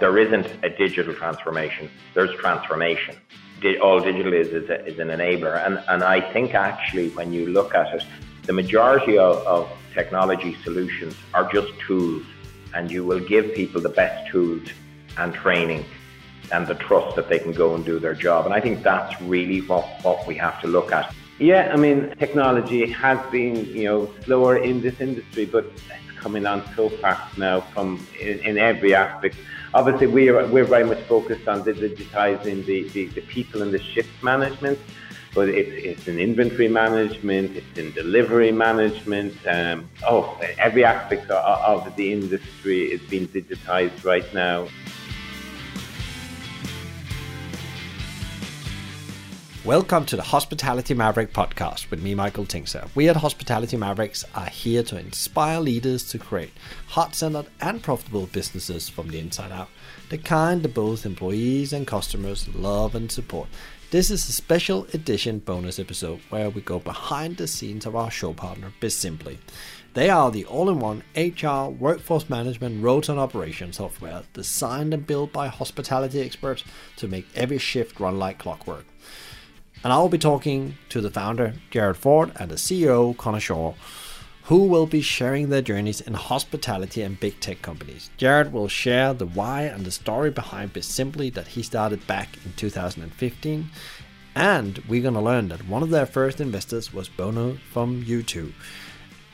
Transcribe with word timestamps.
There 0.00 0.16
isn't 0.16 0.46
a 0.64 0.70
digital 0.70 1.14
transformation, 1.14 1.90
there's 2.14 2.34
transformation. 2.36 3.16
All 3.82 4.00
digital 4.00 4.32
is 4.32 4.48
is, 4.48 4.70
a, 4.70 4.86
is 4.86 4.98
an 4.98 5.08
enabler. 5.08 5.64
And, 5.64 5.82
and 5.88 6.02
I 6.02 6.32
think 6.32 6.54
actually, 6.54 7.10
when 7.10 7.32
you 7.34 7.48
look 7.48 7.74
at 7.74 7.94
it, 7.94 8.04
the 8.44 8.54
majority 8.54 9.18
of, 9.18 9.36
of 9.46 9.70
technology 9.92 10.56
solutions 10.64 11.14
are 11.34 11.52
just 11.52 11.68
tools, 11.80 12.24
and 12.74 12.90
you 12.90 13.04
will 13.04 13.20
give 13.20 13.54
people 13.54 13.80
the 13.82 13.90
best 13.90 14.30
tools 14.30 14.66
and 15.18 15.34
training 15.34 15.84
and 16.50 16.66
the 16.66 16.74
trust 16.76 17.14
that 17.16 17.28
they 17.28 17.38
can 17.38 17.52
go 17.52 17.74
and 17.74 17.84
do 17.84 17.98
their 17.98 18.14
job. 18.14 18.46
And 18.46 18.54
I 18.54 18.60
think 18.60 18.82
that's 18.82 19.20
really 19.20 19.60
what, 19.60 19.84
what 20.02 20.26
we 20.26 20.34
have 20.36 20.60
to 20.62 20.66
look 20.66 20.92
at. 20.92 21.14
Yeah, 21.38 21.70
I 21.72 21.76
mean, 21.76 22.14
technology 22.18 22.90
has 22.90 23.18
been, 23.30 23.66
you 23.66 23.84
know, 23.84 24.10
slower 24.24 24.56
in 24.56 24.80
this 24.80 25.00
industry, 25.00 25.44
but 25.44 25.64
it's 25.66 26.18
coming 26.18 26.46
on 26.46 26.62
so 26.74 26.88
fast 26.88 27.36
now 27.38 27.60
from 27.60 28.04
in, 28.18 28.38
in 28.40 28.58
every 28.58 28.94
aspect. 28.94 29.36
Obviously, 29.72 30.08
we 30.08 30.28
are, 30.28 30.46
we're 30.48 30.64
very 30.64 30.84
much 30.84 31.00
focused 31.04 31.46
on 31.46 31.62
digitizing 31.62 32.64
the, 32.66 32.88
the, 32.88 33.06
the 33.06 33.20
people 33.22 33.62
and 33.62 33.72
the 33.72 33.78
shift 33.80 34.10
management, 34.22 34.78
but 35.32 35.48
it's, 35.48 35.70
it's 35.70 36.08
in 36.08 36.18
inventory 36.18 36.66
management, 36.66 37.56
it's 37.56 37.78
in 37.78 37.92
delivery 37.92 38.50
management. 38.50 39.34
Um, 39.46 39.88
oh, 40.08 40.36
every 40.58 40.84
aspect 40.84 41.30
of, 41.30 41.86
of 41.86 41.94
the 41.94 42.12
industry 42.12 42.90
is 42.90 43.00
being 43.02 43.28
digitized 43.28 44.04
right 44.04 44.26
now. 44.34 44.66
Welcome 49.62 50.06
to 50.06 50.16
the 50.16 50.22
Hospitality 50.22 50.94
Maverick 50.94 51.34
podcast 51.34 51.90
with 51.90 52.02
me, 52.02 52.14
Michael 52.14 52.46
Tingsager. 52.46 52.88
We 52.94 53.10
at 53.10 53.16
Hospitality 53.16 53.76
Mavericks 53.76 54.24
are 54.34 54.46
here 54.46 54.82
to 54.84 54.98
inspire 54.98 55.60
leaders 55.60 56.08
to 56.12 56.18
create 56.18 56.52
heart 56.86 57.14
centered 57.14 57.44
and 57.60 57.82
profitable 57.82 58.24
businesses 58.24 58.88
from 58.88 59.08
the 59.08 59.18
inside 59.18 59.52
out, 59.52 59.68
the 60.08 60.16
kind 60.16 60.62
that 60.62 60.72
both 60.72 61.04
employees 61.04 61.74
and 61.74 61.86
customers 61.86 62.48
love 62.54 62.94
and 62.94 63.12
support. 63.12 63.50
This 63.90 64.10
is 64.10 64.26
a 64.30 64.32
special 64.32 64.86
edition 64.94 65.40
bonus 65.40 65.78
episode 65.78 66.20
where 66.30 66.48
we 66.48 66.62
go 66.62 66.78
behind 66.78 67.36
the 67.36 67.46
scenes 67.46 67.84
of 67.84 67.94
our 67.94 68.10
show 68.10 68.32
partner, 68.32 68.72
Bizimply. 68.80 69.36
They 69.92 70.08
are 70.08 70.30
the 70.30 70.46
all 70.46 70.70
in 70.70 70.78
one 70.78 71.02
HR, 71.14 71.68
workforce 71.68 72.30
management, 72.30 72.82
rota 72.82 73.12
and 73.12 73.20
operation 73.20 73.74
software 73.74 74.22
designed 74.32 74.94
and 74.94 75.06
built 75.06 75.34
by 75.34 75.48
hospitality 75.48 76.22
experts 76.22 76.64
to 76.96 77.08
make 77.08 77.26
every 77.34 77.58
shift 77.58 78.00
run 78.00 78.18
like 78.18 78.38
clockwork 78.38 78.86
and 79.82 79.92
I'll 79.92 80.08
be 80.08 80.18
talking 80.18 80.76
to 80.90 81.00
the 81.00 81.10
founder, 81.10 81.54
Jared 81.70 81.96
Ford, 81.96 82.32
and 82.36 82.50
the 82.50 82.56
CEO, 82.56 83.16
Connor 83.16 83.40
Shaw, 83.40 83.74
who 84.44 84.64
will 84.64 84.86
be 84.86 85.00
sharing 85.00 85.48
their 85.48 85.62
journeys 85.62 86.00
in 86.00 86.14
hospitality 86.14 87.02
and 87.02 87.18
big 87.18 87.40
tech 87.40 87.62
companies. 87.62 88.10
Jared 88.16 88.52
will 88.52 88.68
share 88.68 89.14
the 89.14 89.26
why 89.26 89.62
and 89.62 89.86
the 89.86 89.90
story 89.90 90.30
behind 90.30 90.74
Bizimply 90.74 91.32
that 91.32 91.48
he 91.48 91.62
started 91.62 92.06
back 92.06 92.36
in 92.44 92.52
2015. 92.54 93.70
And 94.34 94.78
we're 94.88 95.02
going 95.02 95.14
to 95.14 95.20
learn 95.20 95.48
that 95.48 95.66
one 95.66 95.82
of 95.82 95.90
their 95.90 96.06
first 96.06 96.40
investors 96.40 96.92
was 96.92 97.08
Bono 97.08 97.58
from 97.72 98.04
U2 98.04 98.52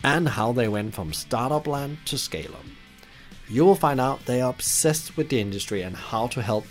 and 0.04 0.28
how 0.28 0.52
they 0.52 0.68
went 0.68 0.94
from 0.94 1.12
startup 1.12 1.66
land 1.66 1.98
to 2.04 2.18
scale 2.18 2.52
up. 2.52 2.64
You 3.48 3.64
will 3.64 3.74
find 3.74 4.00
out 4.00 4.26
they 4.26 4.40
are 4.40 4.50
obsessed 4.50 5.16
with 5.16 5.28
the 5.28 5.40
industry 5.40 5.82
and 5.82 5.96
how 5.96 6.28
to 6.28 6.42
help 6.42 6.66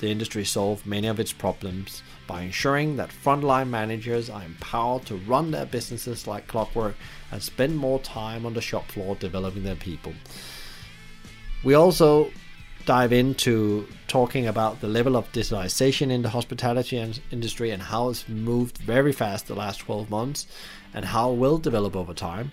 the 0.00 0.08
industry 0.08 0.44
solve 0.44 0.86
many 0.86 1.08
of 1.08 1.18
its 1.18 1.32
problems 1.32 2.02
by 2.28 2.42
ensuring 2.42 2.94
that 2.96 3.10
frontline 3.10 3.68
managers 3.68 4.30
are 4.30 4.44
empowered 4.44 5.04
to 5.06 5.16
run 5.16 5.50
their 5.50 5.66
businesses 5.66 6.28
like 6.28 6.46
clockwork 6.46 6.94
and 7.32 7.42
spend 7.42 7.76
more 7.76 7.98
time 7.98 8.46
on 8.46 8.54
the 8.54 8.60
shop 8.60 8.86
floor 8.92 9.16
developing 9.16 9.64
their 9.64 9.74
people. 9.74 10.12
We 11.64 11.74
also 11.74 12.30
dive 12.84 13.12
into 13.12 13.88
talking 14.06 14.46
about 14.46 14.80
the 14.80 14.88
level 14.88 15.16
of 15.16 15.30
digitalization 15.32 16.10
in 16.10 16.22
the 16.22 16.28
hospitality 16.28 16.96
industry 17.30 17.70
and 17.70 17.82
how 17.82 18.10
it's 18.10 18.28
moved 18.28 18.78
very 18.78 19.12
fast 19.12 19.48
the 19.48 19.54
last 19.54 19.78
12 19.78 20.08
months 20.08 20.46
and 20.94 21.04
how 21.04 21.32
it 21.32 21.36
will 21.36 21.58
develop 21.58 21.96
over 21.96 22.14
time. 22.14 22.52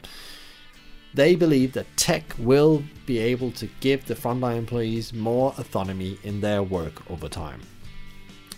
They 1.14 1.36
believe 1.36 1.72
that 1.74 1.86
tech 1.96 2.36
will 2.38 2.84
be 3.06 3.20
able 3.20 3.52
to 3.52 3.70
give 3.80 4.06
the 4.06 4.16
frontline 4.16 4.58
employees 4.58 5.14
more 5.14 5.54
autonomy 5.58 6.18
in 6.24 6.42
their 6.42 6.62
work 6.62 7.10
over 7.10 7.30
time. 7.30 7.62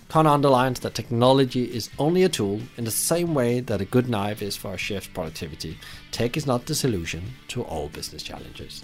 Connor 0.10 0.30
underlines 0.30 0.80
that 0.80 0.96
technology 0.96 1.66
is 1.66 1.90
only 2.00 2.24
a 2.24 2.30
tool 2.30 2.62
in 2.78 2.86
the 2.86 2.92
same 2.92 3.34
way 3.34 3.60
that 3.60 3.82
a 3.82 3.86
good 3.86 4.10
knife 4.10 4.42
is 4.42 4.56
for 4.56 4.74
a 4.74 4.78
chef's 4.78 5.08
productivity. 5.08 5.78
Tech 6.12 6.38
is 6.38 6.48
not 6.48 6.66
the 6.66 6.76
solution 6.76 7.24
to 7.50 7.64
all 7.64 7.90
business 7.90 8.24
challenges. 8.24 8.84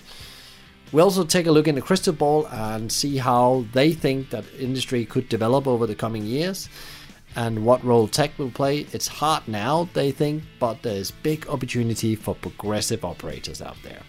We 0.91 1.01
also 1.01 1.23
take 1.23 1.47
a 1.47 1.51
look 1.51 1.67
in 1.67 1.75
the 1.75 1.81
crystal 1.81 2.13
ball 2.13 2.47
and 2.49 2.91
see 2.91 3.17
how 3.17 3.65
they 3.73 3.93
think 3.93 4.29
that 4.31 4.43
industry 4.59 5.05
could 5.05 5.29
develop 5.29 5.65
over 5.65 5.87
the 5.87 5.95
coming 5.95 6.23
years 6.23 6.67
and 7.35 7.65
what 7.65 7.83
role 7.83 8.07
tech 8.07 8.37
will 8.37 8.51
play. 8.51 8.85
It's 8.91 9.07
hard 9.07 9.47
now, 9.47 9.89
they 9.93 10.11
think, 10.11 10.43
but 10.59 10.83
there's 10.83 11.09
big 11.09 11.47
opportunity 11.47 12.15
for 12.15 12.35
progressive 12.35 13.03
operators 13.03 13.61
out 13.61 13.77
there. 13.81 14.01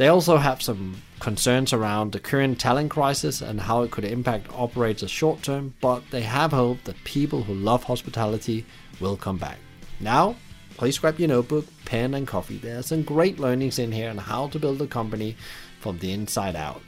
They 0.00 0.08
also 0.08 0.38
have 0.38 0.62
some 0.62 1.02
concerns 1.18 1.74
around 1.74 2.12
the 2.12 2.20
current 2.20 2.58
talent 2.58 2.90
crisis 2.90 3.42
and 3.42 3.60
how 3.60 3.82
it 3.82 3.90
could 3.90 4.06
impact 4.06 4.46
operators 4.50 5.10
short 5.10 5.42
term, 5.42 5.74
but 5.82 6.02
they 6.10 6.22
have 6.22 6.52
hope 6.52 6.82
that 6.84 7.04
people 7.04 7.42
who 7.42 7.52
love 7.52 7.84
hospitality 7.84 8.64
will 8.98 9.18
come 9.18 9.36
back. 9.36 9.58
Now, 10.00 10.36
please 10.78 10.98
grab 10.98 11.18
your 11.18 11.28
notebook, 11.28 11.66
pen, 11.84 12.14
and 12.14 12.26
coffee. 12.26 12.56
There 12.56 12.78
are 12.78 12.82
some 12.82 13.02
great 13.02 13.38
learnings 13.38 13.78
in 13.78 13.92
here 13.92 14.08
on 14.08 14.16
how 14.16 14.48
to 14.48 14.58
build 14.58 14.80
a 14.80 14.86
company 14.86 15.36
from 15.80 15.98
the 15.98 16.12
inside 16.12 16.56
out. 16.56 16.80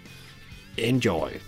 Enjoy! 0.79 1.39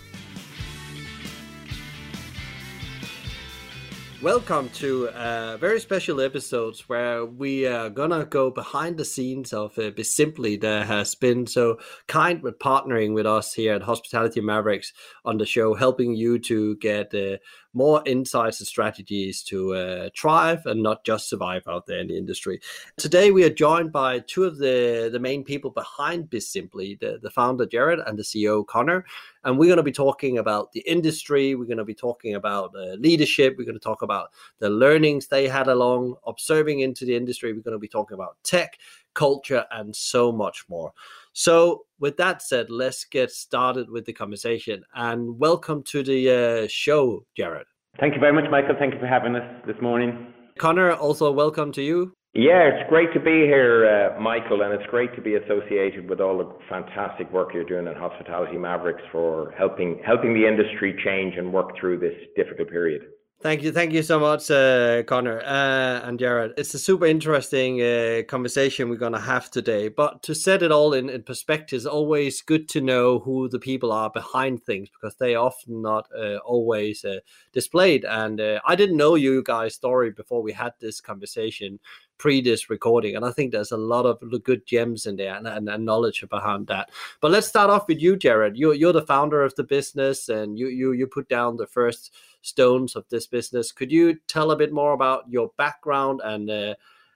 Welcome 4.21 4.69
to 4.75 5.09
a 5.13 5.57
very 5.59 5.79
special 5.79 6.21
episodes 6.21 6.87
where 6.87 7.25
we 7.25 7.67
are 7.67 7.89
gonna 7.89 8.25
go 8.25 8.49
behind 8.49 8.97
the 8.97 9.03
scenes 9.03 9.51
of 9.51 9.77
uh, 9.77 9.91
Bizimply 9.91 10.59
that 10.61 10.87
has 10.87 11.13
been. 11.15 11.45
So 11.45 11.79
kind 12.07 12.41
with 12.41 12.57
partnering 12.57 13.13
with 13.13 13.25
us 13.25 13.53
here 13.53 13.73
at 13.73 13.83
Hospitality 13.83 14.39
Mavericks 14.39 14.93
on 15.25 15.37
the 15.37 15.45
show, 15.45 15.73
helping 15.73 16.15
you 16.15 16.39
to 16.39 16.77
get 16.77 17.13
uh, 17.13 17.37
more 17.75 18.01
insights 18.05 18.59
and 18.59 18.67
strategies 18.67 19.43
to 19.43 19.75
uh, 19.75 20.09
thrive 20.17 20.65
and 20.65 20.81
not 20.81 21.03
just 21.03 21.29
survive 21.29 21.67
out 21.67 21.85
there 21.85 21.99
in 21.99 22.07
the 22.07 22.17
industry. 22.17 22.59
Today, 22.97 23.31
we 23.31 23.43
are 23.43 23.49
joined 23.49 23.91
by 23.91 24.19
two 24.19 24.45
of 24.45 24.57
the, 24.57 25.09
the 25.11 25.19
main 25.19 25.43
people 25.43 25.69
behind 25.69 26.29
Bizimply, 26.29 26.97
the, 26.99 27.19
the 27.21 27.29
founder, 27.29 27.65
Jared, 27.65 27.99
and 27.99 28.17
the 28.17 28.23
CEO, 28.23 28.65
Connor. 28.65 29.05
And 29.43 29.59
we're 29.59 29.67
going 29.67 29.77
to 29.77 29.83
be 29.83 29.91
talking 29.91 30.37
about 30.37 30.71
the 30.71 30.79
industry. 30.81 31.53
We're 31.53 31.65
going 31.65 31.77
to 31.77 31.85
be 31.85 31.93
talking 31.93 32.35
about 32.35 32.71
uh, 32.75 32.93
leadership. 32.93 33.55
We're 33.57 33.65
going 33.65 33.77
to 33.77 33.83
talk 33.83 34.01
about 34.01 34.31
the 34.59 34.69
learnings 34.69 35.27
they 35.27 35.47
had 35.47 35.67
along 35.67 36.15
observing 36.25 36.79
into 36.79 37.05
the 37.05 37.15
industry. 37.15 37.51
We're 37.53 37.61
going 37.61 37.73
to 37.73 37.79
be 37.79 37.87
talking 37.87 38.15
about 38.15 38.37
tech, 38.43 38.79
culture, 39.13 39.65
and 39.71 39.95
so 39.95 40.31
much 40.31 40.65
more. 40.69 40.93
So, 41.37 41.81
with 41.99 42.15
that 42.15 42.41
said, 42.41 42.69
let's 42.69 43.03
get 43.03 43.29
started 43.29 43.89
with 43.89 44.05
the 44.05 44.13
conversation. 44.13 44.85
And 44.95 45.37
welcome 45.37 45.83
to 45.87 46.01
the 46.01 46.29
uh, 46.63 46.67
show, 46.69 47.25
Jared. 47.35 47.67
Thank 47.99 48.13
you 48.13 48.21
very 48.21 48.31
much, 48.31 48.49
Michael. 48.49 48.75
Thank 48.79 48.93
you 48.93 49.01
for 49.01 49.07
having 49.07 49.35
us 49.35 49.43
this 49.67 49.75
morning. 49.81 50.33
Connor, 50.57 50.93
also 50.93 51.29
welcome 51.33 51.73
to 51.73 51.81
you. 51.81 52.13
Yeah, 52.33 52.63
it's 52.63 52.89
great 52.89 53.13
to 53.13 53.19
be 53.19 53.43
here, 53.47 54.15
uh, 54.15 54.21
Michael, 54.21 54.61
and 54.61 54.73
it's 54.73 54.89
great 54.89 55.13
to 55.15 55.21
be 55.21 55.35
associated 55.35 56.09
with 56.09 56.21
all 56.21 56.37
the 56.37 56.49
fantastic 56.69 57.29
work 57.33 57.53
you're 57.53 57.65
doing 57.65 57.87
at 57.89 57.97
Hospitality 57.97 58.57
Mavericks 58.57 59.03
for 59.11 59.53
helping 59.57 59.99
helping 60.05 60.33
the 60.33 60.47
industry 60.47 60.97
change 61.03 61.35
and 61.37 61.51
work 61.51 61.77
through 61.77 61.99
this 61.99 62.15
difficult 62.37 62.69
period. 62.69 63.01
Thank 63.45 63.61
you, 63.61 63.71
thank 63.71 63.93
you 63.93 64.01
so 64.01 64.19
much, 64.19 64.49
uh, 64.49 65.03
Connor 65.03 65.39
uh, 65.41 66.01
and 66.07 66.17
Jared. 66.17 66.53
It's 66.57 66.73
a 66.73 66.79
super 66.79 67.05
interesting 67.05 67.79
uh, 67.79 68.23
conversation 68.27 68.89
we're 68.89 68.95
gonna 68.95 69.19
have 69.19 69.51
today. 69.51 69.87
But 69.87 70.23
to 70.23 70.33
set 70.33 70.63
it 70.63 70.71
all 70.71 70.93
in, 70.95 71.09
in 71.11 71.21
perspective, 71.21 71.77
it's 71.77 71.85
always 71.85 72.41
good 72.41 72.67
to 72.69 72.81
know 72.81 73.19
who 73.19 73.47
the 73.47 73.59
people 73.59 73.91
are 73.91 74.09
behind 74.09 74.63
things 74.63 74.89
because 74.89 75.15
they 75.17 75.35
often 75.35 75.83
not 75.83 76.07
uh, 76.17 76.37
always 76.37 77.05
uh, 77.05 77.19
displayed. 77.53 78.03
And 78.03 78.41
uh, 78.41 78.61
I 78.65 78.73
didn't 78.75 78.97
know 78.97 79.13
you 79.13 79.43
guys' 79.43 79.75
story 79.75 80.09
before 80.09 80.41
we 80.41 80.51
had 80.51 80.73
this 80.79 80.99
conversation 80.99 81.79
pre 82.17 82.41
this 82.41 82.69
recording. 82.69 83.15
And 83.15 83.25
I 83.25 83.31
think 83.31 83.51
there's 83.51 83.71
a 83.71 83.77
lot 83.77 84.05
of 84.05 84.21
good 84.43 84.65
gems 84.65 85.05
in 85.05 85.15
there 85.15 85.35
and, 85.35 85.47
and, 85.47 85.69
and, 85.69 85.85
knowledge 85.85 86.23
behind 86.29 86.67
that. 86.67 86.89
But 87.21 87.31
let's 87.31 87.47
start 87.47 87.69
off 87.69 87.87
with 87.87 88.01
you, 88.01 88.15
Jared. 88.15 88.57
You're, 88.57 88.73
you're 88.73 88.93
the 88.93 89.01
founder 89.01 89.43
of 89.43 89.55
the 89.55 89.63
business 89.63 90.29
and 90.29 90.57
you, 90.57 90.67
you, 90.67 90.91
you 90.93 91.07
put 91.07 91.29
down 91.29 91.57
the 91.57 91.67
first 91.67 92.13
stones 92.41 92.95
of 92.95 93.05
this 93.09 93.27
business. 93.27 93.71
Could 93.71 93.91
you 93.91 94.17
tell 94.27 94.51
a 94.51 94.55
bit 94.55 94.71
more 94.71 94.93
about 94.93 95.23
your 95.29 95.51
background 95.57 96.21
and 96.23 96.49
uh, 96.49 96.75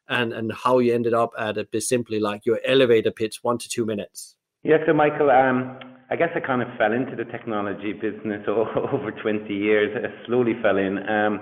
and 0.09 0.33
and 0.33 0.51
how 0.51 0.79
you 0.79 0.93
ended 0.93 1.13
up 1.13 1.31
at 1.37 1.57
a 1.57 1.63
BizSimply, 1.65 2.19
like 2.19 2.45
your 2.45 2.59
elevator 2.65 3.11
pitch, 3.11 3.39
one 3.43 3.57
to 3.59 3.69
two 3.69 3.85
minutes? 3.85 4.35
Yeah, 4.63 4.77
so 4.85 4.93
Michael, 4.93 5.29
um, 5.29 5.79
I 6.09 6.15
guess 6.15 6.29
I 6.35 6.39
kind 6.39 6.61
of 6.61 6.67
fell 6.77 6.91
into 6.91 7.15
the 7.15 7.23
technology 7.25 7.93
business 7.93 8.43
over 8.47 9.11
20 9.11 9.53
years. 9.53 9.95
I 9.95 10.25
slowly 10.25 10.53
fell 10.61 10.77
in. 10.77 10.97
Um, 11.07 11.39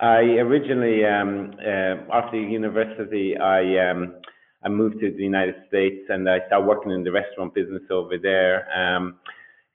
I 0.00 0.20
originally, 0.42 1.04
um, 1.04 1.54
uh, 1.60 2.12
after 2.12 2.36
university, 2.36 3.36
I 3.36 3.90
um, 3.90 4.16
I 4.62 4.68
moved 4.68 5.00
to 5.00 5.10
the 5.10 5.22
United 5.22 5.56
States 5.68 6.06
and 6.08 6.28
I 6.28 6.38
started 6.46 6.66
working 6.66 6.92
in 6.92 7.04
the 7.04 7.12
restaurant 7.12 7.54
business 7.54 7.82
over 7.90 8.18
there. 8.18 8.66
Um, 8.76 9.16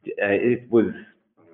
uh, 0.05 0.27
it 0.27 0.69
was 0.71 0.87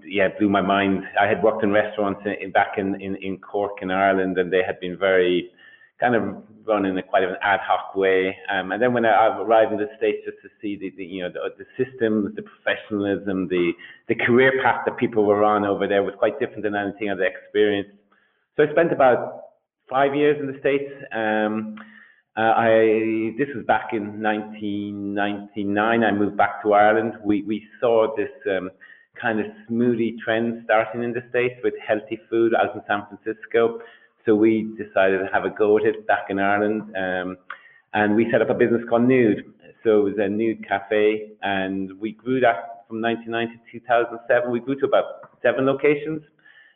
yeah 0.05 0.29
blew 0.37 0.49
my 0.49 0.61
mind. 0.61 1.03
I 1.19 1.27
had 1.27 1.43
worked 1.43 1.63
in 1.63 1.71
restaurants 1.71 2.21
in, 2.25 2.51
back 2.51 2.77
in, 2.77 2.99
in 3.01 3.15
in 3.17 3.37
Cork 3.39 3.81
in 3.81 3.91
Ireland, 3.91 4.37
and 4.37 4.51
they 4.51 4.63
had 4.65 4.79
been 4.79 4.97
very 4.97 5.51
kind 5.99 6.15
of 6.15 6.43
run 6.65 6.85
in 6.85 6.97
a 6.97 7.03
quite 7.03 7.23
an 7.23 7.35
ad 7.41 7.59
hoc 7.63 7.95
way. 7.95 8.35
Um, 8.51 8.71
and 8.71 8.81
then 8.81 8.93
when 8.93 9.05
I 9.05 9.27
arrived 9.39 9.71
in 9.71 9.77
the 9.77 9.89
States 9.97 10.19
just 10.25 10.37
to 10.41 10.49
see 10.61 10.75
the, 10.75 10.91
the 10.97 11.05
you 11.05 11.23
know, 11.23 11.29
the, 11.29 11.63
the, 11.63 11.65
systems, 11.83 12.35
the 12.35 12.41
professionalism, 12.43 13.47
the, 13.47 13.71
the 14.09 14.15
career 14.15 14.51
path 14.63 14.81
that 14.85 14.97
people 14.97 15.25
were 15.25 15.43
on 15.43 15.63
over 15.63 15.87
there 15.87 16.03
was 16.03 16.13
quite 16.17 16.39
different 16.39 16.63
than 16.63 16.75
anything 16.75 17.09
I'd 17.09 17.19
experienced. 17.21 17.91
So 18.55 18.63
I 18.63 18.71
spent 18.71 18.93
about 18.93 19.41
five 19.89 20.15
years 20.15 20.37
in 20.39 20.47
the 20.47 20.57
States. 20.59 20.89
Um, 21.13 21.75
uh, 22.37 22.53
I, 22.55 23.33
this 23.37 23.47
was 23.53 23.65
back 23.65 23.89
in 23.91 24.21
1999. 24.23 26.03
I 26.03 26.11
moved 26.11 26.37
back 26.37 26.63
to 26.63 26.73
Ireland. 26.73 27.13
We, 27.23 27.43
we 27.43 27.67
saw 27.81 28.15
this 28.15 28.29
um, 28.49 28.71
kind 29.21 29.39
of 29.41 29.47
smoothie 29.69 30.17
trend 30.23 30.61
starting 30.63 31.03
in 31.03 31.11
the 31.11 31.23
States 31.29 31.55
with 31.63 31.73
healthy 31.85 32.19
food 32.29 32.53
out 32.55 32.75
in 32.75 32.81
San 32.87 33.03
Francisco. 33.07 33.79
So 34.25 34.35
we 34.35 34.73
decided 34.77 35.19
to 35.19 35.27
have 35.33 35.43
a 35.43 35.49
go 35.49 35.77
at 35.77 35.83
it 35.83 36.07
back 36.07 36.27
in 36.29 36.39
Ireland. 36.39 36.81
Um, 36.95 37.37
and 37.93 38.15
we 38.15 38.29
set 38.31 38.41
up 38.41 38.49
a 38.49 38.53
business 38.53 38.81
called 38.89 39.03
Nude. 39.03 39.53
So 39.83 39.99
it 39.99 40.03
was 40.03 40.13
a 40.17 40.27
nude 40.27 40.67
cafe, 40.67 41.29
and 41.43 41.91
we 41.99 42.13
grew 42.13 42.39
that 42.39 42.85
from 42.87 43.01
1990 43.01 43.53
to 43.71 43.79
2007. 43.79 44.49
We 44.51 44.59
grew 44.59 44.79
to 44.79 44.85
about 44.87 45.29
seven 45.43 45.67
locations. 45.67 46.23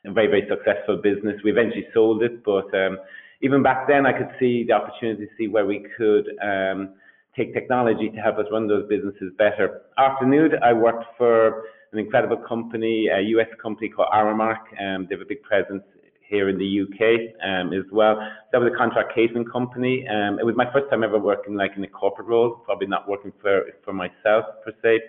Very, 0.05 0.27
very 0.27 0.47
successful 0.49 0.97
business. 0.97 1.41
We 1.43 1.51
eventually 1.51 1.87
sold 1.93 2.23
it, 2.23 2.43
but 2.43 2.73
um, 2.73 2.99
even 3.41 3.61
back 3.61 3.87
then, 3.87 4.05
I 4.05 4.13
could 4.13 4.29
see 4.39 4.63
the 4.65 4.73
opportunity 4.73 5.25
to 5.25 5.31
see 5.37 5.47
where 5.47 5.65
we 5.65 5.85
could 5.97 6.25
um, 6.41 6.93
take 7.35 7.53
technology 7.53 8.09
to 8.09 8.17
help 8.17 8.37
us 8.37 8.45
run 8.51 8.67
those 8.67 8.87
businesses 8.87 9.33
better. 9.37 9.81
After 9.97 10.25
Nude, 10.25 10.55
I 10.63 10.73
worked 10.73 11.05
for 11.17 11.63
an 11.91 11.99
incredible 11.99 12.37
company, 12.37 13.07
a 13.07 13.19
US 13.37 13.47
company 13.61 13.89
called 13.89 14.09
Aramark. 14.13 14.61
Um, 14.79 15.07
they 15.09 15.15
have 15.15 15.21
a 15.21 15.27
big 15.27 15.41
presence 15.43 15.83
here 16.29 16.47
in 16.47 16.57
the 16.57 16.81
UK 16.81 17.35
um, 17.43 17.73
as 17.73 17.85
well. 17.91 18.19
That 18.51 18.59
was 18.61 18.71
a 18.73 18.77
contract 18.77 19.13
catering 19.15 19.45
company. 19.45 20.07
Um, 20.07 20.37
it 20.39 20.45
was 20.45 20.55
my 20.55 20.71
first 20.71 20.89
time 20.89 21.03
ever 21.03 21.17
working 21.17 21.55
like 21.55 21.71
in 21.75 21.83
a 21.83 21.87
corporate 21.87 22.27
role, 22.27 22.61
probably 22.63 22.87
not 22.87 23.09
working 23.09 23.33
for, 23.41 23.63
for 23.83 23.93
myself 23.93 24.45
per 24.63 24.71
se. 24.83 24.99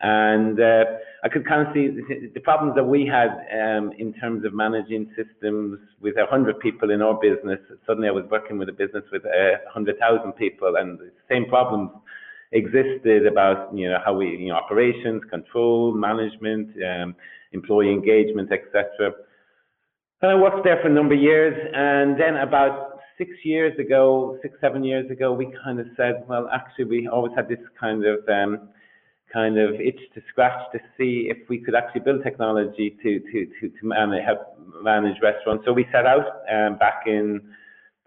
And 0.00 0.60
uh, 0.60 0.84
I 1.24 1.28
could 1.28 1.46
kind 1.46 1.66
of 1.66 1.74
see 1.74 1.88
the 2.32 2.40
problems 2.40 2.76
that 2.76 2.84
we 2.84 3.04
had 3.04 3.30
um, 3.52 3.90
in 3.98 4.12
terms 4.14 4.44
of 4.44 4.54
managing 4.54 5.10
systems 5.16 5.80
with 6.00 6.16
a 6.16 6.26
hundred 6.26 6.60
people 6.60 6.90
in 6.90 7.02
our 7.02 7.14
business. 7.14 7.58
Suddenly, 7.84 8.08
I 8.08 8.12
was 8.12 8.24
working 8.30 8.58
with 8.58 8.68
a 8.68 8.72
business 8.72 9.02
with 9.10 9.22
hundred 9.72 9.98
thousand 9.98 10.32
people, 10.34 10.74
and 10.78 10.98
the 10.98 11.10
same 11.28 11.46
problems 11.46 11.90
existed 12.52 13.26
about 13.26 13.74
you 13.74 13.90
know 13.90 13.98
how 14.04 14.14
we 14.14 14.28
you 14.36 14.48
know 14.48 14.54
operations, 14.54 15.22
control, 15.28 15.92
management, 15.92 16.70
um, 16.84 17.16
employee 17.52 17.92
engagement, 17.92 18.50
etc. 18.52 19.12
And 20.22 20.30
I 20.30 20.34
worked 20.36 20.62
there 20.64 20.78
for 20.80 20.88
a 20.88 20.94
number 20.94 21.14
of 21.14 21.20
years, 21.20 21.56
and 21.74 22.20
then 22.20 22.36
about 22.36 23.00
six 23.18 23.30
years 23.44 23.76
ago, 23.80 24.38
six, 24.42 24.54
seven 24.60 24.84
years 24.84 25.10
ago, 25.10 25.32
we 25.32 25.52
kind 25.64 25.80
of 25.80 25.86
said, 25.96 26.24
well, 26.28 26.48
actually, 26.52 26.84
we 26.84 27.08
always 27.08 27.32
had 27.36 27.48
this 27.48 27.58
kind 27.78 28.04
of 28.04 28.20
um, 28.28 28.68
kind 29.32 29.58
of 29.58 29.74
itch 29.74 30.00
to 30.14 30.22
scratch 30.28 30.58
to 30.72 30.78
see 30.96 31.28
if 31.30 31.48
we 31.48 31.58
could 31.58 31.74
actually 31.74 32.00
build 32.00 32.22
technology 32.22 32.96
to 33.02 33.20
to 33.20 33.46
to, 33.60 33.68
to 33.68 33.86
manage, 33.86 34.24
help 34.24 34.40
manage 34.82 35.16
restaurants. 35.22 35.64
So 35.66 35.72
we 35.72 35.86
set 35.92 36.06
out 36.06 36.42
um, 36.50 36.78
back 36.78 37.04
in 37.06 37.40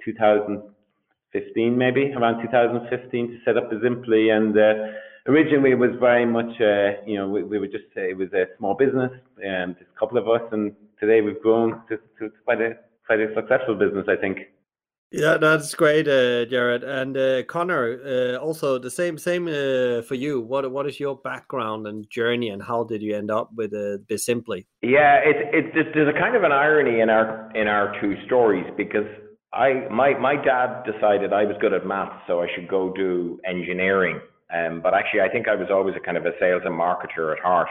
2015, 0.03 1.77
maybe 1.77 2.13
around 2.15 2.41
2015, 2.41 3.27
to 3.27 3.37
set 3.45 3.57
up 3.57 3.71
Bizimply, 3.71 4.35
and 4.35 4.57
uh, 4.57 4.91
originally 5.27 5.71
it 5.71 5.79
was 5.79 5.91
very 5.99 6.25
much, 6.25 6.59
uh, 6.59 7.01
you 7.05 7.17
know, 7.17 7.29
we, 7.29 7.43
we 7.43 7.59
were 7.59 7.67
just 7.67 7.85
uh, 7.95 8.01
it 8.01 8.17
was 8.17 8.29
a 8.33 8.45
small 8.57 8.73
business, 8.73 9.11
and 9.43 9.71
um, 9.71 9.75
just 9.77 9.91
a 9.95 9.99
couple 9.99 10.17
of 10.17 10.27
us, 10.27 10.47
and 10.51 10.73
today 10.99 11.21
we've 11.21 11.41
grown 11.41 11.81
to, 11.89 11.97
to 12.19 12.31
quite 12.45 12.61
a 12.61 12.77
quite 13.05 13.19
a 13.19 13.33
successful 13.35 13.75
business, 13.75 14.05
I 14.07 14.15
think. 14.19 14.37
Yeah, 15.11 15.35
that's 15.37 15.75
great, 15.75 16.07
uh, 16.07 16.45
Jared. 16.45 16.85
And 16.85 17.17
uh, 17.17 17.43
Connor, 17.43 17.99
uh, 18.05 18.37
also 18.37 18.79
the 18.79 18.89
same 18.89 19.17
same 19.17 19.45
uh, 19.47 20.01
for 20.03 20.15
you. 20.15 20.39
What 20.39 20.71
what 20.71 20.87
is 20.87 21.01
your 21.01 21.17
background 21.17 21.85
and 21.85 22.09
journey, 22.09 22.49
and 22.49 22.63
how 22.63 22.85
did 22.85 23.01
you 23.01 23.15
end 23.15 23.29
up 23.29 23.49
with 23.53 23.73
uh, 23.73 23.97
Bizimply? 24.09 24.67
Yeah, 24.81 25.19
it's 25.25 25.73
it's 25.75 25.89
there's 25.93 26.07
a 26.07 26.17
kind 26.17 26.37
of 26.37 26.43
an 26.43 26.53
irony 26.53 27.01
in 27.01 27.09
our 27.09 27.51
in 27.53 27.67
our 27.67 27.93
two 27.99 28.15
stories 28.25 28.65
because 28.77 29.07
I 29.53 29.85
my 29.91 30.17
my 30.17 30.35
dad 30.35 30.83
decided 30.85 31.33
I 31.33 31.43
was 31.43 31.57
good 31.59 31.73
at 31.73 31.85
maths, 31.85 32.23
so 32.25 32.41
I 32.41 32.47
should 32.55 32.69
go 32.69 32.93
do 32.93 33.37
engineering. 33.45 34.21
Um, 34.53 34.81
but 34.81 34.93
actually, 34.93 35.21
I 35.21 35.29
think 35.29 35.47
I 35.49 35.55
was 35.55 35.67
always 35.69 35.95
a 35.95 35.99
kind 35.99 36.17
of 36.17 36.25
a 36.25 36.31
sales 36.39 36.61
and 36.63 36.73
marketer 36.73 37.33
at 37.33 37.39
heart. 37.39 37.67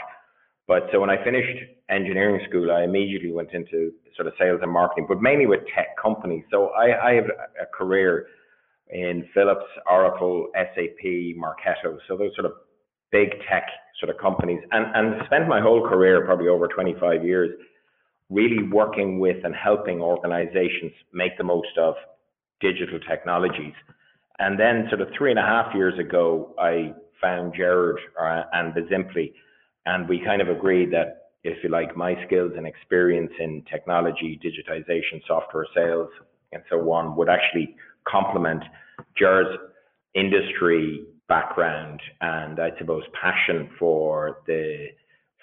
But 0.70 0.86
so 0.92 1.00
when 1.00 1.10
I 1.10 1.16
finished 1.24 1.64
engineering 1.88 2.40
school, 2.48 2.70
I 2.70 2.84
immediately 2.84 3.32
went 3.32 3.50
into 3.54 3.90
sort 4.14 4.28
of 4.28 4.34
sales 4.38 4.60
and 4.62 4.70
marketing, 4.70 5.06
but 5.08 5.20
mainly 5.20 5.46
with 5.46 5.62
tech 5.74 5.96
companies. 6.00 6.44
So 6.48 6.66
I, 6.68 7.08
I 7.08 7.14
have 7.14 7.24
a 7.60 7.66
career 7.76 8.28
in 8.88 9.28
Philips, 9.34 9.66
Oracle, 9.90 10.46
SAP, 10.54 11.02
Marketo. 11.36 11.98
So 12.06 12.16
those 12.16 12.30
sort 12.36 12.46
of 12.46 12.52
big 13.10 13.30
tech 13.50 13.66
sort 13.98 14.10
of 14.10 14.22
companies, 14.22 14.60
and 14.70 14.86
and 14.94 15.20
spent 15.26 15.48
my 15.48 15.60
whole 15.60 15.88
career, 15.88 16.24
probably 16.24 16.46
over 16.46 16.68
25 16.68 17.24
years, 17.24 17.50
really 18.28 18.62
working 18.62 19.18
with 19.18 19.44
and 19.44 19.56
helping 19.56 20.00
organizations 20.00 20.92
make 21.12 21.36
the 21.36 21.42
most 21.42 21.76
of 21.78 21.94
digital 22.60 23.00
technologies. 23.00 23.74
And 24.38 24.56
then, 24.56 24.86
sort 24.88 25.00
of 25.00 25.08
three 25.18 25.30
and 25.30 25.38
a 25.40 25.42
half 25.42 25.74
years 25.74 25.98
ago, 25.98 26.54
I 26.60 26.94
found 27.20 27.54
Jared 27.56 27.98
uh, 28.22 28.44
and 28.52 28.72
Bizimply 28.72 29.32
and 29.90 30.08
we 30.08 30.22
kind 30.24 30.40
of 30.40 30.48
agreed 30.48 30.92
that, 30.92 31.30
if 31.42 31.56
you 31.64 31.70
like, 31.70 31.96
my 31.96 32.14
skills 32.26 32.52
and 32.56 32.66
experience 32.66 33.32
in 33.40 33.62
technology, 33.70 34.38
digitization, 34.44 35.20
software 35.26 35.66
sales, 35.74 36.10
and 36.52 36.62
so 36.70 36.76
on 36.92 37.16
would 37.16 37.28
actually 37.28 37.74
complement 38.06 38.62
Jared's 39.18 39.58
industry 40.14 41.04
background 41.28 42.00
and 42.20 42.58
I 42.58 42.70
suppose 42.78 43.04
passion 43.20 43.70
for 43.78 44.38
the 44.46 44.88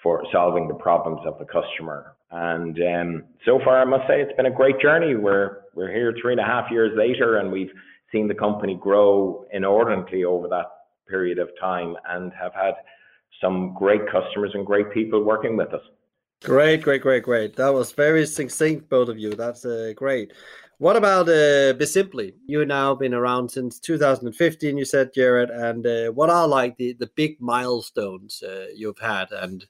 for 0.02 0.22
solving 0.30 0.68
the 0.68 0.74
problems 0.74 1.20
of 1.26 1.38
the 1.38 1.46
customer. 1.46 2.14
And 2.30 2.78
um, 2.78 3.24
so 3.44 3.58
far, 3.64 3.80
I 3.80 3.84
must 3.84 4.06
say 4.06 4.20
it's 4.20 4.36
been 4.36 4.46
a 4.46 4.50
great 4.50 4.78
journey. 4.80 5.14
We're 5.16 5.62
we're 5.74 5.90
here 5.90 6.14
three 6.20 6.32
and 6.32 6.40
a 6.40 6.44
half 6.44 6.70
years 6.70 6.92
later, 6.96 7.38
and 7.38 7.50
we've 7.50 7.72
seen 8.12 8.28
the 8.28 8.34
company 8.34 8.78
grow 8.80 9.44
inordinately 9.52 10.24
over 10.24 10.46
that 10.48 10.66
period 11.08 11.38
of 11.38 11.48
time, 11.58 11.96
and 12.08 12.32
have 12.40 12.52
had 12.54 12.74
some 13.40 13.74
great 13.74 14.02
customers 14.10 14.50
and 14.54 14.66
great 14.66 14.92
people 14.92 15.22
working 15.22 15.56
with 15.56 15.72
us. 15.72 15.82
Great, 16.44 16.82
great, 16.82 17.02
great, 17.02 17.24
great. 17.24 17.56
That 17.56 17.74
was 17.74 17.92
very 17.92 18.24
succinct, 18.24 18.88
both 18.88 19.08
of 19.08 19.18
you. 19.18 19.34
That's 19.34 19.64
uh, 19.64 19.92
great. 19.96 20.32
What 20.78 20.94
about 20.94 21.28
uh, 21.28 21.74
Bizimply? 21.74 22.34
You've 22.46 22.68
now 22.68 22.94
been 22.94 23.12
around 23.12 23.50
since 23.50 23.80
2015, 23.80 24.78
you 24.78 24.84
said, 24.84 25.12
Jared. 25.12 25.50
And 25.50 25.84
uh, 25.84 26.12
what 26.12 26.30
are 26.30 26.46
like 26.46 26.76
the, 26.76 26.92
the 26.92 27.10
big 27.16 27.40
milestones 27.40 28.42
uh, 28.44 28.66
you've 28.74 29.00
had 29.00 29.32
and 29.32 29.66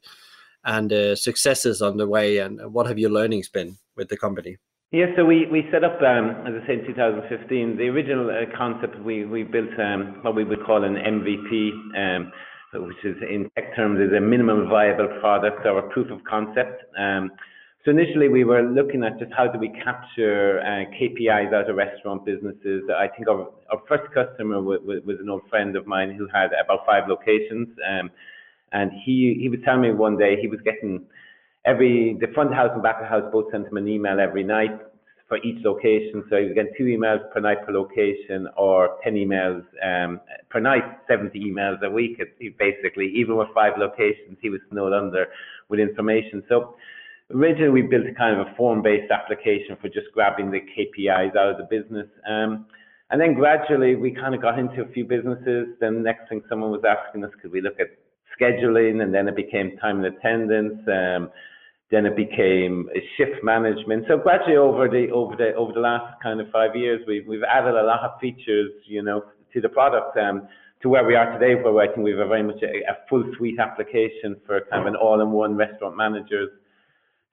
and 0.64 0.92
uh, 0.92 1.16
successes 1.16 1.80
on 1.80 1.96
the 1.96 2.06
way? 2.06 2.38
And 2.38 2.60
what 2.74 2.86
have 2.86 2.98
your 2.98 3.10
learnings 3.10 3.48
been 3.48 3.78
with 3.96 4.10
the 4.10 4.18
company? 4.18 4.58
Yeah, 4.90 5.06
so 5.16 5.24
we, 5.24 5.46
we 5.46 5.68
set 5.70 5.84
up, 5.84 6.00
um, 6.02 6.46
as 6.46 6.62
I 6.62 6.66
said, 6.66 6.78
in 6.80 6.86
2015. 6.86 7.76
The 7.76 7.88
original 7.88 8.30
uh, 8.30 8.56
concept, 8.56 8.98
we, 9.00 9.24
we 9.24 9.42
built 9.42 9.78
um, 9.78 10.18
what 10.22 10.34
we 10.34 10.44
would 10.44 10.64
call 10.64 10.84
an 10.84 10.94
MVP. 10.94 11.70
Um, 11.96 12.32
which 12.74 13.04
is 13.04 13.16
in 13.22 13.50
tech 13.54 13.74
terms 13.74 14.00
is 14.00 14.12
a 14.16 14.20
minimum 14.20 14.68
viable 14.68 15.08
product 15.20 15.64
or 15.64 15.78
a 15.78 15.88
proof 15.90 16.10
of 16.10 16.22
concept. 16.24 16.84
Um, 16.98 17.30
so 17.84 17.90
initially 17.90 18.28
we 18.28 18.44
were 18.44 18.62
looking 18.62 19.04
at 19.04 19.18
just 19.18 19.32
how 19.32 19.46
do 19.46 19.58
we 19.58 19.70
capture 19.82 20.60
uh, 20.60 20.84
KPIs 21.00 21.54
out 21.54 21.70
of 21.70 21.76
restaurant 21.76 22.26
businesses. 22.26 22.82
I 22.94 23.08
think 23.08 23.28
our, 23.28 23.48
our 23.70 23.80
first 23.88 24.12
customer 24.12 24.60
was, 24.60 24.80
was, 24.84 25.16
an 25.20 25.30
old 25.30 25.42
friend 25.48 25.76
of 25.76 25.86
mine 25.86 26.14
who 26.14 26.26
had 26.26 26.50
about 26.62 26.84
five 26.84 27.08
locations. 27.08 27.68
Um, 27.88 28.10
and 28.72 28.90
he, 29.04 29.38
he 29.40 29.48
was 29.48 29.60
telling 29.64 29.82
me 29.82 29.92
one 29.92 30.18
day 30.18 30.36
he 30.38 30.48
was 30.48 30.60
getting 30.64 31.06
every, 31.64 32.18
the 32.20 32.26
front 32.34 32.52
house 32.52 32.70
and 32.74 32.82
back 32.82 33.00
of 33.00 33.08
house 33.08 33.22
both 33.32 33.50
sent 33.50 33.66
him 33.66 33.76
an 33.78 33.88
email 33.88 34.20
every 34.20 34.44
night 34.44 34.78
for 35.28 35.36
each 35.38 35.62
location. 35.64 36.24
So 36.30 36.36
you 36.36 36.54
get 36.54 36.66
two 36.76 36.84
emails 36.84 37.20
per 37.32 37.40
night 37.40 37.64
per 37.64 37.72
location 37.72 38.48
or 38.56 38.96
10 39.04 39.14
emails 39.14 39.62
um, 39.84 40.20
per 40.48 40.58
night, 40.58 40.84
70 41.06 41.38
emails 41.38 41.82
a 41.82 41.90
week. 41.90 42.20
basically, 42.58 43.12
even 43.14 43.36
with 43.36 43.48
five 43.54 43.74
locations, 43.78 44.38
he 44.40 44.48
was 44.48 44.60
snowed 44.70 44.94
under 44.94 45.26
with 45.68 45.80
information. 45.80 46.42
So 46.48 46.74
originally 47.34 47.68
we 47.68 47.82
built 47.82 48.06
a 48.06 48.14
kind 48.14 48.40
of 48.40 48.46
a 48.46 48.54
form-based 48.56 49.10
application 49.10 49.76
for 49.80 49.88
just 49.88 50.06
grabbing 50.14 50.50
the 50.50 50.60
KPIs 50.60 51.36
out 51.36 51.50
of 51.50 51.58
the 51.58 51.64
business. 51.70 52.08
Um, 52.26 52.66
and 53.10 53.20
then 53.20 53.34
gradually 53.34 53.96
we 53.96 54.10
kind 54.10 54.34
of 54.34 54.40
got 54.40 54.58
into 54.58 54.82
a 54.82 54.88
few 54.88 55.04
businesses. 55.04 55.68
Then 55.80 56.02
next 56.02 56.28
thing 56.30 56.42
someone 56.48 56.70
was 56.70 56.82
asking 56.88 57.24
us, 57.24 57.30
could 57.40 57.52
we 57.52 57.60
look 57.60 57.78
at 57.80 57.88
scheduling? 58.40 59.02
And 59.02 59.12
then 59.12 59.28
it 59.28 59.36
became 59.36 59.76
time 59.76 60.02
and 60.02 60.16
attendance. 60.16 60.80
Um, 60.88 61.30
then 61.90 62.04
it 62.04 62.16
became 62.16 62.88
a 62.94 63.00
shift 63.16 63.42
management. 63.42 64.04
So 64.08 64.18
gradually 64.18 64.56
over 64.56 64.88
the 64.88 65.10
over 65.10 65.36
the 65.36 65.54
over 65.54 65.72
the 65.72 65.80
last 65.80 66.20
kind 66.22 66.40
of 66.40 66.50
five 66.50 66.76
years, 66.76 67.00
we've 67.06 67.26
we've 67.26 67.42
added 67.42 67.74
a 67.74 67.82
lot 67.82 68.00
of 68.00 68.20
features, 68.20 68.70
you 68.86 69.02
know, 69.02 69.24
to 69.52 69.60
the 69.60 69.68
product 69.68 70.16
um, 70.18 70.48
to 70.82 70.88
where 70.88 71.04
we 71.04 71.16
are 71.16 71.38
today, 71.38 71.54
where 71.54 71.76
I 71.78 71.86
think 71.86 72.04
we 72.04 72.10
have 72.10 72.20
a 72.20 72.28
very 72.28 72.42
much 72.42 72.62
a, 72.62 72.66
a 72.66 72.96
full 73.08 73.24
suite 73.36 73.58
application 73.58 74.36
for 74.46 74.60
kind 74.70 74.82
of 74.82 74.86
an 74.86 74.96
all-in-one 74.96 75.56
restaurant 75.56 75.96
managers 75.96 76.50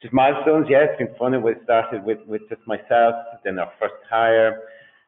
just 0.02 0.14
milestones. 0.14 0.68
Yeah, 0.70 0.86
it's 0.86 0.98
been 1.00 1.16
fun. 1.18 1.42
We 1.42 1.54
started 1.64 2.04
with, 2.04 2.20
with 2.28 2.42
just 2.48 2.62
myself, 2.68 3.16
then 3.44 3.58
our 3.58 3.72
first 3.80 3.96
hire. 4.08 4.62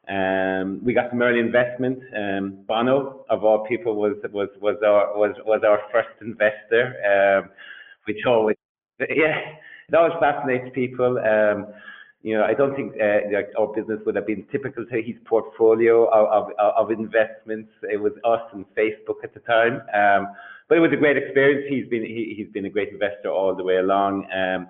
Um, 0.09 0.81
we 0.83 0.93
got 0.93 1.11
some 1.11 1.21
early 1.21 1.39
investment. 1.39 1.99
Um, 2.15 2.63
Bono, 2.67 3.25
of 3.29 3.43
all 3.43 3.67
people, 3.67 3.95
was 3.95 4.15
was 4.33 4.49
was 4.59 4.77
our 4.83 5.15
was 5.17 5.35
was 5.45 5.61
our 5.67 5.81
first 5.91 6.09
investor, 6.21 6.95
um, 7.05 7.49
which 8.05 8.17
always 8.25 8.56
yeah, 9.09 9.55
it 9.89 9.95
always 9.95 10.13
fascinates 10.19 10.69
people. 10.73 11.17
Um, 11.17 11.67
you 12.23 12.35
know, 12.37 12.43
I 12.43 12.53
don't 12.53 12.75
think 12.75 12.93
uh, 13.01 13.29
like 13.31 13.49
our 13.57 13.67
business 13.67 13.99
would 14.05 14.15
have 14.15 14.27
been 14.27 14.45
typical 14.51 14.85
to 14.85 15.01
his 15.01 15.15
portfolio 15.25 16.05
of, 16.05 16.51
of, 16.59 16.73
of 16.75 16.91
investments. 16.91 17.69
It 17.83 18.01
was 18.01 18.13
us 18.25 18.41
and 18.53 18.65
Facebook 18.75 19.23
at 19.23 19.33
the 19.33 19.39
time. 19.41 19.81
Um, 19.93 20.27
but 20.67 20.77
it 20.77 20.81
was 20.81 20.91
a 20.91 20.97
great 20.97 21.15
experience. 21.15 21.65
He's 21.69 21.87
been 21.87 22.03
he, 22.03 22.33
he's 22.35 22.51
been 22.51 22.65
a 22.65 22.69
great 22.69 22.89
investor 22.89 23.29
all 23.29 23.55
the 23.55 23.63
way 23.63 23.77
along. 23.77 24.27
Um, 24.33 24.67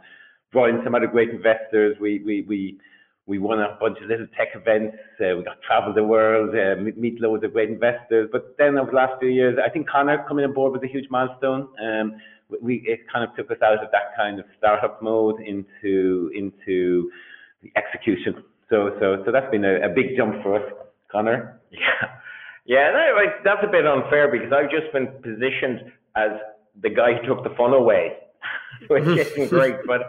brought 0.51 0.69
in 0.69 0.81
some 0.84 0.93
other 0.93 1.07
great 1.07 1.29
investors. 1.29 1.98
We 2.00 2.22
we 2.24 2.41
we 2.48 2.77
we 3.25 3.39
won 3.39 3.60
a 3.60 3.77
bunch 3.79 3.98
of 4.01 4.07
little 4.07 4.27
tech 4.38 4.50
events. 4.53 4.98
Uh, 5.19 5.38
we 5.38 5.43
got 5.43 5.62
travel 5.62 5.93
the 5.93 6.03
world, 6.03 6.55
uh, 6.55 6.81
meet 6.96 7.19
loads 7.19 7.43
of 7.43 7.53
great 7.53 7.69
investors. 7.69 8.29
But 8.31 8.55
then 8.57 8.77
over 8.77 8.91
the 8.91 8.98
last 8.98 9.19
few 9.19 9.29
years, 9.29 9.57
I 9.63 9.69
think 9.69 9.89
Connor 9.89 10.24
coming 10.27 10.46
on 10.46 10.53
board 10.53 10.74
was 10.74 10.81
a 10.84 10.88
huge 10.88 11.10
milestone. 11.10 11.67
Um, 11.81 12.17
we 12.62 12.84
it 12.86 13.01
kind 13.12 13.27
of 13.27 13.36
took 13.36 13.51
us 13.51 13.62
out 13.63 13.84
of 13.84 13.92
that 13.92 14.16
kind 14.16 14.39
of 14.39 14.46
startup 14.58 15.01
mode 15.01 15.42
into 15.42 16.32
into 16.36 17.10
the 17.62 17.72
execution. 17.75 18.44
So 18.70 18.96
so 19.00 19.24
so 19.25 19.32
that's 19.32 19.50
been 19.51 19.66
a, 19.66 19.86
a 19.86 19.89
big 19.89 20.16
jump 20.16 20.42
for 20.44 20.56
us, 20.56 20.74
Connor. 21.12 21.60
Yeah. 21.72 21.80
Yeah, 22.68 22.92
that's 23.46 23.63
a 23.63 23.72
bit 23.72 23.88
unfair 23.88 24.30
because 24.30 24.51
I've 24.51 24.70
just 24.70 24.92
been 24.92 25.08
positioned 25.24 25.89
as 26.18 26.32
the 26.82 26.89
guy 26.89 27.13
who 27.13 27.25
took 27.25 27.44
the 27.44 27.56
fun 27.56 27.74
away, 27.74 28.18
which 28.89 29.06
isn't 29.06 29.50
great. 29.50 29.75
But 29.88 30.01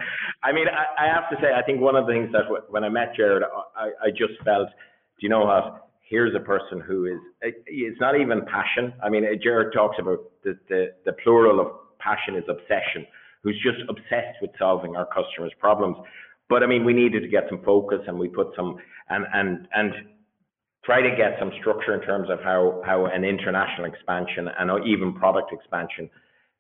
I 0.43 0.53
mean, 0.53 0.67
I, 0.69 1.05
I, 1.05 1.07
have 1.07 1.31
to 1.31 1.37
say, 1.41 1.55
I 1.55 1.63
think 1.63 1.81
one 1.81 1.95
of 1.95 2.07
the 2.07 2.13
things 2.13 2.33
that 2.33 2.43
when 2.69 2.83
I 2.83 2.89
met 2.89 3.15
Jared, 3.17 3.45
I, 3.77 3.91
I 4.03 4.11
just 4.11 4.43
felt, 4.45 4.69
do 4.69 5.21
you 5.21 5.29
know 5.29 5.45
what? 5.45 5.89
Here's 6.01 6.35
a 6.35 6.41
person 6.41 6.81
who 6.81 7.05
is, 7.05 7.21
eh, 7.45 7.51
it's 7.67 8.01
not 8.01 8.19
even 8.19 8.45
passion. 8.47 8.93
I 9.05 9.09
mean, 9.09 9.25
eh, 9.25 9.37
Jared 9.41 9.73
talks 9.73 9.97
about 10.01 10.19
the, 10.43 10.59
the, 10.69 10.87
the 11.05 11.13
plural 11.23 11.61
of 11.61 11.69
passion 12.09 12.37
is 12.37 12.45
obsession, 12.49 13.07
who's 13.43 13.61
just 13.63 13.81
obsessed 13.89 14.39
with 14.41 14.51
solving 14.59 14.97
our 14.97 15.07
customers' 15.07 15.53
problems. 15.59 15.97
But 16.49 16.63
I 16.63 16.67
mean, 16.67 16.85
we 16.85 16.93
needed 16.93 17.21
to 17.21 17.29
get 17.29 17.45
some 17.49 17.63
focus 17.65 18.01
and 18.07 18.19
we 18.19 18.29
put 18.29 18.49
some, 18.57 18.79
and, 19.11 19.27
and, 19.35 19.69
and 19.75 19.93
try 20.85 21.03
to 21.03 21.11
get 21.17 21.37
some 21.39 21.53
structure 21.61 21.95
in 21.95 22.01
terms 22.01 22.29
of 22.31 22.41
how, 22.43 22.83
how 22.85 23.07
an 23.07 23.25
international 23.25 23.87
expansion 23.87 24.49
and 24.59 24.87
even 24.87 25.13
product 25.13 25.53
expansion 25.53 26.09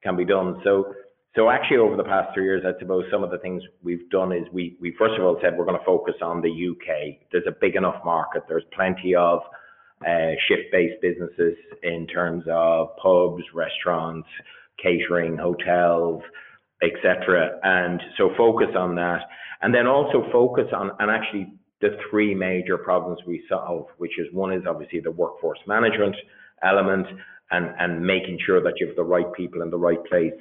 can 0.02 0.16
be 0.16 0.24
done. 0.24 0.60
So, 0.64 0.92
so 1.34 1.50
actually 1.50 1.78
over 1.78 1.96
the 1.96 2.04
past 2.04 2.34
three 2.34 2.44
years, 2.44 2.64
I 2.66 2.78
suppose 2.78 3.04
some 3.10 3.24
of 3.24 3.30
the 3.30 3.38
things 3.38 3.62
we've 3.82 4.08
done 4.10 4.32
is 4.32 4.44
we, 4.52 4.76
we 4.80 4.94
first 4.98 5.14
of 5.18 5.24
all 5.24 5.38
said 5.42 5.56
we're 5.56 5.64
going 5.64 5.78
to 5.78 5.84
focus 5.84 6.14
on 6.20 6.42
the 6.42 6.50
UK. 6.50 7.18
There's 7.32 7.46
a 7.46 7.56
big 7.58 7.76
enough 7.76 8.04
market. 8.04 8.42
There's 8.48 8.64
plenty 8.74 9.14
of 9.14 9.40
uh, 10.06 10.32
shift-based 10.46 11.00
businesses 11.00 11.56
in 11.82 12.06
terms 12.06 12.44
of 12.50 12.96
pubs, 13.02 13.42
restaurants, 13.54 14.28
catering, 14.82 15.36
hotels, 15.36 16.22
etc. 16.82 17.58
And 17.62 18.00
so 18.16 18.30
focus 18.36 18.68
on 18.76 18.94
that, 18.96 19.22
and 19.62 19.74
then 19.74 19.86
also 19.86 20.24
focus 20.32 20.66
on 20.74 20.90
and 20.98 21.10
actually 21.10 21.52
the 21.80 21.96
three 22.10 22.34
major 22.34 22.76
problems 22.76 23.20
we 23.26 23.44
solve, 23.48 23.86
which 23.98 24.18
is 24.18 24.26
one 24.32 24.52
is 24.52 24.62
obviously 24.68 25.00
the 25.00 25.10
workforce 25.10 25.60
management 25.66 26.16
element 26.62 27.06
and, 27.50 27.72
and 27.78 28.04
making 28.04 28.38
sure 28.44 28.60
that 28.60 28.74
you 28.78 28.86
have 28.86 28.96
the 28.96 29.02
right 29.02 29.32
people 29.34 29.62
in 29.62 29.70
the 29.70 29.78
right 29.78 30.04
place 30.06 30.32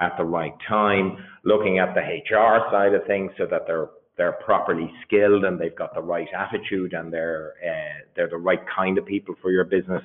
at 0.00 0.12
the 0.16 0.24
right 0.24 0.54
time, 0.68 1.16
looking 1.44 1.78
at 1.78 1.94
the 1.94 2.00
HR 2.00 2.70
side 2.72 2.94
of 2.94 3.06
things 3.06 3.30
so 3.38 3.46
that 3.50 3.62
they're 3.66 3.88
they're 4.16 4.32
properly 4.44 4.92
skilled 5.06 5.44
and 5.44 5.58
they've 5.58 5.76
got 5.76 5.94
the 5.94 6.02
right 6.02 6.28
attitude 6.36 6.92
and 6.92 7.12
they're 7.12 7.54
uh, 7.64 8.04
they're 8.14 8.28
the 8.28 8.36
right 8.36 8.60
kind 8.74 8.98
of 8.98 9.06
people 9.06 9.34
for 9.40 9.50
your 9.50 9.64
business, 9.64 10.02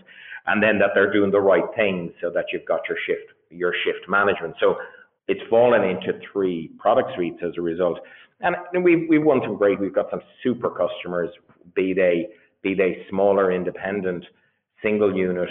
and 0.48 0.62
then 0.62 0.80
that 0.80 0.92
they're 0.94 1.12
doing 1.12 1.32
the 1.32 1.42
right 1.42 1.66
things 1.76 2.12
so 2.22 2.30
that 2.30 2.46
you've 2.54 2.66
got 2.66 2.82
your 2.88 2.98
shift 3.06 3.35
your 3.56 3.74
shift 3.84 4.08
management. 4.08 4.56
So 4.60 4.76
it's 5.28 5.42
fallen 5.50 5.84
into 5.84 6.20
three 6.32 6.72
product 6.78 7.12
suites 7.16 7.40
as 7.44 7.54
a 7.58 7.62
result. 7.62 8.00
And 8.42 8.56
we've, 8.84 9.08
we've 9.10 9.24
won 9.24 9.42
some 9.44 9.58
great. 9.58 9.80
We've 9.80 9.96
got 9.96 10.10
some 10.12 10.22
super 10.44 10.70
customers, 10.70 11.30
be 11.74 11.94
they 11.94 12.28
be 12.62 12.74
they 12.74 13.06
smaller 13.10 13.52
independent 13.52 14.26
single 14.82 15.16
unit 15.16 15.50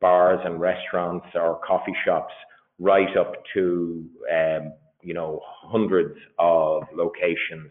bars 0.00 0.40
and 0.44 0.60
restaurants 0.60 1.26
or 1.34 1.60
coffee 1.66 1.94
shops, 2.04 2.32
right 2.78 3.16
up 3.16 3.34
to 3.54 4.04
um, 4.32 4.72
you 5.02 5.14
know 5.14 5.40
hundreds 5.44 6.18
of 6.38 6.82
locations 6.94 7.70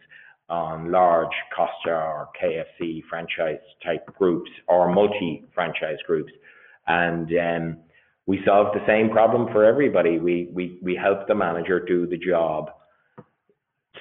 on 0.49 0.91
large 0.91 1.33
Costa 1.55 1.91
or 1.91 2.29
KFC 2.41 3.01
franchise 3.09 3.59
type 3.83 4.05
groups 4.17 4.51
or 4.67 4.93
multi 4.93 5.45
franchise 5.53 5.97
groups, 6.05 6.31
and 6.87 7.29
um, 7.31 7.77
we 8.27 8.39
solve 8.45 8.73
the 8.73 8.85
same 8.85 9.09
problem 9.09 9.47
for 9.51 9.63
everybody. 9.63 10.19
We 10.19 10.49
we 10.53 10.79
we 10.81 10.95
help 10.95 11.27
the 11.27 11.35
manager 11.35 11.79
do 11.79 12.07
the 12.07 12.17
job 12.17 12.71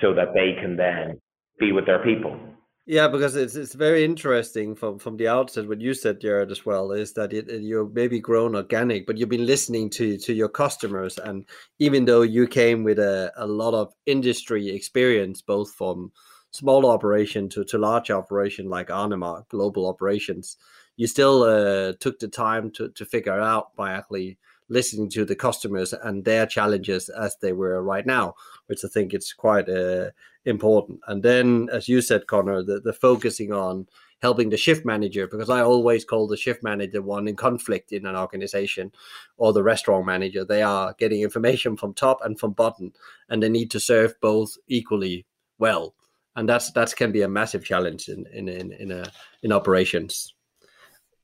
so 0.00 0.14
that 0.14 0.34
they 0.34 0.54
can 0.60 0.76
then 0.76 1.20
be 1.58 1.72
with 1.72 1.86
their 1.86 2.02
people. 2.02 2.38
Yeah, 2.86 3.08
because 3.08 3.36
it's 3.36 3.54
it's 3.54 3.74
very 3.74 4.04
interesting 4.04 4.74
from 4.74 4.98
from 4.98 5.16
the 5.16 5.28
outset 5.28 5.68
what 5.68 5.80
you 5.80 5.94
said, 5.94 6.20
Jared, 6.20 6.50
as 6.50 6.66
well, 6.66 6.92
is 6.92 7.12
that 7.12 7.32
it, 7.32 7.48
you're 7.62 7.88
maybe 7.88 8.18
grown 8.18 8.56
organic, 8.56 9.06
but 9.06 9.16
you've 9.16 9.28
been 9.28 9.46
listening 9.46 9.90
to 9.90 10.18
to 10.18 10.32
your 10.32 10.48
customers, 10.48 11.18
and 11.18 11.46
even 11.78 12.04
though 12.04 12.22
you 12.22 12.46
came 12.46 12.82
with 12.82 12.98
a, 12.98 13.32
a 13.36 13.46
lot 13.46 13.74
of 13.74 13.92
industry 14.06 14.68
experience, 14.70 15.40
both 15.40 15.72
from 15.74 16.10
small 16.52 16.86
operation 16.86 17.48
to, 17.50 17.64
to 17.64 17.78
large 17.78 18.10
operation 18.10 18.68
like 18.68 18.88
Aramark 18.88 19.48
global 19.50 19.86
operations, 19.86 20.56
you 21.00 21.06
still 21.06 21.44
uh, 21.44 21.94
took 21.98 22.18
the 22.18 22.28
time 22.28 22.70
to 22.70 22.90
to 22.90 23.06
figure 23.06 23.40
out 23.40 23.74
by 23.74 23.90
actually 23.92 24.36
listening 24.68 25.08
to 25.08 25.24
the 25.24 25.34
customers 25.34 25.94
and 25.94 26.26
their 26.26 26.44
challenges 26.44 27.08
as 27.08 27.36
they 27.40 27.52
were 27.52 27.82
right 27.82 28.04
now, 28.04 28.34
which 28.66 28.84
I 28.84 28.88
think 28.88 29.14
it's 29.14 29.32
quite 29.32 29.66
uh, 29.70 30.10
important. 30.44 31.00
And 31.06 31.22
then, 31.22 31.70
as 31.72 31.88
you 31.88 32.02
said, 32.02 32.26
Connor, 32.26 32.62
the, 32.62 32.80
the 32.80 32.92
focusing 32.92 33.50
on 33.50 33.88
helping 34.20 34.50
the 34.50 34.58
shift 34.58 34.84
manager 34.84 35.26
because 35.26 35.48
I 35.48 35.62
always 35.62 36.04
call 36.04 36.28
the 36.28 36.36
shift 36.36 36.62
manager 36.62 37.00
one 37.00 37.26
in 37.28 37.34
conflict 37.34 37.92
in 37.92 38.04
an 38.04 38.14
organization 38.14 38.92
or 39.38 39.54
the 39.54 39.62
restaurant 39.62 40.04
manager. 40.04 40.44
They 40.44 40.62
are 40.62 40.94
getting 40.98 41.22
information 41.22 41.78
from 41.78 41.94
top 41.94 42.18
and 42.22 42.38
from 42.38 42.52
bottom, 42.52 42.92
and 43.30 43.42
they 43.42 43.48
need 43.48 43.70
to 43.70 43.80
serve 43.80 44.20
both 44.20 44.58
equally 44.68 45.24
well. 45.58 45.94
And 46.36 46.46
that's 46.46 46.70
that 46.72 46.94
can 46.94 47.10
be 47.10 47.22
a 47.22 47.28
massive 47.40 47.64
challenge 47.64 48.10
in 48.10 48.26
in 48.34 48.50
in 48.50 48.72
in, 48.72 48.90
a, 48.90 49.04
in 49.42 49.50
operations. 49.50 50.34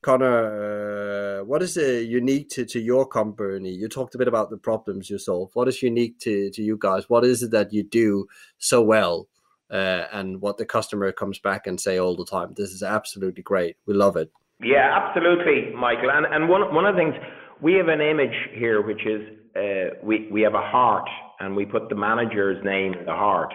Connor, 0.01 1.41
uh, 1.41 1.43
what 1.45 1.63
is 1.63 1.77
uh, 1.77 1.81
unique 1.81 2.49
to, 2.49 2.65
to 2.65 2.79
your 2.79 3.05
company? 3.05 3.71
You 3.71 3.87
talked 3.87 4.15
a 4.15 4.17
bit 4.17 4.27
about 4.27 4.49
the 4.49 4.57
problems 4.57 5.09
you 5.09 5.17
solve. 5.17 5.49
What 5.53 5.67
is 5.67 5.81
unique 5.81 6.19
to, 6.19 6.49
to 6.51 6.61
you 6.61 6.77
guys? 6.79 7.09
What 7.09 7.25
is 7.25 7.43
it 7.43 7.51
that 7.51 7.73
you 7.73 7.83
do 7.83 8.27
so 8.57 8.81
well? 8.81 9.27
Uh, 9.69 10.05
and 10.13 10.39
what 10.39 10.57
the 10.57 10.65
customer 10.65 11.11
comes 11.11 11.39
back 11.39 11.67
and 11.67 11.81
say 11.81 11.99
all 11.99 12.15
the 12.15 12.25
time. 12.25 12.53
This 12.55 12.71
is 12.71 12.83
absolutely 12.83 13.43
great. 13.43 13.75
We 13.85 13.95
love 13.95 14.15
it. 14.15 14.31
Yeah, 14.63 14.97
absolutely, 14.97 15.73
Michael. 15.75 16.09
And 16.09 16.25
and 16.25 16.49
one 16.49 16.73
one 16.73 16.85
of 16.85 16.95
the 16.95 17.01
things 17.01 17.15
we 17.61 17.73
have 17.73 17.89
an 17.89 18.01
image 18.01 18.35
here, 18.53 18.81
which 18.81 19.05
is 19.05 19.21
uh, 19.55 19.97
we 20.01 20.29
we 20.31 20.41
have 20.41 20.55
a 20.55 20.61
heart, 20.61 21.07
and 21.39 21.55
we 21.55 21.65
put 21.65 21.89
the 21.89 21.95
manager's 21.95 22.63
name 22.63 22.93
in 22.93 23.05
the 23.05 23.11
heart, 23.11 23.53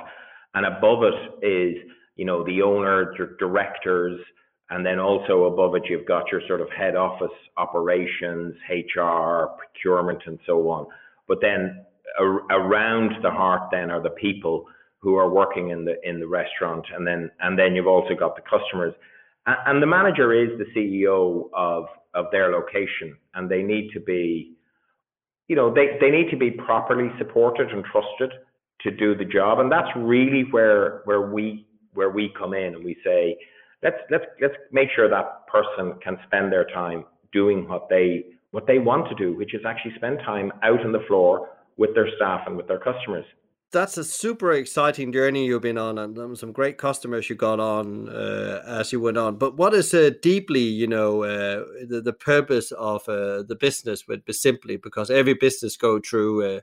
and 0.55 0.67
above 0.67 1.03
it 1.03 1.47
is 1.47 1.77
you 2.17 2.25
know 2.25 2.45
the 2.45 2.63
owner, 2.63 3.15
directors, 3.39 4.21
and 4.73 4.87
then 4.87 4.99
also 4.99 5.45
above 5.45 5.75
it, 5.75 5.83
you've 5.89 6.07
got 6.07 6.33
your 6.33 6.41
sort 6.49 6.63
of 6.63 6.69
head 6.71 6.97
office 6.97 7.37
operations, 7.59 8.55
HR, 8.71 9.49
procurement, 9.59 10.23
and 10.25 10.39
so 10.47 10.71
on. 10.71 10.87
But 11.29 11.39
then 11.43 11.85
around 12.51 13.13
the 13.23 13.31
heart 13.31 13.69
then 13.71 13.91
are 13.91 14.03
the 14.03 14.11
people 14.11 14.65
who 14.99 15.17
are 15.17 15.29
working 15.29 15.71
in 15.71 15.85
the 15.85 15.97
in 16.09 16.21
the 16.21 16.27
restaurant, 16.27 16.87
and 16.95 17.07
then 17.07 17.31
and 17.41 17.59
then 17.59 17.77
you've 17.77 17.87
also 17.87 18.15
got 18.19 18.35
the 18.35 18.43
customers, 18.43 18.95
and, 19.45 19.57
and 19.67 19.83
the 19.83 19.87
manager 19.87 20.33
is 20.33 20.59
the 20.59 20.67
CEO 20.75 21.51
of 21.53 21.85
of 22.15 22.27
their 22.33 22.51
location, 22.51 23.15
and 23.35 23.51
they 23.51 23.63
need 23.63 23.91
to 23.93 24.01
be, 24.01 24.55
you 25.49 25.57
know, 25.57 25.73
they 25.73 25.99
they 26.01 26.11
need 26.11 26.31
to 26.31 26.37
be 26.37 26.51
properly 26.51 27.11
supported 27.19 27.69
and 27.69 27.85
trusted 27.85 28.33
to 28.81 28.91
do 28.91 29.15
the 29.15 29.25
job, 29.25 29.59
and 29.59 29.71
that's 29.71 29.91
really 29.97 30.45
where 30.51 31.03
where 31.05 31.31
we 31.31 31.67
where 31.93 32.11
we 32.11 32.33
come 32.39 32.55
in 32.55 32.75
and 32.75 32.83
we 32.83 32.97
say 33.05 33.37
let's 33.83 33.97
let's 34.11 34.25
let's 34.41 34.55
make 34.71 34.89
sure 34.95 35.09
that 35.09 35.47
person 35.47 35.95
can 36.03 36.19
spend 36.27 36.53
their 36.53 36.65
time 36.67 37.05
doing 37.33 37.69
what 37.69 37.89
they 37.89 38.25
what 38.51 38.67
they 38.67 38.79
want 38.79 39.09
to 39.09 39.15
do, 39.15 39.35
which 39.37 39.55
is 39.55 39.63
actually 39.67 39.95
spend 39.97 40.19
time 40.21 40.53
out 40.63 40.81
on 40.81 40.93
the 40.93 41.03
floor 41.09 41.51
with 41.77 41.95
their 41.95 42.09
staff 42.17 42.43
and 42.47 42.57
with 42.57 42.69
their 42.69 42.79
customers. 42.79 43.25
That's 43.73 43.97
a 43.97 44.05
super 44.05 44.53
exciting 44.53 45.13
journey 45.13 45.47
you've 45.47 45.63
been 45.63 45.79
on, 45.79 45.97
and 45.97 46.39
some 46.39 46.53
great 46.53 46.77
customers 46.77 47.31
you 47.31 47.37
got 47.37 47.59
on 47.59 48.11
uh, 48.11 48.63
as 48.67 48.93
you 48.93 49.01
went 49.01 49.17
on. 49.17 49.37
But 49.37 49.57
what 49.57 49.73
is 49.73 49.95
uh, 49.95 50.11
deeply, 50.21 50.61
you 50.61 50.87
know, 50.87 51.23
uh, 51.23 51.65
the, 51.89 52.03
the 52.03 52.13
purpose 52.13 52.71
of 52.73 53.09
uh, 53.09 53.43
the 53.45 53.57
business 53.59 54.07
would 54.07 54.27
be 54.27 54.35
Simply? 54.35 54.77
Because 54.77 55.11
every 55.11 55.33
business 55.33 55.79
go 55.79 56.01
through 56.01 56.57
uh, 56.57 56.61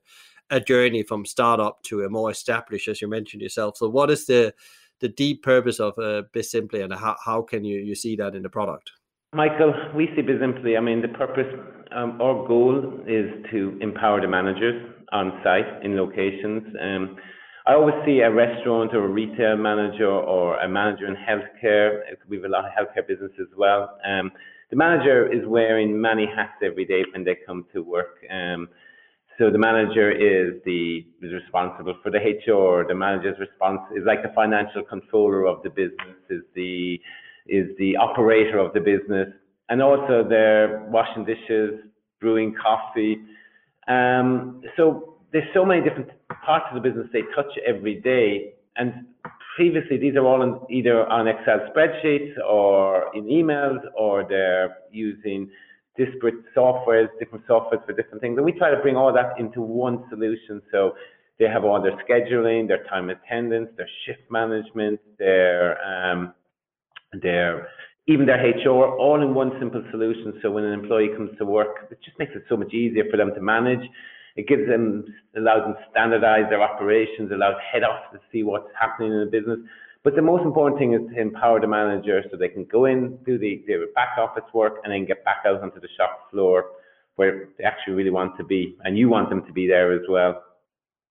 a 0.52 0.60
journey 0.60 1.02
from 1.02 1.26
startup 1.26 1.82
to 1.84 2.04
a 2.04 2.10
more 2.10 2.30
established, 2.30 2.88
as 2.88 3.02
you 3.02 3.08
mentioned 3.08 3.42
yourself. 3.42 3.78
So, 3.78 3.90
what 3.90 4.12
is 4.12 4.28
the 4.28 4.54
the 5.00 5.10
deep 5.10 5.44
purpose 5.44 5.80
of 5.80 5.94
uh, 5.98 6.24
Bizimply, 6.34 6.84
and 6.84 6.94
how, 6.94 7.16
how 7.24 7.42
can 7.42 7.64
you, 7.64 7.80
you 7.80 7.96
see 7.96 8.16
that 8.18 8.36
in 8.36 8.44
the 8.44 8.50
product? 8.50 8.92
Michael, 9.34 9.74
we 9.96 10.08
see 10.16 10.22
Bizimply. 10.22 10.78
I 10.78 10.82
mean, 10.82 11.02
the 11.02 11.08
purpose, 11.10 11.48
um, 11.96 12.20
our 12.22 12.48
goal 12.48 13.02
is 13.08 13.30
to 13.52 13.78
empower 13.82 14.22
the 14.22 14.28
managers 14.28 14.92
on 15.12 15.40
site 15.44 15.84
in 15.84 15.96
locations. 15.96 16.64
Um, 16.82 17.16
I 17.68 17.74
always 17.74 17.96
see 18.06 18.22
a 18.22 18.32
restaurant 18.32 18.96
or 18.96 19.06
a 19.06 19.08
retail 19.08 19.56
manager 19.56 20.10
or 20.10 20.58
a 20.58 20.68
manager 20.68 21.06
in 21.06 21.16
healthcare. 21.16 22.02
We 22.28 22.38
have 22.38 22.46
a 22.46 22.50
lot 22.50 22.66
of 22.66 22.72
healthcare 22.72 23.08
business 23.08 23.32
as 23.40 23.48
well. 23.56 24.00
Um, 24.04 24.32
the 24.72 24.76
manager 24.76 25.32
is 25.32 25.46
wearing 25.46 26.00
many 26.00 26.26
hats 26.26 26.54
every 26.64 26.86
day 26.86 27.04
when 27.14 27.24
they 27.24 27.38
come 27.46 27.66
to 27.74 27.84
work. 27.84 28.18
Um, 28.32 28.70
so 29.40 29.50
the 29.50 29.58
manager 29.58 30.12
is 30.12 30.62
the 30.66 31.06
is 31.22 31.32
responsible 31.32 31.96
for 32.04 32.12
the 32.12 32.18
HR. 32.18 32.86
The 32.86 32.94
manager's 32.94 33.40
response 33.40 33.80
is 33.96 34.04
like 34.06 34.22
the 34.22 34.34
financial 34.36 34.84
controller 34.84 35.46
of 35.46 35.64
the 35.64 35.70
business, 35.70 36.20
is 36.30 36.42
the 36.56 37.00
is 37.48 37.68
the 37.78 37.96
operator 37.96 38.60
of 38.60 38.74
the 38.74 38.82
business, 38.82 39.30
and 39.70 39.82
also 39.82 40.26
they're 40.28 40.86
washing 40.92 41.24
dishes, 41.24 41.80
brewing 42.20 42.54
coffee. 42.62 43.18
Um, 43.88 44.62
so 44.76 45.16
there's 45.32 45.48
so 45.54 45.66
many 45.66 45.82
different 45.88 46.10
parts 46.46 46.66
of 46.70 46.76
the 46.76 46.88
business 46.88 47.08
they 47.14 47.24
touch 47.34 47.52
every 47.66 47.96
day, 47.96 48.56
and 48.76 49.06
previously 49.56 49.98
these 49.98 50.18
are 50.18 50.26
all 50.26 50.42
in, 50.42 50.60
either 50.70 51.08
on 51.08 51.30
Excel 51.30 51.60
spreadsheets 51.74 52.34
or 52.46 53.16
in 53.16 53.24
emails, 53.24 53.80
or 53.98 54.26
they're 54.28 54.80
using 54.92 55.50
disparate 56.00 56.36
softwares, 56.56 57.10
different 57.20 57.46
softwares 57.46 57.86
for 57.86 57.94
different 57.94 58.22
things. 58.22 58.38
And 58.38 58.46
we 58.46 58.54
try 58.54 58.72
to 58.72 58.82
bring 58.82 58.96
all 58.96 59.14
that 59.14 59.38
into 59.38 59.62
one 59.62 60.06
solution. 60.10 60.62
So 60.72 60.94
they 61.38 61.46
have 61.46 61.66
all 61.66 61.82
their 61.82 61.98
scheduling, 62.08 62.68
their 62.68 62.84
time 62.86 63.10
attendance, 63.10 63.70
their 63.78 63.90
shift 64.06 64.24
management, 64.32 65.00
their 65.18 65.78
um, 65.86 66.34
their 67.22 67.68
even 68.08 68.26
their 68.26 68.42
HR, 68.42 68.98
all 68.98 69.22
in 69.22 69.36
one 69.36 69.52
simple 69.60 69.84
solution. 69.92 70.40
So 70.42 70.50
when 70.50 70.64
an 70.64 70.74
employee 70.74 71.10
comes 71.16 71.38
to 71.38 71.46
work, 71.46 71.88
it 71.92 72.00
just 72.04 72.18
makes 72.18 72.32
it 72.36 72.44
so 72.50 72.58
much 72.58 72.74
easier 72.74 73.04
for 73.12 73.18
them 73.18 73.34
to 73.36 73.42
manage. 73.42 73.88
It 74.36 74.48
gives 74.48 74.68
them, 74.68 75.06
allows 75.38 75.64
them 75.64 75.74
to 75.74 75.86
standardize 75.92 76.50
their 76.50 76.62
operations, 76.62 77.32
allows 77.32 77.56
head 77.72 77.84
office 77.84 78.08
to 78.14 78.20
see 78.32 78.42
what's 78.42 78.70
happening 78.80 79.12
in 79.12 79.20
the 79.20 79.26
business. 79.26 79.60
But 80.04 80.16
the 80.16 80.22
most 80.22 80.44
important 80.44 80.80
thing 80.80 80.94
is 80.94 81.02
to 81.14 81.20
empower 81.20 81.60
the 81.60 81.68
manager 81.68 82.24
so 82.32 82.38
they 82.38 82.48
can 82.48 82.66
go 82.66 82.86
in, 82.86 83.18
do 83.26 83.38
the, 83.38 83.64
the 83.68 83.88
back 83.96 84.18
office 84.18 84.46
work, 84.54 84.80
and 84.84 84.94
then 84.94 85.06
get 85.06 85.26
back 85.26 85.44
out 85.46 85.62
onto 85.62 85.80
the 85.80 85.90
shop 85.98 86.32
floor 86.32 86.66
where 87.16 87.50
they 87.58 87.66
actually 87.66 87.94
really 87.94 88.10
want 88.10 88.38
to 88.38 88.46
be. 88.46 88.78
And 88.86 88.98
you 88.98 89.10
want 89.10 89.30
them 89.30 89.46
to 89.46 89.52
be 89.52 89.68
there 89.68 89.92
as 89.94 90.04
well. 90.10 90.42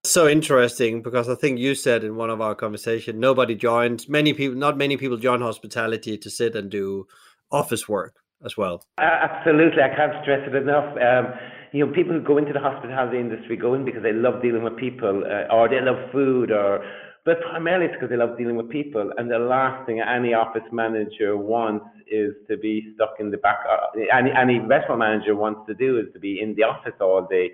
So 0.05 0.27
interesting 0.27 1.03
because 1.03 1.29
I 1.29 1.35
think 1.35 1.59
you 1.59 1.75
said 1.75 2.03
in 2.03 2.17
one 2.17 2.31
of 2.31 2.41
our 2.41 2.55
conversations, 2.55 3.19
nobody 3.19 3.55
joins, 3.55 4.09
many 4.09 4.33
people, 4.33 4.57
not 4.57 4.79
many 4.79 4.97
people 4.97 5.19
join 5.19 5.43
hospitality 5.43 6.17
to 6.17 6.31
sit 6.31 6.55
and 6.55 6.71
do 6.71 7.07
office 7.51 7.89
work 7.89 8.15
as 8.43 8.57
well. 8.57 8.85
Absolutely. 8.99 9.83
I 9.83 9.95
can't 9.95 10.15
stress 10.23 10.49
it 10.49 10.55
enough. 10.55 10.97
Um, 10.97 11.35
you 11.73 11.85
know, 11.85 11.93
people 11.93 12.15
who 12.15 12.23
go 12.23 12.39
into 12.39 12.55
the 12.55 12.61
hospitality 12.61 13.19
industry 13.19 13.57
go 13.57 13.75
in 13.75 13.85
because 13.85 14.03
they 14.03 14.13
love 14.13 14.41
dealing 14.41 14.63
with 14.63 14.77
people 14.79 15.25
uh, 15.27 15.53
or 15.53 15.69
they 15.69 15.81
love 15.81 16.11
food 16.11 16.51
or 16.51 16.83
but 17.25 17.41
primarily 17.43 17.87
it's 17.87 17.95
because 17.95 18.11
they 18.11 18.17
love 18.17 18.39
dealing 18.39 18.57
with 18.57 18.71
people. 18.71 19.13
And 19.17 19.31
the 19.31 19.39
last 19.39 19.87
thing 19.87 20.01
any 20.01 20.35
office 20.35 20.63
manager 20.73 21.37
wants 21.37 21.87
is 22.11 22.33
to 22.49 22.57
be 22.57 22.93
stuck 22.95 23.15
in 23.21 23.31
the 23.31 23.37
back. 23.37 23.59
Uh, 23.69 23.99
any 24.17 24.31
any 24.31 24.59
restaurant 24.61 25.01
manager 25.01 25.35
wants 25.35 25.61
to 25.69 25.75
do 25.75 25.99
is 25.99 26.07
to 26.15 26.19
be 26.19 26.41
in 26.41 26.55
the 26.55 26.63
office 26.63 26.95
all 27.01 27.27
day. 27.29 27.51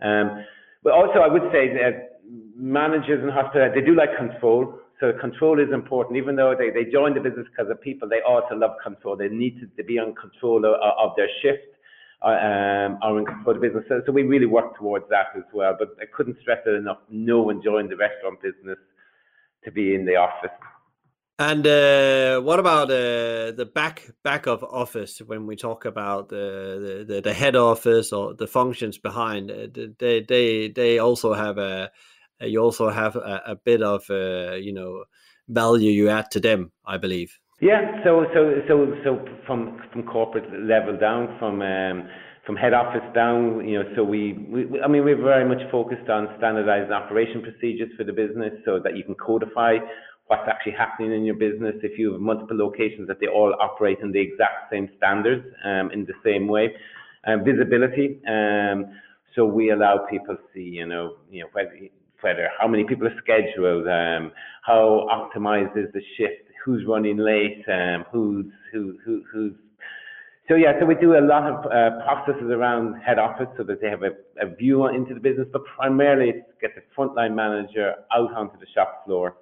Um, 0.00 0.44
but 0.82 0.92
also, 0.92 1.20
I 1.20 1.28
would 1.28 1.50
say 1.52 1.68
that 1.74 2.20
managers 2.56 3.22
in 3.22 3.28
hospitality 3.28 3.80
they 3.80 3.86
do 3.86 3.94
like 3.94 4.16
control. 4.16 4.78
So 5.00 5.12
control 5.20 5.60
is 5.60 5.72
important. 5.72 6.16
Even 6.16 6.34
though 6.34 6.54
they, 6.58 6.70
they 6.70 6.90
join 6.90 7.14
the 7.14 7.20
business 7.20 7.46
because 7.50 7.70
of 7.70 7.80
people, 7.80 8.08
they 8.08 8.20
also 8.26 8.54
love 8.54 8.72
control. 8.82 9.16
They 9.16 9.28
need 9.28 9.60
to, 9.76 9.84
be 9.84 9.98
on 9.98 10.14
control 10.14 10.64
of, 10.64 10.74
of 10.74 11.12
their 11.16 11.28
shift 11.40 11.68
uh, 12.22 12.28
um, 12.28 13.18
in 13.18 13.24
control 13.26 13.54
of 13.54 13.60
the 13.60 13.68
business. 13.68 13.84
So, 13.88 14.02
so 14.06 14.12
we 14.12 14.22
really 14.22 14.46
work 14.46 14.76
towards 14.76 15.04
that 15.10 15.36
as 15.36 15.44
well. 15.52 15.76
But 15.78 15.96
I 16.00 16.06
couldn't 16.06 16.36
stress 16.40 16.58
it 16.66 16.74
enough. 16.74 16.98
No 17.10 17.42
one 17.42 17.62
joined 17.62 17.90
the 17.90 17.96
restaurant 17.96 18.42
business 18.42 18.78
to 19.64 19.70
be 19.70 19.94
in 19.94 20.04
the 20.04 20.16
office. 20.16 20.50
And 21.40 21.64
uh, 21.66 22.40
what 22.40 22.58
about 22.58 22.90
uh, 22.90 23.52
the 23.52 23.70
back 23.72 24.10
back 24.24 24.46
of 24.46 24.64
office 24.64 25.22
when 25.24 25.46
we 25.46 25.54
talk 25.54 25.84
about 25.84 26.30
the, 26.30 27.04
the, 27.06 27.20
the 27.20 27.32
head 27.32 27.54
office 27.54 28.12
or 28.12 28.34
the 28.34 28.48
functions 28.48 28.98
behind? 28.98 29.50
Uh, 29.50 29.68
they 30.00 30.22
they 30.22 30.68
they 30.68 30.98
also 30.98 31.34
have 31.34 31.58
a 31.58 31.90
you 32.40 32.60
also 32.60 32.90
have 32.90 33.14
a, 33.14 33.42
a 33.46 33.56
bit 33.56 33.82
of 33.82 34.02
uh, 34.10 34.54
you 34.54 34.72
know 34.72 35.04
value 35.48 35.92
you 35.92 36.08
add 36.08 36.28
to 36.32 36.40
them, 36.40 36.72
I 36.84 36.96
believe. 36.98 37.38
Yeah. 37.60 38.02
So 38.02 38.26
so 38.34 38.60
so 38.66 38.94
so 39.04 39.24
from 39.46 39.80
from 39.92 40.02
corporate 40.02 40.50
level 40.52 40.98
down 40.98 41.36
from. 41.38 41.62
Um, 41.62 42.08
from 42.48 42.56
head 42.56 42.72
office 42.72 43.04
down, 43.14 43.68
you 43.68 43.78
know, 43.78 43.84
so 43.94 44.02
we, 44.02 44.32
I 44.82 44.88
mean, 44.88 45.04
we're 45.04 45.22
very 45.22 45.46
much 45.46 45.60
focused 45.70 46.08
on 46.08 46.28
standardizing 46.38 46.90
operation 46.90 47.42
procedures 47.42 47.90
for 47.94 48.04
the 48.04 48.12
business 48.14 48.54
so 48.64 48.80
that 48.82 48.96
you 48.96 49.04
can 49.04 49.14
codify 49.16 49.76
what's 50.28 50.48
actually 50.48 50.72
happening 50.72 51.12
in 51.12 51.26
your 51.26 51.34
business. 51.34 51.74
If 51.82 51.98
you 51.98 52.12
have 52.12 52.22
multiple 52.22 52.56
locations 52.56 53.06
that 53.08 53.20
they 53.20 53.26
all 53.26 53.54
operate 53.60 53.98
in 54.02 54.12
the 54.12 54.20
exact 54.20 54.72
same 54.72 54.88
standards 54.96 55.44
um, 55.62 55.90
in 55.92 56.06
the 56.06 56.14
same 56.24 56.48
way. 56.48 56.72
Um, 57.26 57.44
visibility. 57.44 58.18
Um, 58.26 58.96
so 59.34 59.44
we 59.44 59.70
allow 59.70 60.06
people 60.08 60.36
to 60.36 60.42
see, 60.54 60.70
you 60.80 60.86
know, 60.86 61.16
you 61.30 61.42
know, 61.42 61.48
whether, 61.52 61.78
whether 62.22 62.48
how 62.58 62.66
many 62.66 62.84
people 62.84 63.08
are 63.08 63.18
scheduled, 63.22 63.86
um, 63.88 64.32
how 64.62 65.06
optimized 65.12 65.76
is 65.76 65.92
the 65.92 66.00
shift, 66.16 66.48
who's 66.64 66.86
running 66.88 67.18
late, 67.18 67.62
who's 68.10 68.46
who, 68.72 68.96
who 69.04 69.22
who's 69.30 69.52
so 70.48 70.54
yeah, 70.54 70.72
so 70.80 70.86
we 70.86 70.94
do 70.94 71.18
a 71.18 71.20
lot 71.20 71.44
of 71.44 71.66
uh, 71.66 72.02
processes 72.04 72.50
around 72.50 72.94
head 73.02 73.18
office 73.18 73.48
so 73.56 73.64
that 73.64 73.82
they 73.82 73.90
have 73.90 74.02
a, 74.02 74.12
a 74.40 74.54
view 74.54 74.86
into 74.86 75.12
the 75.12 75.20
business, 75.20 75.46
but 75.52 75.62
primarily 75.76 76.30
it's 76.30 76.46
get 76.60 76.74
the 76.74 76.82
frontline 76.96 77.34
manager 77.34 77.94
out 78.14 78.32
onto 78.32 78.58
the 78.58 78.66
shop 78.74 79.04
floor. 79.04 79.36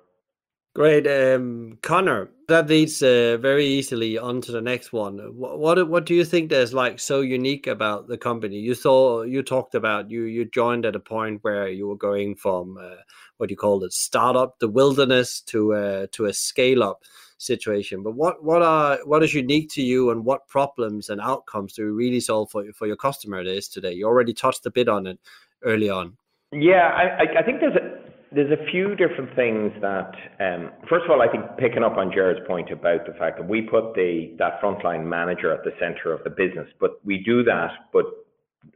Great, 0.74 1.06
um, 1.06 1.78
Connor. 1.80 2.28
That 2.48 2.66
leads 2.66 3.02
uh, 3.02 3.38
very 3.40 3.64
easily 3.64 4.18
onto 4.18 4.52
the 4.52 4.60
next 4.60 4.92
one. 4.92 5.18
What, 5.34 5.58
what, 5.58 5.88
what 5.88 6.04
do 6.04 6.14
you 6.14 6.24
think 6.24 6.50
there's 6.50 6.74
like 6.74 6.98
so 6.98 7.22
unique 7.22 7.66
about 7.66 8.08
the 8.08 8.18
company? 8.18 8.56
You 8.56 8.74
saw 8.74 9.22
you 9.22 9.42
talked 9.42 9.74
about 9.74 10.10
you 10.10 10.24
you 10.24 10.44
joined 10.44 10.84
at 10.84 10.94
a 10.94 11.00
point 11.00 11.38
where 11.42 11.68
you 11.68 11.88
were 11.88 11.96
going 11.96 12.34
from 12.34 12.76
uh, 12.78 12.96
what 13.38 13.48
you 13.48 13.56
call 13.56 13.84
it 13.84 13.92
startup, 13.92 14.58
the 14.58 14.68
wilderness, 14.68 15.40
to 15.42 15.72
uh, 15.72 16.06
to 16.12 16.26
a 16.26 16.34
scale 16.34 16.82
up 16.82 17.04
situation. 17.38 18.02
But 18.02 18.14
what 18.14 18.42
what 18.42 18.62
are 18.62 18.98
what 19.04 19.22
is 19.22 19.34
unique 19.34 19.70
to 19.70 19.82
you, 19.82 20.10
and 20.10 20.24
what 20.24 20.48
problems 20.48 21.10
and 21.10 21.20
outcomes 21.20 21.74
do 21.74 21.82
you 21.82 21.92
really 21.92 22.20
solve 22.20 22.50
for 22.50 22.64
for 22.72 22.86
your 22.86 22.96
customer 22.96 23.40
is 23.42 23.68
today? 23.68 23.92
You 23.92 24.06
already 24.06 24.34
touched 24.34 24.66
a 24.66 24.70
bit 24.70 24.88
on 24.88 25.06
it 25.06 25.18
early 25.62 25.90
on. 25.90 26.16
Yeah, 26.52 26.90
I, 26.94 27.40
I 27.40 27.42
think 27.42 27.60
there's 27.60 27.76
a 27.76 28.34
there's 28.34 28.52
a 28.52 28.70
few 28.70 28.94
different 28.94 29.34
things 29.34 29.72
that 29.80 30.12
um, 30.40 30.70
first 30.88 31.04
of 31.04 31.10
all 31.10 31.22
I 31.22 31.28
think 31.28 31.44
picking 31.58 31.82
up 31.82 31.96
on 31.96 32.12
Jared's 32.12 32.46
point 32.46 32.70
about 32.70 33.06
the 33.06 33.12
fact 33.14 33.38
that 33.38 33.48
we 33.48 33.62
put 33.62 33.94
the 33.94 34.34
that 34.38 34.60
frontline 34.60 35.04
manager 35.04 35.52
at 35.52 35.64
the 35.64 35.72
center 35.80 36.12
of 36.12 36.22
the 36.24 36.30
business, 36.30 36.68
but 36.80 37.04
we 37.04 37.18
do 37.18 37.42
that, 37.44 37.70
but 37.92 38.04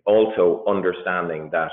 also 0.07 0.65
understanding 0.69 1.51
that 1.53 1.71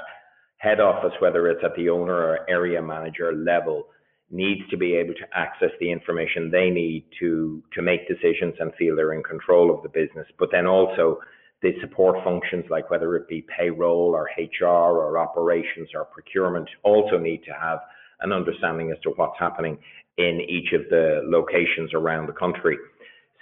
head 0.58 0.80
office, 0.80 1.13
whether 1.19 1.47
it's 1.47 1.63
at 1.63 1.76
the 1.76 1.89
owner 1.89 2.15
or 2.15 2.50
area 2.50 2.82
manager 2.82 3.32
level, 3.34 3.88
needs 4.29 4.61
to 4.69 4.77
be 4.77 4.93
able 4.95 5.13
to 5.13 5.25
access 5.33 5.71
the 5.79 5.91
information 5.91 6.51
they 6.51 6.69
need 6.69 7.05
to 7.19 7.63
to 7.73 7.81
make 7.81 8.07
decisions 8.07 8.55
and 8.59 8.73
feel 8.75 8.95
they're 8.95 9.13
in 9.13 9.23
control 9.23 9.73
of 9.73 9.81
the 9.83 9.89
business. 9.89 10.27
But 10.37 10.49
then 10.51 10.67
also 10.67 11.19
the 11.61 11.73
support 11.81 12.23
functions 12.23 12.65
like 12.69 12.89
whether 12.89 13.15
it 13.15 13.27
be 13.27 13.45
payroll 13.57 14.13
or 14.15 14.29
HR 14.37 14.65
or 14.65 15.17
operations 15.17 15.89
or 15.95 16.05
procurement 16.05 16.69
also 16.83 17.17
need 17.17 17.43
to 17.45 17.51
have 17.51 17.79
an 18.21 18.31
understanding 18.31 18.91
as 18.91 19.01
to 19.03 19.11
what's 19.11 19.39
happening 19.39 19.77
in 20.17 20.41
each 20.47 20.73
of 20.73 20.81
the 20.89 21.21
locations 21.25 21.93
around 21.93 22.27
the 22.27 22.33
country. 22.33 22.77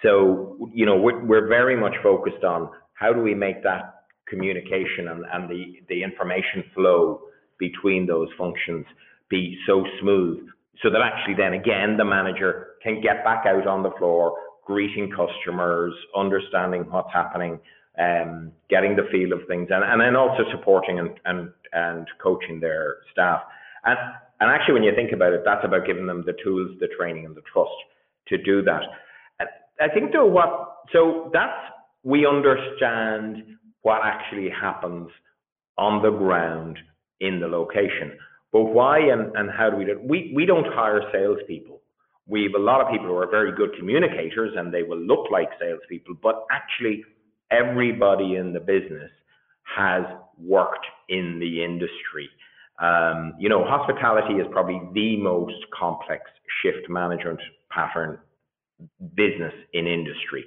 So, 0.03 0.69
you 0.73 0.85
know, 0.85 0.97
we're, 0.97 1.23
we're 1.25 1.47
very 1.47 1.75
much 1.75 1.93
focused 2.03 2.43
on 2.43 2.69
how 2.93 3.11
do 3.13 3.21
we 3.21 3.33
make 3.33 3.63
that 3.63 4.03
communication 4.27 5.07
and, 5.09 5.23
and 5.33 5.49
the, 5.49 5.81
the 5.89 6.03
information 6.03 6.63
flow 6.73 7.21
between 7.57 8.05
those 8.05 8.27
functions 8.37 8.85
be 9.29 9.57
so 9.65 9.83
smooth 10.01 10.47
so 10.83 10.89
that 10.89 11.01
actually 11.01 11.35
then 11.35 11.53
again 11.53 11.97
the 11.97 12.05
manager 12.05 12.67
can 12.83 13.01
get 13.01 13.23
back 13.23 13.45
out 13.45 13.67
on 13.67 13.83
the 13.83 13.91
floor, 13.97 14.35
greeting 14.65 15.11
customers, 15.11 15.93
understanding 16.15 16.83
what's 16.89 17.11
happening, 17.13 17.59
um, 17.99 18.51
getting 18.69 18.95
the 18.95 19.07
feel 19.11 19.33
of 19.33 19.47
things, 19.47 19.69
and, 19.71 19.83
and 19.83 20.01
then 20.01 20.15
also 20.15 20.43
supporting 20.51 20.99
and, 20.99 21.11
and 21.25 21.51
and 21.73 22.07
coaching 22.21 22.59
their 22.59 22.97
staff. 23.11 23.41
And 23.83 23.97
and 24.39 24.51
actually, 24.51 24.73
when 24.73 24.83
you 24.83 24.93
think 24.95 25.11
about 25.11 25.33
it, 25.33 25.41
that's 25.45 25.63
about 25.63 25.85
giving 25.85 26.07
them 26.07 26.23
the 26.25 26.33
tools, 26.43 26.71
the 26.79 26.89
training, 26.97 27.25
and 27.25 27.35
the 27.35 27.43
trust 27.51 27.71
to 28.27 28.37
do 28.37 28.61
that. 28.63 28.83
I 29.79 29.89
think 29.93 30.13
though 30.13 30.25
what 30.25 30.77
so 30.93 31.29
that's 31.33 31.51
we 32.03 32.25
understand 32.25 33.43
what 33.81 34.01
actually 34.03 34.49
happens 34.49 35.09
on 35.77 36.01
the 36.01 36.11
ground 36.11 36.77
in 37.19 37.39
the 37.39 37.47
location. 37.47 38.17
But 38.55 38.71
why 38.71 38.99
and, 38.99 39.35
and 39.35 39.51
how 39.51 39.69
do 39.69 39.75
we 39.75 39.83
do 39.83 39.91
it? 39.91 40.01
We, 40.01 40.31
we 40.33 40.45
don't 40.45 40.65
hire 40.65 41.01
salespeople. 41.11 41.81
We 42.25 42.43
have 42.43 42.53
a 42.55 42.63
lot 42.63 42.79
of 42.79 42.89
people 42.89 43.07
who 43.07 43.17
are 43.17 43.29
very 43.29 43.53
good 43.53 43.71
communicators 43.77 44.53
and 44.55 44.73
they 44.73 44.81
will 44.81 44.97
look 44.97 45.29
like 45.29 45.49
salespeople, 45.59 46.15
but 46.23 46.45
actually 46.49 47.03
everybody 47.51 48.37
in 48.37 48.53
the 48.53 48.61
business 48.61 49.11
has 49.75 50.03
worked 50.39 50.85
in 51.09 51.37
the 51.37 51.65
industry. 51.65 52.29
Um, 52.81 53.33
you 53.37 53.49
know, 53.49 53.65
hospitality 53.65 54.35
is 54.35 54.47
probably 54.53 54.79
the 54.93 55.17
most 55.17 55.65
complex 55.77 56.23
shift 56.61 56.89
management 56.89 57.41
pattern 57.69 58.19
business 59.15 59.53
in 59.73 59.85
industry. 59.85 60.45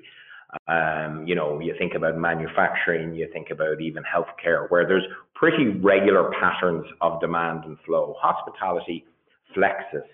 Um, 0.66 1.26
you 1.26 1.34
know, 1.34 1.60
you 1.60 1.74
think 1.78 1.94
about 1.94 2.16
manufacturing, 2.16 3.14
you 3.14 3.28
think 3.32 3.50
about 3.50 3.80
even 3.80 4.02
healthcare, 4.02 4.70
where 4.70 4.86
there's 4.86 5.04
pretty 5.34 5.68
regular 5.68 6.30
patterns 6.40 6.86
of 7.02 7.20
demand 7.20 7.64
and 7.64 7.76
flow. 7.84 8.14
Hospitality 8.18 9.04
flexes, 9.54 10.06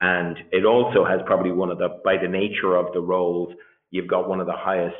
and 0.00 0.38
it 0.52 0.64
also 0.64 1.04
has 1.04 1.20
probably 1.26 1.50
one 1.52 1.70
of 1.70 1.78
the, 1.78 2.00
by 2.04 2.16
the 2.16 2.28
nature 2.28 2.76
of 2.76 2.92
the 2.92 3.00
roles, 3.00 3.52
you've 3.90 4.08
got 4.08 4.28
one 4.28 4.40
of 4.40 4.46
the 4.46 4.56
highest 4.56 4.96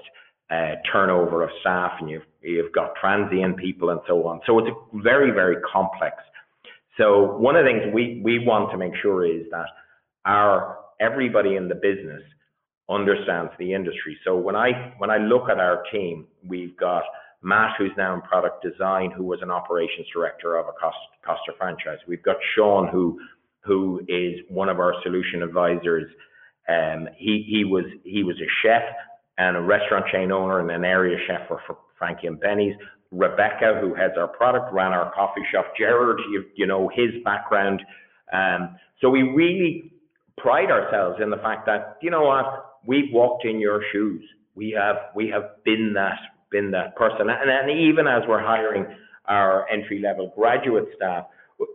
uh, 0.51 0.75
turnover 0.93 1.45
of 1.45 1.51
staff, 1.61 1.93
and 2.01 2.11
you've 2.11 2.25
you've 2.43 2.73
got 2.73 2.95
transient 3.01 3.57
people 3.59 3.91
and 3.91 4.01
so 4.09 4.27
on. 4.27 4.41
So 4.47 4.59
it's 4.59 4.71
very 4.95 5.31
very 5.31 5.57
complex. 5.73 6.17
So 6.99 7.37
one 7.37 7.55
of 7.57 7.65
the 7.65 7.71
things 7.71 7.95
we 7.95 8.21
we 8.25 8.45
want 8.45 8.71
to 8.73 8.77
make 8.77 8.93
sure 9.01 9.25
is 9.25 9.47
that 9.53 9.67
our 10.25 10.79
everybody 10.99 11.55
in 11.57 11.69
the 11.69 11.75
business 11.75 12.23
understands 12.91 13.53
the 13.59 13.73
industry. 13.73 14.19
So 14.25 14.37
when 14.37 14.57
I 14.57 14.93
when 14.99 15.11
I 15.11 15.19
look 15.19 15.49
at 15.49 15.59
our 15.59 15.83
team, 15.93 16.27
we've 16.47 16.77
got 16.77 17.05
Matt, 17.43 17.77
who's 17.79 17.93
now 17.97 18.15
in 18.15 18.21
product 18.23 18.63
design, 18.63 19.11
who 19.11 19.25
was 19.25 19.39
an 19.43 19.51
operations 19.51 20.07
director 20.13 20.57
of 20.57 20.67
a 20.67 20.73
cost 20.73 20.97
Costa 21.25 21.53
franchise. 21.57 21.99
We've 22.07 22.23
got 22.23 22.37
Sean, 22.55 22.89
who 22.89 23.19
who 23.63 24.01
is 24.09 24.41
one 24.49 24.69
of 24.69 24.81
our 24.81 24.95
solution 25.03 25.43
advisors. 25.43 26.11
Um, 26.69 27.09
he 27.17 27.47
he 27.49 27.65
was 27.65 27.85
he 28.05 28.25
was 28.25 28.37
a 28.37 28.51
chef 28.63 28.83
and 29.39 29.57
a 29.57 29.61
restaurant 29.61 30.07
chain 30.13 30.33
owner 30.33 30.61
and 30.61 30.71
an 30.71 30.85
area 30.85 31.17
chef 31.27 31.49
for, 31.49 31.61
for 31.67 31.79
Frankie 31.99 32.27
and 32.27 32.39
Benny's. 32.39 32.75
Rebecca, 33.13 33.79
who 33.81 33.95
heads 33.95 34.15
our 34.17 34.29
product, 34.29 34.73
ran 34.73 34.93
our 34.93 35.13
coffee 35.13 35.43
shop. 35.51 35.73
Jared, 35.77 36.21
you, 36.31 36.45
you 36.55 36.67
know 36.67 36.89
his 36.95 37.11
background. 37.25 37.83
Um, 38.33 38.77
so 39.01 39.11
we 39.11 39.23
really 39.23 39.93
pride 40.37 40.71
ourselves 40.71 41.19
in 41.21 41.31
the 41.31 41.39
fact 41.39 41.67
that 41.67 41.99
you 42.03 42.11
know 42.11 42.23
what 42.23 42.70
we've 42.87 43.13
walked 43.13 43.45
in 43.45 43.61
your 43.61 43.83
shoes. 43.93 44.23
We 44.55 44.77
have 44.79 44.97
we 45.15 45.29
have 45.29 45.63
been 45.65 45.93
that 45.95 46.19
been 46.51 46.71
that 46.73 46.97
person, 46.97 47.29
and, 47.31 47.51
and 47.51 47.71
even 47.71 48.07
as 48.07 48.23
we're 48.29 48.41
hiring 48.41 48.87
our 49.27 49.69
entry 49.71 50.01
level 50.01 50.33
graduate 50.35 50.87
staff, 50.97 51.27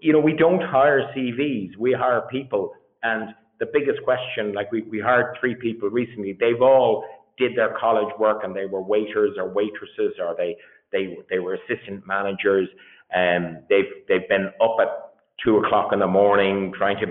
you 0.01 0.13
know 0.13 0.19
we 0.19 0.33
don't 0.33 0.61
hire 0.61 1.01
CVs, 1.15 1.77
we 1.77 1.93
hire 1.93 2.27
people. 2.31 2.73
And 3.03 3.33
the 3.59 3.67
biggest 3.71 4.03
question, 4.03 4.53
like 4.53 4.71
we 4.71 4.81
we 4.83 4.99
hired 4.99 5.37
three 5.39 5.55
people 5.55 5.89
recently, 5.89 6.37
they've 6.39 6.61
all 6.61 7.05
did 7.37 7.55
their 7.57 7.75
college 7.79 8.13
work 8.19 8.41
and 8.43 8.55
they 8.55 8.65
were 8.65 8.81
waiters 8.81 9.35
or 9.37 9.49
waitresses 9.49 10.13
or 10.19 10.35
they 10.37 10.55
they 10.91 11.17
they 11.29 11.39
were 11.39 11.55
assistant 11.55 12.05
managers. 12.05 12.67
And 13.11 13.59
they've 13.69 13.91
they've 14.07 14.27
been 14.27 14.51
up 14.61 14.77
at 14.81 14.87
two 15.43 15.57
o'clock 15.57 15.91
in 15.93 15.99
the 15.99 16.07
morning 16.07 16.73
trying 16.77 16.97
to 16.97 17.05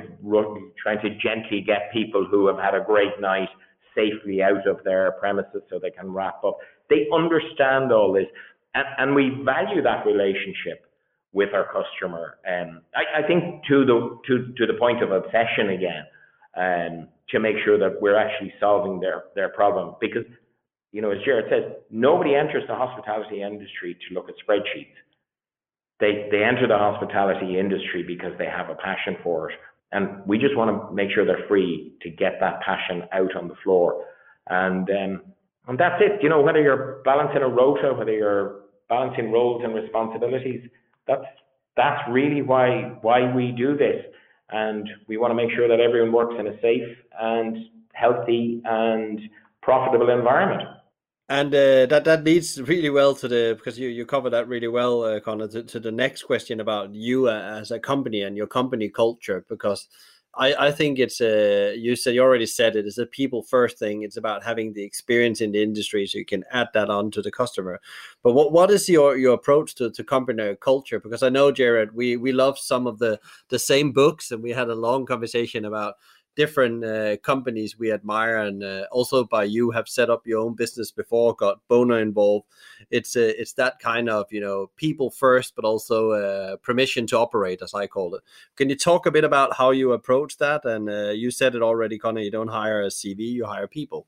trying 0.83 1.01
to 1.03 1.11
gently 1.19 1.63
get 1.67 1.93
people 1.93 2.27
who 2.31 2.47
have 2.47 2.59
had 2.59 2.75
a 2.75 2.85
great 2.85 3.21
night 3.21 3.49
safely 3.95 4.43
out 4.43 4.67
of 4.67 4.83
their 4.85 5.13
premises 5.13 5.63
so 5.71 5.79
they 5.79 5.91
can 5.91 6.13
wrap 6.13 6.43
up. 6.45 6.59
They 6.91 7.07
understand 7.13 7.93
all 7.93 8.13
this, 8.13 8.27
and, 8.75 8.85
and 8.99 9.15
we 9.15 9.31
value 9.45 9.83
that 9.83 10.05
relationship 10.07 10.87
with 11.33 11.51
our 11.53 11.67
customer. 11.67 12.39
And 12.45 12.71
um, 12.71 12.83
I, 12.95 13.23
I, 13.23 13.27
think 13.27 13.65
to 13.69 13.85
the 13.85 14.19
to 14.27 14.53
to 14.57 14.67
the 14.67 14.79
point 14.79 15.03
of 15.03 15.11
obsession 15.11 15.71
again, 15.71 16.05
um, 16.57 17.09
to 17.31 17.41
make 17.41 17.57
sure 17.65 17.79
that 17.79 18.01
we're 18.01 18.17
actually 18.17 18.53
solving 18.61 19.01
their 19.01 19.25
their 19.35 19.49
problem 19.49 19.97
because. 20.01 20.25
You 20.93 21.03
know, 21.03 21.11
as 21.11 21.19
Jared 21.25 21.47
said, 21.51 21.79
nobody 21.91 22.37
enters 22.37 22.63
the 22.69 22.75
hospitality 22.77 23.43
industry 23.43 23.99
to 24.07 24.15
look 24.15 24.29
at 24.29 24.37
spreadsheets. 24.37 24.95
They 25.99 26.29
they 26.31 26.45
enter 26.45 26.69
the 26.69 26.79
hospitality 26.79 27.59
industry 27.59 28.05
because 28.07 28.31
they 28.39 28.47
have 28.47 28.71
a 28.71 28.77
passion 28.77 29.17
for 29.25 29.51
it 29.51 29.59
and 29.95 30.27
we 30.27 30.39
just 30.39 30.57
want 30.57 30.71
to 30.71 30.93
make 30.93 31.11
sure 31.15 31.25
they're 31.25 31.47
free 31.49 31.93
to 32.03 32.11
get 32.11 32.35
that 32.41 32.61
passion 32.61 33.05
out 33.13 33.35
on 33.37 33.49
the 33.49 33.55
floor. 33.63 34.05
And 34.49 34.91
um, 34.91 35.23
and 35.69 35.79
that's 35.79 36.03
it. 36.03 36.23
You 36.23 36.29
know, 36.29 36.43
whether 36.43 36.61
you're 36.61 37.01
balancing 37.05 37.43
a 37.43 37.49
rota, 37.49 37.95
whether 37.97 38.13
you're 38.13 38.61
balancing 38.89 39.33
roles 39.33 39.63
and 39.65 39.75
responsibilities, 39.75 40.69
that's 41.07 41.25
that's 41.77 42.03
really 42.11 42.43
why 42.43 42.97
why 43.03 43.33
we 43.33 43.53
do 43.53 43.77
this. 43.77 44.05
And 44.51 44.89
we 45.09 45.17
want 45.17 45.31
to 45.31 45.35
make 45.35 45.51
sure 45.55 45.69
that 45.69 45.81
everyone 45.81 46.13
works 46.13 46.35
in 46.39 46.49
a 46.49 46.61
safe 46.61 46.97
and 47.19 47.57
healthy 47.95 48.61
and 48.65 49.21
profitable 49.63 50.11
environment. 50.11 50.69
And 51.35 51.53
uh, 51.53 51.87
that 51.87 52.05
that 52.05 52.23
leads 52.23 52.63
really 52.63 52.91
well 52.91 53.13
to 53.17 53.27
the 53.27 53.55
because 53.57 53.77
you 53.77 53.89
you 53.89 54.07
cover 54.07 54.31
that 54.31 54.47
really 54.47 54.69
well, 54.69 55.03
uh, 55.03 55.19
Connor, 55.19 55.49
to, 55.49 55.65
to 55.65 55.81
the 55.81 55.91
next 55.91 56.23
question 56.23 56.61
about 56.61 56.95
you 56.95 57.29
uh, 57.29 57.59
as 57.61 57.73
a 57.73 57.81
company 57.81 58.23
and 58.23 58.37
your 58.37 58.47
company 58.47 58.89
culture 58.89 59.45
because 59.49 59.89
I 60.37 60.55
I 60.69 60.71
think 60.71 61.01
it's 61.01 61.21
a 61.21 61.71
uh, 61.71 61.73
you 61.73 61.97
said 61.97 62.15
you 62.15 62.23
already 62.23 62.47
said 62.47 62.77
it, 62.77 62.85
it 62.85 62.87
is 62.87 62.99
a 62.99 63.07
people 63.07 63.43
first 63.43 63.79
thing. 63.81 64.03
It's 64.05 64.17
about 64.17 64.45
having 64.45 64.75
the 64.75 64.85
experience 64.85 65.41
in 65.41 65.51
the 65.51 65.61
industry 65.61 66.07
so 66.07 66.19
you 66.19 66.25
can 66.25 66.45
add 66.53 66.69
that 66.75 66.89
on 66.89 67.11
to 67.11 67.21
the 67.23 67.33
customer. 67.33 67.81
But 68.23 68.35
what 68.35 68.53
what 68.53 68.71
is 68.71 68.89
your 68.89 69.17
your 69.17 69.35
approach 69.35 69.75
to 69.77 69.91
to 69.91 70.05
company 70.05 70.55
culture? 70.61 71.01
Because 71.01 71.25
I 71.25 71.31
know 71.31 71.51
Jared, 71.51 71.97
we 71.97 72.17
we 72.17 72.31
love 72.31 72.61
some 72.61 72.87
of 72.87 73.01
the 73.01 73.19
the 73.49 73.59
same 73.59 73.91
books 73.93 74.31
and 74.31 74.41
we 74.41 74.53
had 74.53 74.69
a 74.69 74.75
long 74.87 75.05
conversation 75.05 75.65
about 75.65 75.95
different 76.37 76.85
uh, 76.85 77.17
companies 77.19 77.79
we 77.79 77.93
admire 77.93 78.39
and 78.39 78.63
uh, 78.63 78.85
also 78.91 79.25
by 79.25 79.45
you 79.45 79.71
have 79.71 79.89
set 79.89 80.11
up 80.11 80.27
your 80.27 80.41
own 80.41 80.55
business 80.55 80.91
before 80.91 81.35
got 81.35 81.61
Bono 81.69 81.97
involved 81.97 82.47
it's 82.91 83.17
uh, 83.17 83.33
it's 83.39 83.53
that 83.55 83.79
kind 83.79 84.09
of 84.09 84.27
you 84.31 84.41
know 84.41 84.71
people 84.77 85.11
first 85.11 85.55
but 85.57 85.65
also 85.65 86.11
uh, 86.11 86.57
permission 86.57 87.07
to 87.09 87.19
operate 87.19 87.63
as 87.63 87.75
I 87.75 87.87
call 87.87 88.15
it 88.15 88.23
can 88.57 88.69
you 88.69 88.77
talk 88.77 89.07
a 89.07 89.11
bit 89.11 89.25
about 89.25 89.57
how 89.57 89.71
you 89.71 89.93
approach 89.93 90.39
that 90.39 90.65
and 90.65 90.89
uh, 90.89 91.11
you 91.11 91.31
said 91.31 91.55
it 91.55 91.63
already 91.63 91.99
Connor 91.99 92.21
you 92.21 92.31
don't 92.31 92.49
hire 92.49 92.83
a 92.83 92.89
CV 92.89 93.21
you 93.21 93.47
hire 93.47 93.69
people 93.69 94.07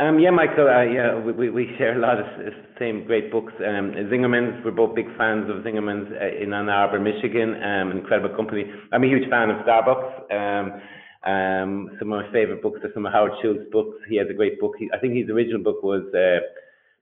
um, 0.00 0.18
yeah, 0.18 0.30
Michael. 0.30 0.66
Uh, 0.66 0.80
yeah, 0.80 1.20
we, 1.20 1.50
we 1.50 1.74
share 1.76 1.94
a 1.94 2.00
lot 2.00 2.18
of 2.18 2.24
same 2.78 3.04
great 3.04 3.30
books. 3.30 3.52
Um, 3.58 3.92
Zingerman's. 4.08 4.64
We're 4.64 4.70
both 4.70 4.94
big 4.94 5.14
fans 5.18 5.50
of 5.50 5.56
Zingerman's 5.56 6.10
in 6.40 6.54
Ann 6.54 6.70
Arbor, 6.70 6.98
Michigan. 6.98 7.62
Um, 7.62 7.90
incredible 7.92 8.34
company. 8.34 8.64
I'm 8.92 9.04
a 9.04 9.06
huge 9.06 9.28
fan 9.28 9.50
of 9.50 9.58
Starbucks. 9.66 10.32
Um, 10.32 10.80
um, 11.24 11.90
some 11.98 12.12
of 12.12 12.24
my 12.24 12.32
favorite 12.32 12.62
books 12.62 12.80
are 12.82 12.90
some 12.94 13.04
of 13.04 13.12
Howard 13.12 13.32
Schultz's 13.42 13.70
books. 13.70 13.98
He 14.08 14.16
has 14.16 14.28
a 14.30 14.34
great 14.34 14.58
book. 14.58 14.74
He, 14.78 14.88
I 14.94 14.98
think 14.98 15.14
his 15.14 15.28
original 15.28 15.62
book 15.62 15.82
was 15.82 16.02
uh, 16.14 16.40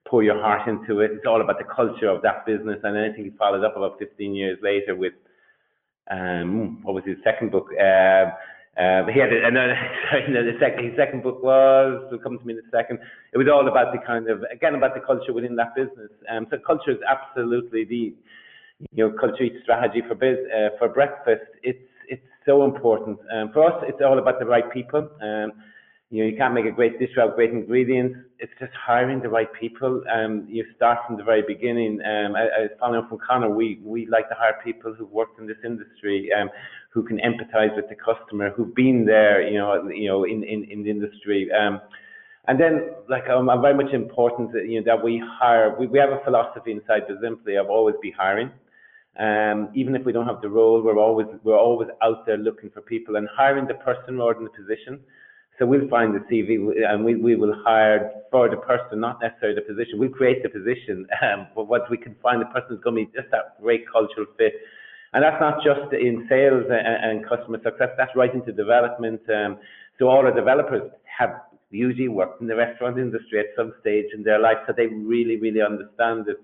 Pour 0.09 0.25
Your 0.25 0.41
Heart 0.41 0.69
Into 0.69 1.01
It. 1.01 1.13
It's 1.13 1.27
all 1.27 1.41
about 1.41 1.59
the 1.59 1.65
culture 1.65 2.09
of 2.09 2.23
that 2.23 2.45
business. 2.45 2.81
And 2.83 2.97
then 2.97 3.05
I 3.05 3.15
think 3.15 3.31
he 3.31 3.39
followed 3.39 3.65
up 3.65 3.77
about 3.77 3.99
15 3.99 4.35
years 4.35 4.59
later 4.61 4.97
with, 4.97 5.13
um, 6.11 6.83
what 6.83 6.95
was 6.95 7.05
his 7.05 7.17
second 7.23 7.53
book? 7.53 7.69
Uh, 7.79 8.35
uh, 8.75 9.07
he 9.07 9.21
had 9.21 9.33
another, 9.33 9.79
sorry, 10.11 10.27
no, 10.31 10.43
the 10.43 10.59
second, 10.59 10.85
his 10.85 10.97
second 10.97 11.23
book 11.23 11.41
was, 11.43 12.11
will 12.11 12.19
come 12.19 12.39
to 12.39 12.45
me 12.45 12.55
in 12.55 12.59
a 12.59 12.71
second. 12.73 12.99
It 13.33 13.39
was 13.39 13.47
all 13.47 13.69
about 13.69 13.93
the 13.93 13.99
kind 14.05 14.29
of, 14.29 14.43
again, 14.53 14.75
about 14.75 14.95
the 14.95 15.01
culture 15.01 15.33
within 15.33 15.55
that 15.57 15.77
business. 15.77 16.11
Um, 16.29 16.49
so 16.51 16.59
culture 16.59 16.91
is 16.91 16.99
absolutely 17.07 17.85
the, 17.85 18.15
you 18.91 18.99
know, 19.07 19.13
culture 19.19 19.47
strategy 19.63 20.03
for 20.09 20.17
biz, 20.17 20.39
uh, 20.51 20.71
for 20.79 20.89
breakfast. 20.89 21.47
It's, 21.63 21.79
so 22.49 22.65
important. 22.65 23.19
Um, 23.33 23.51
for 23.53 23.61
us, 23.71 23.85
it's 23.87 24.01
all 24.05 24.19
about 24.19 24.39
the 24.41 24.47
right 24.47 24.69
people. 24.73 25.03
Um, 25.21 25.53
you 26.11 26.25
know, 26.25 26.31
you 26.31 26.37
can't 26.39 26.55
make 26.55 26.65
a 26.65 26.71
great 26.71 26.99
dish 26.99 27.11
without 27.15 27.37
great 27.37 27.51
ingredients. 27.51 28.17
It's 28.39 28.53
just 28.59 28.73
hiring 28.73 29.21
the 29.21 29.29
right 29.29 29.53
people. 29.61 30.03
Um, 30.11 30.47
you 30.49 30.65
start 30.75 30.99
from 31.07 31.19
the 31.19 31.23
very 31.23 31.45
beginning. 31.47 32.01
Um, 32.01 32.35
I, 32.35 32.45
I 32.45 32.69
following 32.81 33.07
from 33.09 33.19
Connor, 33.29 33.51
we, 33.51 33.79
we 33.85 34.07
like 34.07 34.27
to 34.31 34.35
hire 34.35 34.57
people 34.65 34.95
who've 34.95 35.11
worked 35.11 35.39
in 35.39 35.47
this 35.47 35.59
industry, 35.63 36.31
um, 36.33 36.49
who 36.89 37.03
can 37.03 37.19
empathize 37.19 37.77
with 37.77 37.91
the 37.91 37.95
customer, 37.95 38.51
who've 38.57 38.75
been 38.75 39.05
there, 39.05 39.47
you 39.47 39.59
know, 39.59 39.91
you 39.91 40.09
know, 40.09 40.25
in, 40.25 40.43
in, 40.45 40.65
in 40.71 40.83
the 40.83 40.91
industry. 40.91 41.51
Um, 41.53 41.83
and 42.47 42.59
then, 42.59 42.75
like, 43.11 43.29
um, 43.29 43.51
I'm 43.51 43.61
very 43.61 43.75
much 43.75 43.93
important 43.93 44.55
that, 44.55 44.67
you 44.67 44.81
know, 44.81 44.85
that 44.87 45.05
we 45.05 45.23
hire, 45.23 45.77
we, 45.79 45.87
we 45.87 45.99
have 45.99 46.13
a 46.19 46.21
philosophy 46.25 46.73
inside 46.73 47.03
Bizimply 47.07 47.61
of 47.61 47.69
always 47.69 47.97
be 48.01 48.11
hiring. 48.11 48.51
Um, 49.19 49.71
even 49.75 49.97
if 49.97 50.05
we 50.05 50.13
don't 50.13 50.27
have 50.27 50.41
the 50.41 50.49
role, 50.49 50.83
we're 50.83 50.99
always 50.99 51.27
we're 51.43 51.59
always 51.59 51.89
out 52.03 52.25
there 52.27 52.37
looking 52.37 52.71
for 52.71 52.83
people 52.83 53.17
and 53.17 53.29
hiring 53.37 53.67
the 53.67 53.75
person 53.75 54.17
more 54.17 54.35
than 54.35 54.45
the 54.45 54.51
position. 54.51 55.01
So 55.59 55.67
we'll 55.67 55.89
find 55.89 56.15
the 56.15 56.21
CV 56.31 56.55
and 56.89 57.05
we, 57.05 57.17
we 57.17 57.35
will 57.35 57.55
hire 57.65 58.13
for 58.31 58.49
the 58.49 58.59
person, 58.59 59.01
not 59.01 59.21
necessarily 59.21 59.57
the 59.57 59.67
position. 59.67 59.99
We'll 59.99 60.11
create 60.11 60.45
the 60.45 60.49
position, 60.49 61.05
um, 61.23 61.49
but 61.55 61.67
what 61.67 61.91
we 61.91 61.97
can 61.97 62.15
find 62.23 62.41
the 62.41 62.47
person 62.47 62.77
is 62.77 62.81
going 62.83 62.95
to 62.95 63.11
be 63.11 63.17
just 63.19 63.31
that 63.33 63.61
great 63.61 63.83
cultural 63.91 64.27
fit. 64.37 64.53
And 65.15 65.25
that's 65.25 65.41
not 65.41 65.65
just 65.65 65.93
in 65.93 66.27
sales 66.29 66.65
and, 66.71 66.87
and 67.21 67.29
customer 67.29 67.59
success, 67.65 67.89
that's 67.97 68.15
right 68.15 68.33
into 68.33 68.53
development. 68.53 69.21
Um, 69.29 69.59
so 69.99 70.07
all 70.07 70.25
our 70.25 70.35
developers 70.35 70.93
have 71.19 71.41
usually 71.71 72.09
worked 72.09 72.41
in 72.41 72.47
the 72.47 72.55
restaurant 72.55 72.99
industry 72.99 73.41
at 73.41 73.47
some 73.57 73.73
stage 73.81 74.07
in 74.15 74.23
their 74.23 74.39
life, 74.39 74.59
so 74.67 74.73
they 74.77 74.87
really, 74.87 75.37
really 75.37 75.61
understand 75.61 76.29
it. 76.29 76.39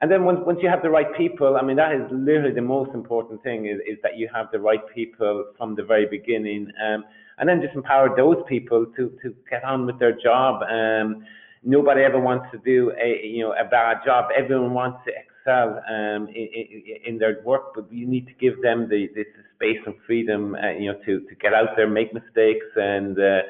And 0.00 0.10
then 0.10 0.24
once, 0.24 0.40
once 0.46 0.60
you 0.62 0.68
have 0.68 0.82
the 0.82 0.90
right 0.90 1.12
people, 1.16 1.56
I 1.56 1.62
mean, 1.62 1.76
that 1.76 1.92
is 1.92 2.02
literally 2.12 2.54
the 2.54 2.62
most 2.62 2.94
important 2.94 3.42
thing 3.42 3.66
is, 3.66 3.80
is 3.80 3.98
that 4.02 4.16
you 4.16 4.28
have 4.32 4.46
the 4.52 4.60
right 4.60 4.82
people 4.94 5.52
from 5.56 5.74
the 5.74 5.82
very 5.82 6.06
beginning. 6.06 6.70
Um, 6.84 7.04
and 7.38 7.48
then 7.48 7.60
just 7.60 7.74
empower 7.74 8.14
those 8.16 8.36
people 8.48 8.86
to, 8.96 9.12
to 9.22 9.34
get 9.50 9.64
on 9.64 9.86
with 9.86 9.98
their 9.98 10.16
job. 10.16 10.62
Um, 10.62 11.24
nobody 11.64 12.02
ever 12.02 12.20
wants 12.20 12.46
to 12.52 12.58
do 12.58 12.92
a, 13.00 13.26
you 13.26 13.42
know, 13.42 13.52
a 13.52 13.64
bad 13.68 13.98
job. 14.04 14.26
Everyone 14.36 14.72
wants 14.72 14.98
to 15.06 15.12
excel 15.12 15.82
um, 15.88 16.28
in, 16.28 16.48
in, 16.54 16.82
in 17.06 17.18
their 17.18 17.40
work, 17.44 17.74
but 17.74 17.92
you 17.92 18.06
need 18.06 18.26
to 18.26 18.34
give 18.34 18.60
them 18.62 18.88
the, 18.88 19.08
the 19.14 19.24
space 19.56 19.78
and 19.86 19.94
freedom, 20.06 20.54
uh, 20.54 20.70
you 20.70 20.92
know, 20.92 20.98
to, 21.06 21.20
to 21.20 21.34
get 21.40 21.54
out 21.54 21.70
there, 21.76 21.88
make 21.88 22.14
mistakes 22.14 22.66
and, 22.76 23.18
uh, 23.18 23.40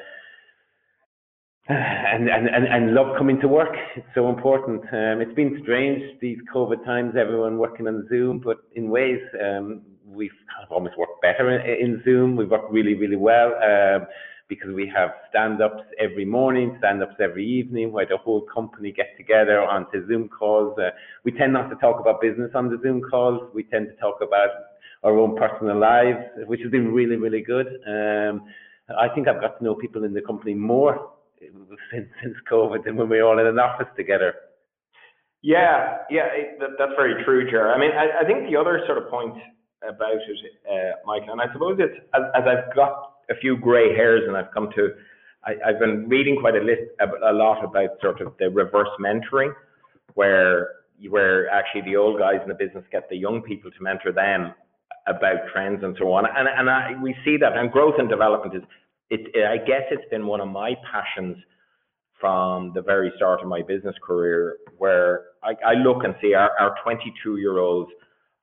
and, 1.69 2.27
and, 2.29 2.47
and, 2.47 2.65
and 2.65 2.95
love 2.95 3.15
coming 3.15 3.39
to 3.41 3.47
work. 3.47 3.75
It's 3.95 4.07
so 4.15 4.29
important. 4.29 4.81
Um, 4.91 5.21
it's 5.21 5.33
been 5.35 5.59
strange 5.61 6.19
these 6.19 6.39
COVID 6.53 6.83
times, 6.83 7.13
everyone 7.19 7.59
working 7.59 7.87
on 7.87 8.07
Zoom, 8.09 8.41
but 8.43 8.57
in 8.73 8.89
ways 8.89 9.19
um, 9.39 9.81
we've 10.03 10.31
kind 10.51 10.65
of 10.65 10.71
almost 10.71 10.97
worked 10.97 11.21
better 11.21 11.59
in, 11.59 11.91
in 11.91 12.01
Zoom. 12.03 12.35
We 12.35 12.45
work 12.45 12.63
really, 12.71 12.95
really 12.95 13.17
well 13.17 13.53
um, 13.63 14.07
because 14.47 14.71
we 14.73 14.91
have 14.95 15.11
stand-ups 15.29 15.83
every 15.99 16.25
morning, 16.25 16.75
stand-ups 16.79 17.17
every 17.19 17.47
evening, 17.47 17.91
where 17.91 18.07
the 18.07 18.17
whole 18.17 18.47
company 18.51 18.91
get 18.91 19.15
together 19.15 19.61
onto 19.61 20.07
Zoom 20.07 20.27
calls. 20.27 20.75
Uh, 20.79 20.89
we 21.23 21.31
tend 21.31 21.53
not 21.53 21.69
to 21.69 21.75
talk 21.75 21.99
about 21.99 22.19
business 22.19 22.49
on 22.55 22.71
the 22.71 22.79
Zoom 22.81 22.99
calls. 22.99 23.47
We 23.53 23.61
tend 23.65 23.89
to 23.89 23.95
talk 23.97 24.21
about 24.23 24.49
our 25.03 25.15
own 25.19 25.37
personal 25.37 25.79
lives, 25.79 26.17
which 26.47 26.61
has 26.61 26.71
been 26.71 26.91
really, 26.91 27.15
really 27.15 27.41
good. 27.41 27.67
Um, 27.87 28.47
I 28.97 29.07
think 29.13 29.27
I've 29.27 29.39
got 29.39 29.59
to 29.59 29.63
know 29.63 29.75
people 29.75 30.03
in 30.03 30.15
the 30.15 30.21
company 30.21 30.55
more 30.55 31.11
since 31.91 32.07
since 32.21 32.35
COVID 32.51 32.85
than 32.85 32.95
when 32.95 33.09
we 33.09 33.17
were 33.17 33.27
all 33.27 33.39
in 33.39 33.47
an 33.47 33.59
office 33.59 33.87
together. 33.95 34.33
Yeah, 35.41 35.99
yeah, 36.09 36.27
that, 36.59 36.71
that's 36.77 36.91
very 36.97 37.23
true, 37.23 37.49
Jer. 37.49 37.71
I 37.71 37.79
mean, 37.79 37.91
I, 37.91 38.23
I, 38.23 38.25
think 38.27 38.49
the 38.49 38.59
other 38.59 38.83
sort 38.85 38.97
of 38.97 39.09
point 39.09 39.35
about 39.87 40.15
it, 40.15 40.51
uh, 40.69 40.97
Michael, 41.05 41.31
and 41.31 41.41
I 41.41 41.51
suppose 41.53 41.79
it's 41.79 41.95
as, 42.13 42.23
as, 42.35 42.43
I've 42.45 42.75
got 42.75 43.13
a 43.29 43.35
few 43.35 43.55
grey 43.55 43.95
hairs 43.95 44.23
and 44.27 44.35
I've 44.35 44.51
come 44.53 44.69
to, 44.75 44.89
I, 45.45 45.53
have 45.65 45.79
been 45.79 46.09
reading 46.09 46.41
quite 46.41 46.57
a, 46.57 46.59
list, 46.59 46.81
a, 46.99 47.31
a 47.31 47.31
lot 47.31 47.63
about 47.63 47.91
sort 48.01 48.19
of 48.19 48.33
the 48.37 48.49
reverse 48.49 48.89
mentoring, 48.99 49.53
where 50.15 50.71
where 51.07 51.49
actually 51.49 51.81
the 51.81 51.95
old 51.95 52.19
guys 52.19 52.39
in 52.43 52.49
the 52.49 52.55
business 52.55 52.83
get 52.91 53.07
the 53.09 53.15
young 53.15 53.41
people 53.41 53.71
to 53.71 53.81
mentor 53.81 54.11
them 54.11 54.53
about 55.07 55.37
trends 55.53 55.81
and 55.81 55.95
so 55.97 56.11
on. 56.11 56.25
And, 56.25 56.49
and 56.49 56.69
I, 56.69 57.01
we 57.01 57.15
see 57.23 57.37
that, 57.37 57.55
and 57.55 57.71
growth 57.71 57.95
and 57.97 58.09
development 58.09 58.53
is 58.55 58.63
it, 59.09 59.21
it, 59.33 59.45
I 59.45 59.57
guess 59.57 59.83
it's 59.91 60.07
been 60.09 60.25
one 60.27 60.41
of 60.41 60.47
my 60.47 60.73
passions 60.91 61.37
from 62.19 62.71
the 62.75 62.81
very 62.81 63.11
start 63.15 63.41
of 63.41 63.47
my 63.47 63.61
business 63.61 63.95
career, 64.05 64.57
where 64.77 65.25
I, 65.43 65.53
I 65.65 65.73
look 65.73 66.03
and 66.03 66.15
see 66.21 66.33
our, 66.33 66.51
our 66.59 66.75
22 66.83 67.37
year 67.37 67.59
olds 67.59 67.91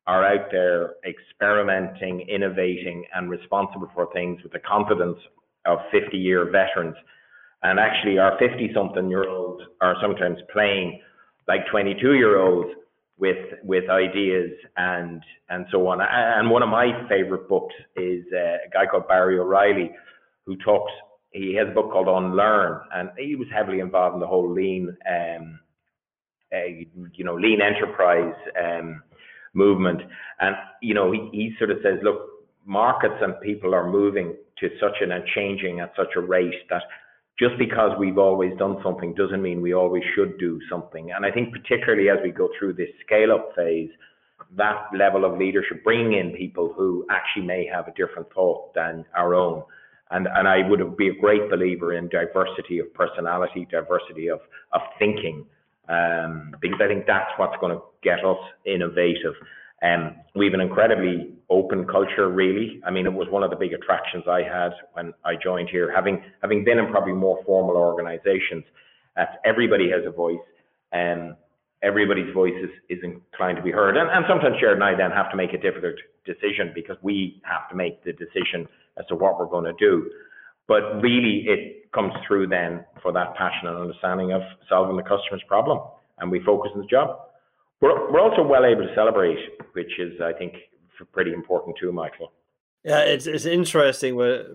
are 0.07 0.25
out 0.25 0.51
there 0.51 0.95
experimenting, 1.05 2.21
innovating, 2.29 3.05
and 3.15 3.29
responsible 3.29 3.91
for 3.95 4.09
things 4.13 4.43
with 4.43 4.53
the 4.53 4.61
confidence 4.61 5.19
of 5.67 5.79
50 5.91 6.17
year 6.17 6.47
veterans. 6.51 6.97
And 7.63 7.81
actually, 7.81 8.19
our 8.19 8.39
50 8.39 8.71
something 8.75 9.11
year 9.11 9.29
olds 9.29 9.63
are 9.81 9.97
sometimes 10.01 10.39
playing 10.53 11.01
like 11.49 11.61
22 11.71 12.15
year 12.15 12.39
olds 12.39 12.71
with 13.19 13.37
with 13.63 13.89
ideas 13.91 14.51
and 14.77 15.23
and 15.49 15.67
so 15.71 15.87
on. 15.89 16.01
And 16.01 16.51
one 16.51 16.63
of 16.63 16.69
my 16.69 17.07
favorite 17.09 17.49
books 17.49 17.75
is 17.97 18.25
uh, 18.33 18.67
a 18.67 18.71
guy 18.73 18.87
called 18.91 19.09
Barry 19.09 19.39
O'Reilly, 19.39 19.91
who 20.47 20.57
talks. 20.57 20.93
He 21.31 21.55
has 21.57 21.69
a 21.69 21.75
book 21.75 21.91
called 21.93 22.09
Unlearn, 22.09 22.81
and 22.95 23.11
he 23.19 23.37
was 23.37 23.49
heavily 23.53 23.81
involved 23.81 24.15
in 24.15 24.21
the 24.21 24.27
whole 24.27 24.51
lean, 24.51 24.97
um, 25.11 25.61
uh, 26.55 26.65
you 27.13 27.25
know, 27.25 27.35
lean 27.35 27.61
enterprise 27.61 28.35
um, 28.63 29.03
movement. 29.53 30.01
And 30.41 30.57
you 30.81 30.95
know, 30.95 31.13
he, 31.13 31.29
he 31.33 31.55
sort 31.59 31.71
of 31.71 31.79
says, 31.83 31.99
look, 32.03 32.21
markets 32.65 33.17
and 33.21 33.41
people 33.41 33.75
are 33.75 33.91
moving 33.91 34.35
to 34.59 34.69
such 34.81 34.97
an 35.01 35.13
and 35.13 35.25
changing 35.35 35.81
at 35.81 35.93
such 35.97 36.17
a 36.17 36.21
rate 36.21 36.55
that 36.71 36.83
just 37.39 37.59
because 37.59 37.91
we've 37.99 38.19
always 38.19 38.57
done 38.59 38.79
something 38.83 39.15
doesn't 39.15 39.43
mean 39.43 39.61
we 39.61 39.75
always 39.75 40.03
should 40.15 40.39
do 40.39 40.59
something. 40.71 41.11
And 41.13 41.27
I 41.27 41.31
think 41.31 41.53
particularly 41.53 42.09
as 42.09 42.17
we 42.23 42.31
go 42.31 42.49
through 42.59 42.75
this 42.75 42.89
scale 43.05 43.33
up 43.33 43.51
phase, 43.55 43.91
that 44.57 44.87
level 44.97 45.25
of 45.25 45.39
leadership, 45.39 45.85
bringing 45.85 46.19
in 46.19 46.33
people 46.33 46.73
who 46.75 47.07
actually 47.11 47.47
may 47.47 47.67
have 47.67 47.89
a 47.89 47.93
different 47.93 48.33
thought 48.33 48.73
than 48.75 49.05
our 49.15 49.35
own, 49.35 49.63
and, 50.11 50.29
and 50.33 50.47
I 50.47 50.69
would 50.69 50.97
be 50.97 51.09
a 51.09 51.15
great 51.15 51.51
believer 51.51 51.95
in 51.95 52.09
diversity 52.09 52.79
of 52.79 52.93
personality, 52.95 53.67
diversity 53.71 54.29
of, 54.29 54.41
of 54.73 54.81
thinking, 54.99 55.45
um, 55.89 56.55
because 56.61 56.81
I 56.83 56.87
think 56.87 57.07
that's 57.07 57.31
what's 57.37 57.57
going 57.61 57.77
to 57.77 57.83
get 58.03 58.25
us 58.25 58.39
innovative. 58.65 59.35
Um, 59.83 60.17
we 60.35 60.47
have 60.47 60.55
an 60.55 60.61
incredibly 60.61 61.35
open 61.51 61.87
culture, 61.87 62.29
really. 62.29 62.81
I 62.87 62.91
mean, 62.91 63.07
it 63.07 63.13
was 63.13 63.29
one 63.31 63.43
of 63.43 63.51
the 63.51 63.57
big 63.57 63.73
attractions 63.73 64.25
I 64.29 64.43
had 64.43 64.71
when 64.95 65.13
I 65.25 65.35
joined 65.37 65.69
here, 65.69 65.93
having 65.95 66.23
having 66.41 66.65
been 66.65 66.79
in 66.79 66.91
probably 66.91 67.13
more 67.13 67.43
formal 67.45 67.77
organisations. 67.77 68.65
That 69.17 69.41
everybody 69.45 69.91
has 69.91 70.03
a 70.07 70.11
voice, 70.11 70.37
and 70.93 71.31
um, 71.33 71.37
everybody's 71.83 72.33
voice 72.35 72.55
is, 72.63 72.71
is 72.89 73.03
inclined 73.03 73.57
to 73.57 73.63
be 73.63 73.71
heard. 73.71 73.97
And, 73.97 74.09
and 74.11 74.25
sometimes 74.29 74.57
Jared 74.61 74.77
and 74.77 74.85
I 74.85 74.95
then 74.95 75.11
have 75.11 75.31
to 75.31 75.37
make 75.37 75.53
a 75.53 75.59
difficult 75.59 75.95
decision 76.25 76.73
because 76.75 76.97
we 77.03 77.41
have 77.45 77.69
to 77.71 77.77
make 77.77 78.03
the 78.05 78.13
decision 78.13 78.67
as 78.99 79.07
to 79.07 79.15
what 79.15 79.39
we're 79.39 79.47
going 79.47 79.65
to 79.65 79.75
do. 79.79 80.11
But 80.69 81.01
really, 81.01 81.45
it 81.47 81.93
comes 81.93 82.13
through 82.27 82.49
then 82.49 82.85
for 83.03 83.13
that 83.13 83.37
passion 83.37 83.69
and 83.69 83.79
understanding 83.79 84.33
of 84.33 84.43
solving 84.69 84.97
the 84.97 85.03
customer's 85.03 85.43
problem, 85.47 85.79
and 86.19 86.31
we 86.31 86.41
focus 86.41 86.73
on 86.75 86.81
the 86.81 86.87
job. 86.87 87.19
We're, 87.81 88.11
we're 88.11 88.21
also 88.21 88.43
well 88.43 88.65
able 88.65 88.83
to 88.83 88.95
celebrate, 88.95 89.39
which 89.73 89.99
is, 89.99 90.21
I 90.21 90.33
think, 90.33 90.55
pretty 91.13 91.33
important 91.33 91.77
too, 91.79 91.93
Michael. 91.93 92.33
Yeah, 92.85 93.01
it's 93.01 93.27
it's 93.27 93.45
interesting 93.45 94.17
what 94.17 94.47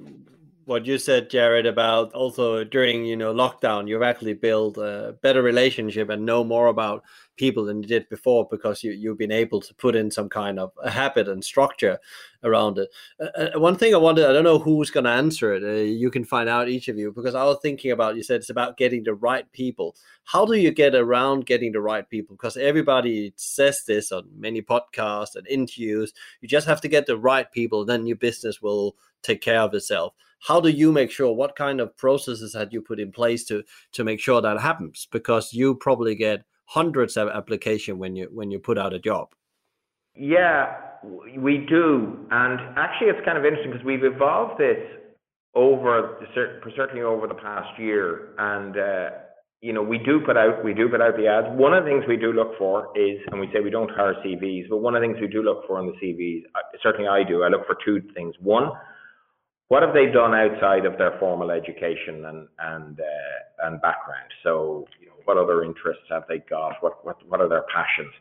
what 0.65 0.85
you 0.85 0.97
said, 0.97 1.29
Jared, 1.29 1.65
about 1.65 2.13
also 2.13 2.63
during 2.63 3.05
you 3.05 3.17
know 3.17 3.33
lockdown, 3.33 3.87
you've 3.87 4.01
actually 4.01 4.33
built 4.33 4.77
a 4.77 5.17
better 5.21 5.41
relationship 5.41 6.09
and 6.09 6.25
know 6.25 6.43
more 6.43 6.67
about 6.67 7.03
people 7.35 7.65
than 7.65 7.81
you 7.81 7.87
did 7.87 8.07
before 8.09 8.47
because 8.49 8.83
you 8.83 8.91
you've 8.91 9.17
been 9.17 9.31
able 9.31 9.59
to 9.61 9.73
put 9.75 9.95
in 9.95 10.09
some 10.09 10.29
kind 10.29 10.59
of 10.59 10.71
a 10.83 10.89
habit 10.89 11.27
and 11.27 11.43
structure 11.43 11.99
around 12.43 12.77
it. 12.77 12.89
Uh, 13.19 13.53
uh 13.55 13.59
one 13.59 13.75
thing 13.75 13.93
I 13.93 13.97
wanted, 13.97 14.25
I 14.25 14.33
don't 14.33 14.43
know 14.43 14.59
who's 14.59 14.91
going 14.91 15.03
to 15.03 15.11
answer 15.11 15.53
it. 15.53 15.63
Uh, 15.63 15.83
you 15.83 16.09
can 16.09 16.23
find 16.23 16.49
out 16.49 16.69
each 16.69 16.87
of 16.87 16.97
you 16.97 17.11
because 17.11 17.35
I 17.35 17.43
was 17.43 17.59
thinking 17.61 17.91
about. 17.91 18.15
You 18.15 18.23
said 18.23 18.37
it's 18.37 18.49
about 18.49 18.77
getting 18.77 19.03
the 19.03 19.13
right 19.13 19.51
people. 19.51 19.95
How 20.23 20.45
do 20.45 20.53
you 20.53 20.71
get 20.71 20.95
around 20.95 21.45
getting 21.45 21.71
the 21.71 21.81
right 21.81 22.07
people? 22.09 22.35
Because 22.35 22.57
everybody 22.57 23.33
says 23.35 23.83
this 23.85 24.11
on 24.11 24.27
many 24.37 24.61
podcasts 24.61 25.35
and 25.35 25.47
interviews. 25.47 26.13
You 26.41 26.47
just 26.47 26.67
have 26.67 26.81
to 26.81 26.87
get 26.87 27.05
the 27.05 27.17
right 27.17 27.51
people, 27.51 27.85
then 27.85 28.05
your 28.05 28.17
business 28.17 28.61
will 28.61 28.95
take 29.23 29.41
care 29.41 29.59
of 29.59 29.73
itself 29.73 30.13
how 30.41 30.59
do 30.59 30.69
you 30.69 30.91
make 30.91 31.11
sure 31.11 31.31
what 31.31 31.55
kind 31.55 31.79
of 31.79 31.95
processes 31.97 32.53
had 32.53 32.73
you 32.73 32.81
put 32.81 32.99
in 32.99 33.11
place 33.11 33.45
to 33.45 33.63
to 33.91 34.03
make 34.03 34.19
sure 34.19 34.41
that 34.41 34.59
happens 34.59 35.07
because 35.11 35.53
you 35.53 35.75
probably 35.75 36.15
get 36.15 36.43
hundreds 36.65 37.15
of 37.15 37.29
application 37.29 37.97
when 37.97 38.15
you 38.15 38.27
when 38.33 38.51
you 38.51 38.59
put 38.59 38.77
out 38.77 38.93
a 38.93 38.99
job 38.99 39.33
yeah 40.15 40.77
we 41.37 41.65
do 41.69 42.25
and 42.31 42.59
actually 42.77 43.07
it's 43.07 43.23
kind 43.25 43.37
of 43.37 43.45
interesting 43.45 43.71
because 43.71 43.85
we've 43.85 44.03
evolved 44.03 44.59
this 44.59 44.77
over 45.55 46.19
certainly 46.75 47.01
over 47.01 47.27
the 47.27 47.33
past 47.35 47.79
year 47.79 48.33
and 48.37 48.77
uh, 48.77 49.09
you 49.61 49.73
know 49.73 49.81
we 49.81 49.97
do 49.97 50.21
put 50.25 50.37
out 50.37 50.63
we 50.63 50.73
do 50.73 50.87
put 50.89 51.01
out 51.01 51.17
the 51.17 51.27
ads 51.27 51.47
one 51.57 51.73
of 51.73 51.83
the 51.83 51.89
things 51.89 52.03
we 52.07 52.17
do 52.17 52.31
look 52.31 52.57
for 52.57 52.87
is 52.95 53.19
and 53.31 53.39
we 53.39 53.47
say 53.53 53.59
we 53.59 53.69
don't 53.69 53.91
hire 53.91 54.15
cvs 54.25 54.69
but 54.69 54.77
one 54.77 54.95
of 54.95 55.01
the 55.01 55.07
things 55.07 55.17
we 55.19 55.27
do 55.27 55.41
look 55.41 55.65
for 55.67 55.79
in 55.79 55.87
the 55.87 55.97
cvs 56.03 56.43
certainly 56.83 57.07
i 57.07 57.23
do 57.27 57.43
i 57.43 57.47
look 57.47 57.65
for 57.65 57.77
two 57.83 58.01
things 58.13 58.35
one 58.39 58.71
what 59.71 59.83
have 59.83 59.93
they 59.93 60.07
done 60.11 60.35
outside 60.35 60.85
of 60.85 60.97
their 60.97 61.17
formal 61.17 61.49
education 61.49 62.25
and 62.25 62.45
and 62.59 62.99
uh, 62.99 63.67
and 63.67 63.81
background? 63.81 64.27
So, 64.43 64.85
you 64.99 65.07
know, 65.07 65.13
what 65.23 65.37
other 65.37 65.63
interests 65.63 66.03
have 66.09 66.23
they 66.27 66.39
got? 66.39 66.73
What 66.81 67.05
what 67.05 67.25
what 67.29 67.39
are 67.39 67.47
their 67.47 67.63
passions? 67.73 68.11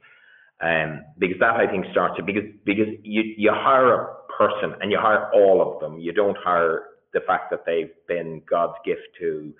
Um, 0.63 1.05
because 1.19 1.39
that 1.41 1.57
I 1.57 1.67
think 1.67 1.87
starts 1.91 2.21
because 2.27 2.45
because 2.65 2.89
you 3.03 3.23
you 3.37 3.51
hire 3.53 3.95
a 3.95 4.07
person 4.37 4.75
and 4.81 4.91
you 4.91 4.99
hire 5.01 5.31
all 5.33 5.63
of 5.63 5.81
them. 5.81 5.99
You 5.99 6.13
don't 6.13 6.37
hire 6.37 6.85
the 7.13 7.21
fact 7.27 7.51
that 7.51 7.65
they've 7.65 7.93
been 8.07 8.43
God's 8.49 8.75
gift 8.85 9.01
to 9.21 9.55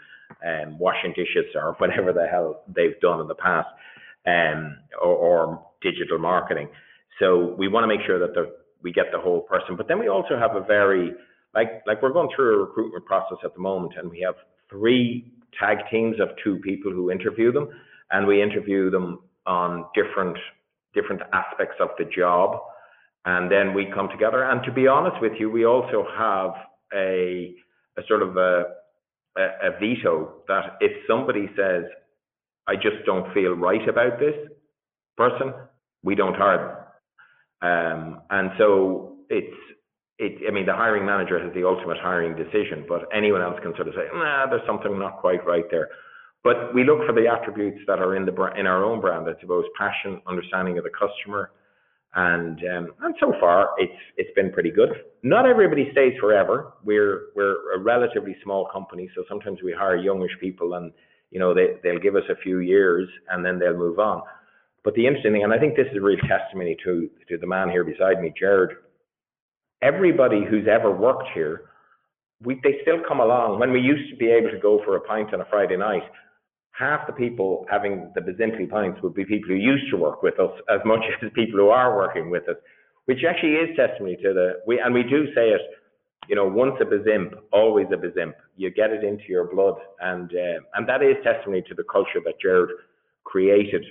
um, 0.47 0.79
washing 0.79 1.13
dishes 1.17 1.47
or 1.55 1.75
whatever 1.79 2.13
the 2.13 2.27
hell 2.27 2.63
they've 2.69 2.99
done 3.01 3.21
in 3.21 3.29
the 3.29 3.35
past, 3.35 3.69
um, 4.27 4.77
or, 5.03 5.15
or 5.15 5.67
digital 5.83 6.19
marketing. 6.19 6.69
So 7.19 7.55
we 7.59 7.69
want 7.69 7.85
to 7.85 7.89
make 7.89 8.05
sure 8.07 8.19
that 8.19 8.35
we 8.83 8.93
get 8.93 9.07
the 9.13 9.19
whole 9.19 9.41
person. 9.43 9.77
But 9.77 9.89
then 9.89 9.99
we 9.99 10.09
also 10.09 10.39
have 10.39 10.57
a 10.57 10.65
very 10.65 11.13
like 11.55 11.83
like 11.87 12.03
we're 12.03 12.13
going 12.13 12.29
through 12.35 12.57
a 12.57 12.67
recruitment 12.67 13.05
process 13.05 13.39
at 13.45 13.55
the 13.55 13.61
moment, 13.61 13.95
and 13.97 14.11
we 14.11 14.21
have 14.21 14.35
three 14.69 15.33
tag 15.59 15.79
teams 15.91 16.21
of 16.21 16.29
two 16.43 16.59
people 16.59 16.93
who 16.93 17.11
interview 17.11 17.53
them, 17.53 17.69
and 18.11 18.27
we 18.27 18.43
interview 18.43 18.91
them 18.91 19.21
on 19.47 19.87
different 19.95 20.37
different 20.95 21.23
aspects 21.33 21.77
of 21.81 21.91
the 21.99 22.05
job, 22.05 22.61
and 23.25 23.51
then 23.51 23.75
we 23.75 23.87
come 23.95 24.09
together. 24.09 24.45
And 24.45 24.63
to 24.65 24.73
be 24.73 24.87
honest 24.87 25.21
with 25.21 25.33
you, 25.39 25.51
we 25.51 25.65
also 25.65 26.07
have 26.17 26.51
a 26.95 27.55
a 27.99 28.03
sort 28.09 28.23
of 28.23 28.37
a 28.37 28.65
a, 29.37 29.43
a 29.69 29.71
veto 29.79 30.43
that 30.49 30.77
if 30.81 30.93
somebody 31.09 31.49
says, 31.57 31.85
"I 32.67 32.77
just 32.77 33.05
don't 33.07 33.33
feel 33.35 33.53
right 33.53 33.87
about 33.89 34.19
this," 34.19 34.35
person, 35.17 35.53
we 36.03 36.15
don't 36.15 36.35
hire 36.35 36.59
them. 37.63 37.71
Um, 37.71 38.21
and 38.31 38.51
so 38.59 39.17
it's 39.29 39.57
it, 40.19 40.47
I 40.47 40.51
mean, 40.53 40.67
the 40.67 40.75
hiring 40.75 41.07
manager 41.07 41.43
has 41.43 41.53
the 41.55 41.67
ultimate 41.67 41.97
hiring 41.97 42.37
decision, 42.37 42.85
but 42.87 43.09
anyone 43.13 43.41
else 43.41 43.59
can 43.63 43.75
sort 43.75 43.89
of 43.89 43.95
say, 43.95 44.05
nah, 44.13 44.47
there's 44.49 44.67
something 44.67 44.99
not 44.99 45.17
quite 45.19 45.45
right 45.47 45.65
there. 45.71 45.89
But 46.43 46.75
we 46.75 46.85
look 46.85 47.07
for 47.07 47.13
the 47.13 47.27
attributes 47.29 47.81
that 47.87 47.99
are 47.99 48.17
in 48.17 48.25
the 48.25 48.33
in 48.59 48.67
our 48.67 48.85
own 48.85 49.01
brand, 49.01 49.27
I 49.29 49.39
suppose, 49.41 49.65
passion, 49.79 50.23
understanding 50.27 50.79
of 50.79 50.85
the 50.85 50.91
customer, 50.91 51.51
and 52.15 52.59
um, 52.59 52.89
and 53.03 53.15
so 53.21 53.35
far 53.39 53.71
it's 53.77 54.01
it's 54.17 54.35
been 54.35 54.51
pretty 54.51 54.71
good. 54.71 54.89
Not 55.23 55.47
everybody 55.47 55.89
stays 55.93 56.15
forever. 56.19 56.73
We're 56.83 57.27
we're 57.37 57.75
a 57.75 57.79
relatively 57.79 58.37
small 58.43 58.69
company, 58.73 59.11
so 59.15 59.25
sometimes 59.29 59.59
we 59.63 59.73
hire 59.73 59.97
youngish 59.97 60.33
people, 60.41 60.75
and 60.75 60.93
you 61.31 61.39
know 61.39 61.53
they 61.53 61.77
they'll 61.83 62.01
give 62.01 62.17
us 62.17 62.25
a 62.31 62.37
few 62.37 62.61
years 62.61 63.07
and 63.31 63.45
then 63.45 63.59
they'll 63.59 63.77
move 63.77 63.99
on. 63.99 64.23
But 64.83 64.95
the 64.95 65.07
interesting 65.07 65.33
thing, 65.33 65.45
and 65.45 65.53
I 65.53 65.59
think 65.59 65.77
this 65.77 65.89
is 65.91 65.99
a 65.99 66.01
real 66.01 66.19
testimony 66.27 66.75
to 66.85 67.11
to 67.29 67.37
the 67.37 67.47
man 67.47 67.69
here 67.69 67.85
beside 67.85 68.21
me, 68.21 68.33
Jared. 68.39 68.71
Everybody 69.83 70.43
who's 70.49 70.67
ever 70.67 70.91
worked 70.91 71.29
here, 71.35 71.71
we 72.43 72.59
they 72.65 72.79
still 72.81 73.03
come 73.07 73.21
along. 73.21 73.61
When 73.61 73.73
we 73.73 73.81
used 73.81 74.11
to 74.11 74.17
be 74.17 74.31
able 74.31 74.51
to 74.51 74.59
go 74.59 74.81
for 74.87 74.97
a 74.97 75.01
pint 75.01 75.35
on 75.35 75.43
a 75.43 75.47
Friday 75.51 75.77
night, 75.77 76.03
half 76.81 77.07
the 77.07 77.13
people 77.13 77.67
having 77.71 78.11
the 78.15 78.21
Bizimply 78.21 78.69
pints 78.69 79.01
would 79.03 79.15
be 79.15 79.25
people 79.25 79.51
who 79.51 79.55
used 79.55 79.91
to 79.91 79.99
work 79.99 80.23
with 80.23 80.41
us 80.41 80.51
as 80.71 80.81
much 80.85 81.01
as 81.23 81.31
people 81.35 81.61
who 81.61 81.69
are 81.69 81.95
working 81.97 82.31
with 82.31 82.49
us, 82.49 82.57
which 83.05 83.19
actually 83.29 83.53
is 83.53 83.77
testimony 83.77 84.17
to 84.17 84.33
the 84.33 84.61
we 84.67 84.81
and 84.81 84.95
we 84.95 85.03
do 85.03 85.27
say 85.35 85.51
it. 85.51 85.61
You 86.29 86.37
know, 86.37 86.47
once 86.47 86.75
a 86.81 86.85
Bazimp, 86.85 87.33
always 87.53 87.87
a 87.93 87.97
Bazimp. 87.97 88.35
You 88.57 88.71
get 88.71 88.91
it 88.91 89.03
into 89.03 89.25
your 89.29 89.53
blood, 89.53 89.75
and 90.01 90.31
uh, 90.31 90.61
and 90.75 90.89
that 90.89 91.03
is 91.03 91.17
testimony 91.23 91.63
to 91.69 91.75
the 91.75 91.85
culture 91.85 92.21
that 92.25 92.35
Jared 92.41 92.71
created 93.25 93.85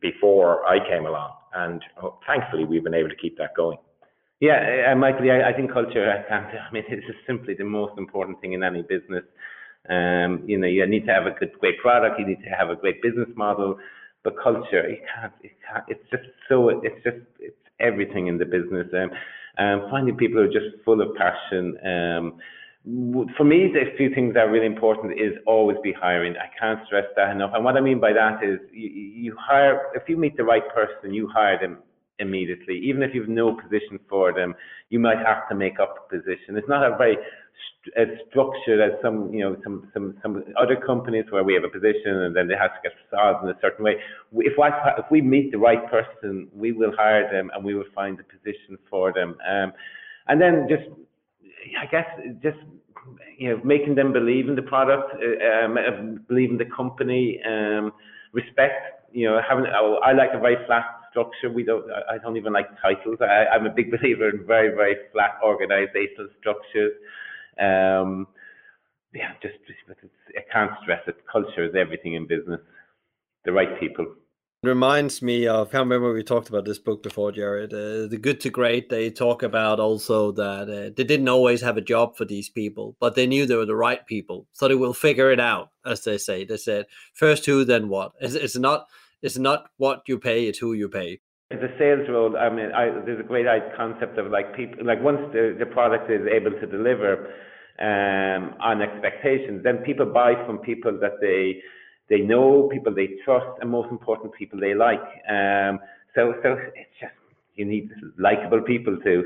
before 0.00 0.66
I 0.66 0.78
came 0.88 1.06
along, 1.06 1.32
and 1.54 1.82
oh, 2.02 2.18
thankfully 2.26 2.64
we've 2.64 2.84
been 2.84 2.94
able 2.94 3.08
to 3.08 3.16
keep 3.16 3.36
that 3.38 3.54
going. 3.56 3.78
Yeah, 4.40 4.92
uh, 4.92 4.94
Michael, 4.94 5.30
I, 5.30 5.50
I 5.50 5.52
think 5.52 5.72
culture. 5.72 6.04
I. 6.06 6.34
I 6.34 6.72
mean, 6.72 6.84
it's 6.88 7.06
simply 7.26 7.54
the 7.54 7.64
most 7.64 7.98
important 7.98 8.40
thing 8.40 8.52
in 8.52 8.62
any 8.62 8.82
business. 8.82 9.24
Um, 9.88 10.42
you 10.46 10.58
know, 10.58 10.66
you 10.66 10.86
need 10.86 11.06
to 11.06 11.12
have 11.12 11.26
a 11.26 11.38
good, 11.38 11.52
great 11.60 11.78
product. 11.80 12.18
You 12.18 12.26
need 12.26 12.42
to 12.44 12.50
have 12.50 12.70
a 12.70 12.76
great 12.76 13.02
business 13.02 13.28
model. 13.36 13.78
But 14.24 14.34
culture, 14.42 14.88
you 14.88 14.98
can't. 15.14 15.32
Can't 15.42 15.84
it's 15.88 16.04
just 16.10 16.24
so. 16.48 16.68
It's 16.68 17.02
just. 17.04 17.18
It's 17.40 17.56
everything 17.80 18.26
in 18.26 18.38
the 18.38 18.44
business. 18.44 18.86
Um, 18.92 19.10
um, 19.64 19.88
finding 19.90 20.16
people 20.16 20.38
who 20.38 20.48
are 20.48 20.52
just 20.52 20.82
full 20.84 21.00
of 21.00 21.14
passion. 21.16 21.76
Um, 21.84 22.40
for 23.36 23.44
me, 23.44 23.70
the 23.72 23.96
few 23.96 24.14
things 24.14 24.34
that 24.34 24.46
are 24.46 24.50
really 24.50 24.66
important 24.66 25.12
is 25.12 25.32
always 25.46 25.76
be 25.82 25.92
hiring. 25.92 26.34
I 26.36 26.48
can't 26.58 26.80
stress 26.86 27.04
that 27.16 27.32
enough. 27.32 27.50
And 27.54 27.64
what 27.64 27.76
I 27.76 27.80
mean 27.80 28.00
by 28.00 28.12
that 28.12 28.42
is 28.42 28.60
you, 28.72 28.88
you 28.88 29.36
hire, 29.38 29.90
if 29.94 30.08
you 30.08 30.16
meet 30.16 30.36
the 30.36 30.44
right 30.44 30.62
person, 30.74 31.12
you 31.12 31.28
hire 31.28 31.58
them 31.60 31.78
immediately. 32.18 32.80
Even 32.84 33.02
if 33.02 33.14
you've 33.14 33.28
no 33.28 33.54
position 33.54 33.98
for 34.08 34.32
them, 34.32 34.54
you 34.90 34.98
might 34.98 35.18
have 35.18 35.48
to 35.48 35.54
make 35.54 35.80
up 35.80 36.06
a 36.06 36.16
position. 36.16 36.56
It's 36.56 36.68
not 36.68 36.82
a 36.82 36.96
very 36.96 37.16
st- 37.86 38.08
structured 38.28 38.80
as 38.80 39.00
some, 39.02 39.32
you 39.32 39.40
know, 39.40 39.56
some, 39.62 39.90
some, 39.92 40.16
some 40.22 40.44
other 40.60 40.76
companies 40.76 41.24
where 41.30 41.44
we 41.44 41.54
have 41.54 41.64
a 41.64 41.68
position 41.68 42.22
and 42.22 42.34
then 42.34 42.48
they 42.48 42.54
have 42.54 42.74
to 42.74 42.80
get 42.82 42.92
solved 43.10 43.44
in 43.44 43.50
a 43.50 43.58
certain 43.60 43.84
way. 43.84 43.96
If, 44.32 44.58
I, 44.58 44.70
if 44.98 45.06
we 45.10 45.20
meet 45.20 45.52
the 45.52 45.58
right 45.58 45.88
person, 45.90 46.48
we 46.54 46.72
will 46.72 46.92
hire 46.96 47.30
them 47.30 47.50
and 47.54 47.64
we 47.64 47.74
will 47.74 47.90
find 47.94 48.18
a 48.20 48.24
position 48.24 48.78
for 48.90 49.12
them. 49.12 49.36
Um, 49.48 49.72
and 50.28 50.40
then 50.40 50.66
just, 50.68 50.88
I 51.80 51.86
guess, 51.86 52.06
just 52.42 52.58
you 53.38 53.50
know, 53.50 53.60
making 53.64 53.94
them 53.94 54.12
believe 54.12 54.48
in 54.48 54.56
the 54.56 54.62
product, 54.62 55.14
uh, 55.14 55.64
um, 55.64 56.24
believe 56.28 56.50
in 56.50 56.58
the 56.58 56.64
company, 56.64 57.40
um, 57.46 57.92
respect. 58.32 59.08
You 59.12 59.30
know, 59.30 59.40
having 59.46 59.64
I 59.66 60.12
like 60.12 60.30
a 60.34 60.38
very 60.38 60.56
flat 60.66 60.84
structure. 61.10 61.50
We 61.50 61.62
don't. 61.62 61.84
I 62.10 62.18
don't 62.18 62.36
even 62.36 62.52
like 62.52 62.66
titles. 62.82 63.18
I, 63.20 63.46
I'm 63.54 63.66
a 63.66 63.70
big 63.70 63.90
believer 63.96 64.28
in 64.28 64.46
very, 64.46 64.74
very 64.74 64.96
flat 65.12 65.38
organizational 65.42 66.28
structures. 66.38 66.92
Um, 67.58 68.26
yeah, 69.14 69.32
just, 69.42 69.54
I 70.36 70.52
can't 70.52 70.72
stress 70.82 71.02
it. 71.06 71.16
Culture 71.30 71.64
is 71.64 71.74
everything 71.74 72.14
in 72.14 72.26
business. 72.26 72.60
The 73.44 73.52
right 73.52 73.78
people. 73.80 74.06
It 74.64 74.68
reminds 74.68 75.22
me 75.22 75.46
of, 75.46 75.68
I 75.68 75.70
can't 75.70 75.84
remember 75.84 76.12
we 76.12 76.24
talked 76.24 76.48
about 76.48 76.64
this 76.64 76.80
book 76.80 77.04
before, 77.04 77.30
Jared. 77.30 77.72
Uh, 77.72 78.08
the 78.08 78.18
Good 78.20 78.40
to 78.40 78.50
Great, 78.50 78.88
they 78.88 79.08
talk 79.08 79.44
about 79.44 79.78
also 79.78 80.32
that 80.32 80.62
uh, 80.62 80.90
they 80.96 81.04
didn't 81.04 81.28
always 81.28 81.60
have 81.62 81.76
a 81.76 81.80
job 81.80 82.16
for 82.16 82.24
these 82.24 82.48
people, 82.48 82.96
but 82.98 83.14
they 83.14 83.26
knew 83.26 83.46
they 83.46 83.54
were 83.54 83.64
the 83.64 83.76
right 83.76 84.04
people. 84.06 84.48
So 84.52 84.66
they 84.66 84.74
will 84.74 84.94
figure 84.94 85.30
it 85.30 85.38
out, 85.38 85.70
as 85.86 86.02
they 86.02 86.18
say. 86.18 86.44
They 86.44 86.56
said, 86.56 86.86
first 87.14 87.46
who, 87.46 87.64
then 87.64 87.88
what. 87.88 88.12
It's, 88.20 88.34
it's 88.34 88.56
not 88.56 88.86
it's 89.22 89.38
not 89.38 89.68
what 89.76 90.02
you 90.06 90.18
pay, 90.18 90.46
it's 90.46 90.58
who 90.58 90.72
you 90.72 90.88
pay. 90.88 91.20
A 91.50 91.56
sales 91.78 92.06
role. 92.10 92.36
I 92.36 92.50
mean, 92.50 92.72
I, 92.72 92.90
there's 93.06 93.20
a 93.20 93.22
great 93.22 93.46
concept 93.74 94.18
of 94.18 94.30
like 94.30 94.54
people, 94.54 94.84
like 94.84 95.02
once 95.02 95.20
the, 95.32 95.56
the 95.58 95.64
product 95.64 96.10
is 96.10 96.20
able 96.30 96.50
to 96.50 96.66
deliver 96.66 97.32
um, 97.80 98.54
on 98.60 98.82
expectations, 98.82 99.64
then 99.64 99.78
people 99.78 100.04
buy 100.04 100.34
from 100.44 100.58
people 100.58 100.98
that 101.00 101.20
they 101.22 101.62
they 102.10 102.20
know, 102.20 102.68
people 102.72 102.94
they 102.94 103.08
trust, 103.24 103.46
and 103.60 103.70
most 103.70 103.90
important, 103.90 104.34
people 104.34 104.60
they 104.60 104.74
like. 104.74 105.00
Um, 105.28 105.78
so, 106.14 106.34
so 106.42 106.56
it's 106.74 106.90
just 107.00 107.12
you 107.54 107.64
need 107.64 107.90
likable 108.18 108.60
people 108.60 108.98
too. 109.02 109.24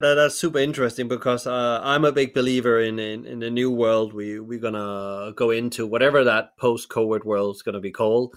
That, 0.00 0.14
that's 0.14 0.34
super 0.36 0.58
interesting 0.58 1.08
because 1.08 1.46
uh, 1.46 1.80
I'm 1.82 2.04
a 2.04 2.12
big 2.12 2.34
believer 2.34 2.80
in, 2.80 2.98
in, 2.98 3.26
in 3.26 3.38
the 3.40 3.50
new 3.50 3.70
world 3.70 4.12
we 4.12 4.40
we're 4.40 4.58
gonna 4.58 5.32
go 5.34 5.50
into, 5.50 5.86
whatever 5.86 6.24
that 6.24 6.56
post 6.56 6.88
COVID 6.88 7.24
world 7.24 7.56
is 7.56 7.62
gonna 7.62 7.80
be 7.80 7.92
called 7.92 8.34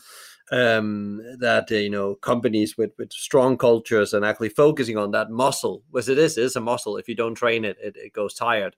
um, 0.52 1.22
that 1.40 1.72
uh, 1.72 1.76
you 1.76 1.90
know 1.90 2.16
companies 2.16 2.78
with 2.78 2.92
with 2.98 3.12
strong 3.12 3.58
cultures 3.58 4.14
and 4.14 4.24
actually 4.24 4.50
focusing 4.50 4.98
on 4.98 5.12
that 5.12 5.30
muscle, 5.30 5.84
which 5.92 6.08
it 6.08 6.18
is, 6.18 6.38
it 6.38 6.44
is 6.46 6.56
a 6.56 6.62
muscle. 6.62 6.96
If 6.98 7.10
you 7.10 7.16
don't 7.16 7.36
train 7.36 7.66
it, 7.66 7.78
it, 7.84 7.98
it 7.98 8.14
goes 8.14 8.34
tired. 8.34 8.76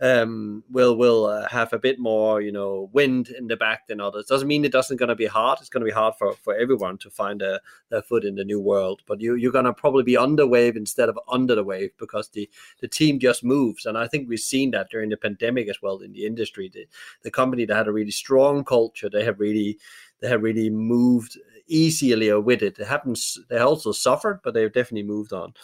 Um, 0.00 0.64
will 0.70 0.96
will 0.96 1.26
uh, 1.26 1.46
have 1.48 1.74
a 1.74 1.78
bit 1.78 1.98
more 1.98 2.40
you 2.40 2.52
know 2.52 2.88
wind 2.94 3.28
in 3.28 3.48
the 3.48 3.56
back 3.56 3.86
than 3.86 4.00
others. 4.00 4.26
Doesn't 4.26 4.48
mean 4.48 4.64
it 4.64 4.72
doesn't 4.72 4.96
going 4.96 5.10
to 5.10 5.14
be 5.14 5.26
hard. 5.26 5.58
It's 5.60 5.68
going 5.68 5.82
to 5.82 5.90
be 5.90 5.94
hard 5.94 6.14
for 6.18 6.34
for 6.36 6.54
everyone 6.54 6.96
to 6.98 7.10
find 7.10 7.42
a, 7.42 7.60
their 7.90 8.02
foot 8.02 8.24
in 8.24 8.36
the 8.36 8.44
new 8.44 8.60
world. 8.60 9.02
But 9.06 9.20
you 9.20 9.34
you're 9.34 9.52
going 9.52 9.66
to 9.66 9.74
probably 9.74 10.04
be 10.04 10.16
under 10.16 10.46
wave 10.46 10.74
instead 10.76 11.10
of 11.10 11.18
under 11.30 11.54
the 11.54 11.64
wave 11.64 11.90
because 11.98 12.30
the 12.30 12.48
the 12.80 12.88
team 12.88 13.18
just 13.18 13.44
moves. 13.44 13.84
And 13.84 13.98
I 13.98 14.08
think 14.08 14.26
we've 14.26 14.40
seen 14.40 14.70
that 14.70 14.88
during 14.88 15.10
the 15.10 15.18
pandemic 15.18 15.68
as 15.68 15.82
well 15.82 15.98
in 15.98 16.12
the 16.12 16.24
industry. 16.24 16.70
The 16.72 16.86
the 17.22 17.30
company 17.30 17.66
that 17.66 17.76
had 17.76 17.88
a 17.88 17.92
really 17.92 18.10
strong 18.10 18.64
culture, 18.64 19.10
they 19.10 19.24
have 19.24 19.38
really 19.38 19.78
they 20.20 20.28
have 20.28 20.42
really 20.42 20.70
moved 20.70 21.38
easily 21.66 22.30
or 22.30 22.40
with 22.40 22.62
it. 22.62 22.76
They 22.76 22.84
haven't. 22.84 23.18
They 23.48 23.58
also 23.58 23.92
suffered, 23.92 24.40
but 24.42 24.54
they've 24.54 24.72
definitely 24.72 25.08
moved 25.08 25.32
on 25.32 25.54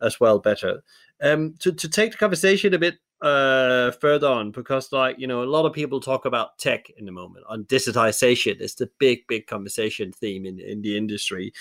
as 0.00 0.18
well 0.18 0.38
better. 0.38 0.82
Um, 1.22 1.54
to 1.60 1.72
to 1.72 1.88
take 1.88 2.12
the 2.12 2.18
conversation 2.18 2.74
a 2.74 2.78
bit 2.78 2.98
uh 3.22 3.90
further 3.90 4.26
on 4.26 4.50
because 4.50 4.92
like 4.92 5.18
you 5.18 5.26
know 5.26 5.42
a 5.42 5.44
lot 5.44 5.66
of 5.66 5.74
people 5.74 6.00
talk 6.00 6.24
about 6.24 6.56
tech 6.56 6.88
in 6.96 7.04
the 7.04 7.12
moment 7.12 7.44
on 7.50 7.64
digitization 7.64 8.58
it's 8.60 8.76
the 8.76 8.88
big 8.98 9.26
big 9.28 9.46
conversation 9.46 10.10
theme 10.10 10.46
in 10.46 10.58
in 10.58 10.80
the 10.80 10.96
industry 10.96 11.52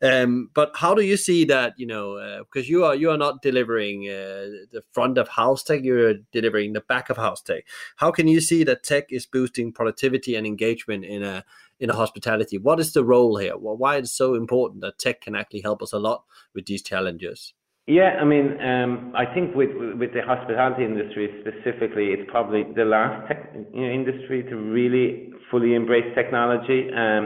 um 0.00 0.48
but 0.54 0.70
how 0.76 0.94
do 0.94 1.02
you 1.02 1.16
see 1.16 1.44
that 1.44 1.74
you 1.76 1.86
know 1.86 2.14
uh, 2.18 2.38
because 2.38 2.68
you 2.68 2.84
are 2.84 2.94
you 2.94 3.10
are 3.10 3.18
not 3.18 3.42
delivering 3.42 4.04
uh, 4.04 4.46
the 4.70 4.82
front 4.92 5.18
of 5.18 5.26
house 5.26 5.64
tech 5.64 5.82
you're 5.82 6.14
delivering 6.30 6.72
the 6.72 6.82
back 6.82 7.10
of 7.10 7.16
house 7.16 7.42
tech 7.42 7.64
how 7.96 8.12
can 8.12 8.28
you 8.28 8.40
see 8.40 8.62
that 8.62 8.84
tech 8.84 9.06
is 9.10 9.26
boosting 9.26 9.72
productivity 9.72 10.36
and 10.36 10.46
engagement 10.46 11.04
in 11.04 11.24
a 11.24 11.44
in 11.80 11.90
hospitality 11.90 12.58
what 12.58 12.80
is 12.80 12.92
the 12.92 13.04
role 13.04 13.36
here 13.36 13.56
why 13.56 13.96
is 13.96 14.08
it 14.08 14.12
so 14.12 14.34
important 14.34 14.80
that 14.80 14.98
tech 14.98 15.20
can 15.20 15.34
actually 15.34 15.60
help 15.60 15.82
us 15.82 15.92
a 15.92 15.98
lot 15.98 16.24
with 16.54 16.66
these 16.66 16.82
challenges 16.82 17.54
yeah, 17.88 18.20
I 18.20 18.24
mean, 18.26 18.60
um, 18.60 19.14
I 19.16 19.24
think 19.24 19.54
with 19.54 19.70
with 19.98 20.12
the 20.12 20.20
hospitality 20.20 20.84
industry 20.84 21.32
specifically, 21.40 22.12
it's 22.12 22.30
probably 22.30 22.64
the 22.76 22.84
last 22.84 23.26
tech, 23.28 23.48
industry 23.72 24.42
to 24.42 24.56
really 24.56 25.32
fully 25.50 25.74
embrace 25.74 26.04
technology. 26.14 26.90
Um, 26.92 27.24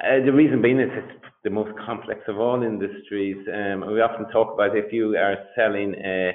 uh, 0.00 0.24
the 0.24 0.32
reason 0.32 0.62
being 0.62 0.80
is 0.80 0.88
it's 0.94 1.22
the 1.44 1.50
most 1.50 1.76
complex 1.84 2.20
of 2.26 2.40
all 2.40 2.62
industries. 2.62 3.36
Um, 3.52 3.84
we 3.92 4.00
often 4.00 4.30
talk 4.32 4.54
about 4.54 4.74
if 4.74 4.94
you 4.94 5.14
are 5.16 5.36
selling 5.54 5.94
a, 6.02 6.32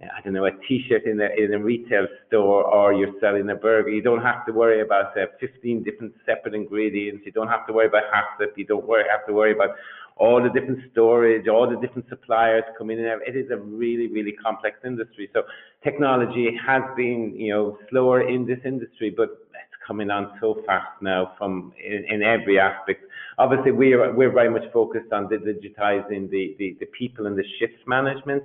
I 0.00 0.20
don't 0.22 0.32
know, 0.32 0.44
a 0.44 0.52
T-shirt 0.68 1.04
in 1.06 1.20
a 1.20 1.28
in 1.36 1.54
a 1.54 1.58
retail 1.58 2.06
store 2.28 2.62
or 2.64 2.92
you're 2.92 3.14
selling 3.20 3.50
a 3.50 3.56
burger, 3.56 3.90
you 3.90 4.02
don't 4.02 4.22
have 4.22 4.46
to 4.46 4.52
worry 4.52 4.80
about 4.80 5.18
uh, 5.18 5.26
15 5.40 5.82
different 5.82 6.14
separate 6.24 6.54
ingredients. 6.54 7.22
You 7.26 7.32
don't 7.32 7.48
have 7.48 7.66
to 7.66 7.72
worry 7.72 7.86
about 7.88 8.04
HACCP. 8.14 8.52
You 8.56 8.66
don't 8.66 8.86
worry, 8.86 9.04
have 9.10 9.26
to 9.26 9.32
worry 9.32 9.52
about 9.52 9.70
all 10.16 10.42
the 10.42 10.50
different 10.50 10.80
storage, 10.92 11.48
all 11.48 11.68
the 11.68 11.76
different 11.76 12.08
suppliers 12.08 12.64
coming 12.76 12.98
in. 12.98 13.06
It 13.26 13.36
is 13.36 13.50
a 13.50 13.56
really, 13.56 14.08
really 14.08 14.32
complex 14.32 14.78
industry. 14.84 15.30
So 15.32 15.42
technology 15.82 16.56
has 16.64 16.82
been, 16.96 17.34
you 17.36 17.52
know, 17.52 17.78
slower 17.90 18.28
in 18.28 18.46
this 18.46 18.58
industry, 18.64 19.10
but 19.16 19.30
it's 19.30 19.78
coming 19.86 20.10
on 20.10 20.32
so 20.40 20.62
fast 20.66 21.00
now 21.00 21.32
from 21.38 21.72
in, 21.84 22.04
in 22.08 22.22
every 22.22 22.60
aspect. 22.60 23.02
Obviously, 23.38 23.72
we're 23.72 24.12
we're 24.14 24.32
very 24.32 24.50
much 24.50 24.70
focused 24.72 25.12
on 25.12 25.28
digitizing 25.28 26.30
the, 26.30 26.54
the, 26.58 26.76
the 26.78 26.86
people 26.98 27.26
and 27.26 27.36
the 27.36 27.44
shift 27.58 27.86
management. 27.86 28.44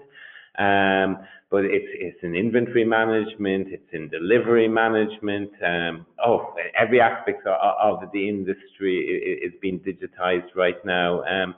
Um, 0.58 1.20
but 1.49 1.66
it's 1.66 1.86
it's 1.93 2.18
in 2.24 2.36
inventory 2.36 2.84
management, 2.84 3.68
it's 3.70 3.91
in 3.91 4.10
delivery 4.10 4.68
management. 4.68 5.51
Um, 5.64 6.06
oh, 6.26 6.56
every 6.76 6.99
aspect 6.99 7.45
of, 7.45 8.01
of 8.04 8.12
the 8.12 8.28
industry 8.28 9.39
is, 9.45 9.54
being 9.62 9.80
digitized 9.80 10.56
right 10.56 10.84
now. 10.84 11.24
Um, 11.26 11.54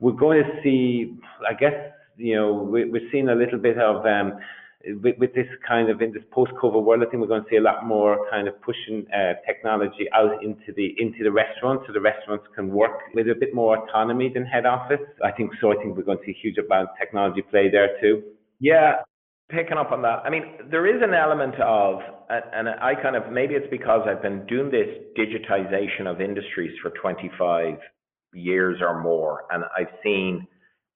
we're 0.00 0.12
going 0.12 0.42
to 0.42 0.50
see, 0.62 1.18
I 1.48 1.52
guess, 1.52 1.74
you 2.16 2.34
know, 2.34 2.52
we, 2.52 2.88
we're 2.88 3.08
seeing 3.12 3.28
a 3.28 3.34
little 3.34 3.58
bit 3.58 3.78
of 3.78 4.06
um, 4.06 4.38
with, 5.02 5.18
with, 5.18 5.34
this 5.34 5.46
kind 5.66 5.90
of 5.90 6.00
in 6.00 6.12
this 6.12 6.22
post-COVID 6.30 6.82
world, 6.84 7.02
I 7.02 7.10
think 7.10 7.20
we're 7.20 7.28
going 7.28 7.42
to 7.42 7.50
see 7.50 7.56
a 7.56 7.60
lot 7.60 7.86
more 7.86 8.28
kind 8.30 8.48
of 8.48 8.60
pushing 8.62 9.06
uh, 9.12 9.34
technology 9.46 10.06
out 10.14 10.42
into 10.42 10.72
the 10.76 10.94
into 10.98 11.24
the 11.24 11.32
restaurants, 11.32 11.84
so 11.86 11.92
the 11.92 12.00
restaurants 12.00 12.46
can 12.54 12.68
work 12.68 13.00
with 13.14 13.28
a 13.28 13.34
bit 13.34 13.54
more 13.54 13.76
autonomy 13.76 14.30
than 14.32 14.44
head 14.44 14.66
office. 14.66 15.00
I 15.24 15.32
think 15.32 15.50
so. 15.60 15.72
I 15.72 15.76
think 15.76 15.96
we're 15.96 16.04
going 16.04 16.18
to 16.18 16.24
see 16.24 16.32
a 16.32 16.40
huge 16.40 16.58
amount 16.58 16.90
of 16.90 16.96
technology 16.98 17.42
play 17.42 17.68
there 17.70 17.98
too. 18.00 18.22
Yeah, 18.60 19.02
picking 19.50 19.78
up 19.78 19.92
on 19.92 20.02
that. 20.02 20.22
I 20.24 20.30
mean, 20.30 20.42
there 20.70 20.86
is 20.86 21.02
an 21.02 21.14
element 21.14 21.54
of, 21.60 22.00
and 22.30 22.68
I 22.68 22.94
kind 23.00 23.16
of 23.16 23.30
maybe 23.32 23.54
it's 23.54 23.70
because 23.70 24.06
I've 24.08 24.22
been 24.22 24.46
doing 24.46 24.70
this 24.70 24.88
digitization 25.18 26.06
of 26.06 26.20
industries 26.20 26.76
for 26.82 26.90
25 27.00 27.78
years 28.34 28.78
or 28.80 29.00
more, 29.02 29.44
and 29.50 29.64
I've 29.76 29.94
seen 30.02 30.46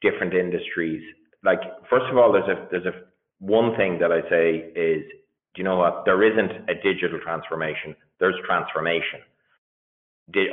different 0.03 0.35
industries. 0.35 1.03
Like, 1.45 1.61
first 1.89 2.07
of 2.11 2.19
all, 2.19 2.33
there's 2.33 2.49
a 2.49 2.67
there's 2.71 2.87
a 2.87 3.10
one 3.41 3.75
thing 3.77 3.99
that 4.01 4.13
I 4.13 4.21
say 4.29 4.71
is, 4.77 5.03
do 5.55 5.57
you 5.57 5.65
know 5.65 5.77
what? 5.77 6.05
There 6.05 6.23
isn't 6.23 6.71
a 6.71 6.75
digital 6.75 7.19
transformation. 7.21 7.97
There's 8.21 8.37
transformation. 8.47 9.21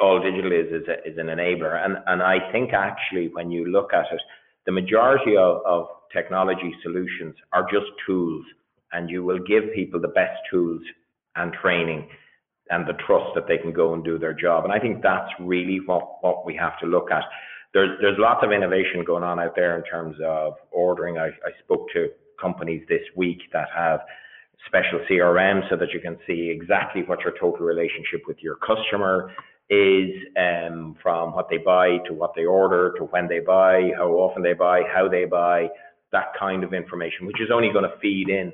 all 0.01 0.21
digital 0.23 0.51
is 0.51 0.67
is, 0.81 0.87
a, 0.87 1.07
is, 1.07 1.17
an 1.17 1.27
enabler, 1.27 1.83
and 1.83 1.97
and 2.07 2.23
I 2.23 2.51
think 2.51 2.73
actually 2.73 3.27
when 3.27 3.51
you 3.51 3.65
look 3.65 3.93
at 3.93 4.05
it, 4.11 4.21
the 4.65 4.71
majority 4.71 5.37
of, 5.37 5.61
of 5.65 5.87
technology 6.11 6.73
solutions 6.81 7.35
are 7.53 7.63
just 7.71 7.85
tools, 8.05 8.45
and 8.93 9.09
you 9.09 9.23
will 9.23 9.39
give 9.39 9.63
people 9.75 9.99
the 10.01 10.07
best 10.07 10.39
tools 10.49 10.81
and 11.35 11.53
training 11.61 12.07
and 12.69 12.87
the 12.87 12.97
trust 13.05 13.31
that 13.35 13.47
they 13.47 13.57
can 13.57 13.71
go 13.71 13.93
and 13.93 14.03
do 14.03 14.17
their 14.17 14.33
job. 14.33 14.63
And 14.63 14.73
I 14.73 14.79
think 14.79 15.03
that's 15.03 15.31
really 15.39 15.79
what 15.85 16.23
what 16.23 16.45
we 16.45 16.55
have 16.55 16.79
to 16.79 16.87
look 16.87 17.11
at. 17.11 17.23
There's 17.73 17.99
there's 18.01 18.17
lots 18.17 18.43
of 18.43 18.51
innovation 18.51 19.03
going 19.05 19.23
on 19.23 19.39
out 19.39 19.55
there 19.55 19.77
in 19.77 19.83
terms 19.83 20.15
of 20.25 20.53
ordering. 20.71 21.17
I, 21.17 21.27
I 21.27 21.51
spoke 21.63 21.87
to 21.93 22.09
companies 22.39 22.83
this 22.87 23.03
week 23.15 23.39
that 23.53 23.67
have 23.75 24.01
special 24.65 24.99
CRM 25.09 25.61
so 25.69 25.75
that 25.77 25.89
you 25.93 25.99
can 25.99 26.17
see 26.27 26.49
exactly 26.49 27.03
what 27.03 27.19
your 27.21 27.33
total 27.39 27.65
relationship 27.65 28.21
with 28.27 28.37
your 28.41 28.55
customer 28.55 29.31
is 29.69 30.09
um, 30.37 30.95
from 31.01 31.33
what 31.33 31.49
they 31.49 31.57
buy 31.57 31.97
to 32.07 32.13
what 32.13 32.33
they 32.35 32.45
order 32.45 32.93
to 32.97 33.03
when 33.05 33.27
they 33.27 33.39
buy, 33.39 33.89
how 33.97 34.09
often 34.11 34.41
they 34.41 34.53
buy, 34.53 34.81
how 34.93 35.07
they 35.09 35.25
buy, 35.25 35.67
that 36.11 36.27
kind 36.39 36.63
of 36.63 36.73
information, 36.73 37.27
which 37.27 37.41
is 37.41 37.49
only 37.53 37.69
going 37.71 37.83
to 37.83 37.97
feed 38.01 38.29
in 38.29 38.53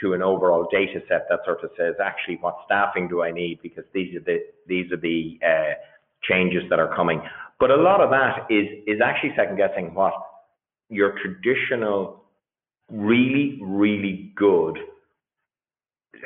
to 0.00 0.14
an 0.14 0.22
overall 0.22 0.66
data 0.70 1.00
set 1.08 1.26
that 1.28 1.40
sort 1.44 1.62
of 1.62 1.70
says 1.76 1.94
actually 2.02 2.38
what 2.40 2.56
staffing 2.64 3.08
do 3.08 3.22
I 3.22 3.30
need 3.30 3.58
because 3.62 3.84
these 3.92 4.16
are 4.16 4.20
the 4.20 4.38
these 4.66 4.90
are 4.90 4.96
the 4.96 5.38
uh, 5.44 5.74
changes 6.22 6.62
that 6.70 6.78
are 6.78 6.94
coming. 6.94 7.20
But 7.60 7.70
a 7.70 7.76
lot 7.76 8.00
of 8.00 8.10
that 8.10 8.46
is 8.48 8.66
is 8.86 9.00
actually 9.04 9.32
second 9.36 9.56
guessing 9.56 9.94
what 9.94 10.14
your 10.88 11.14
traditional 11.22 12.21
really, 12.92 13.58
really 13.62 14.32
good 14.36 14.78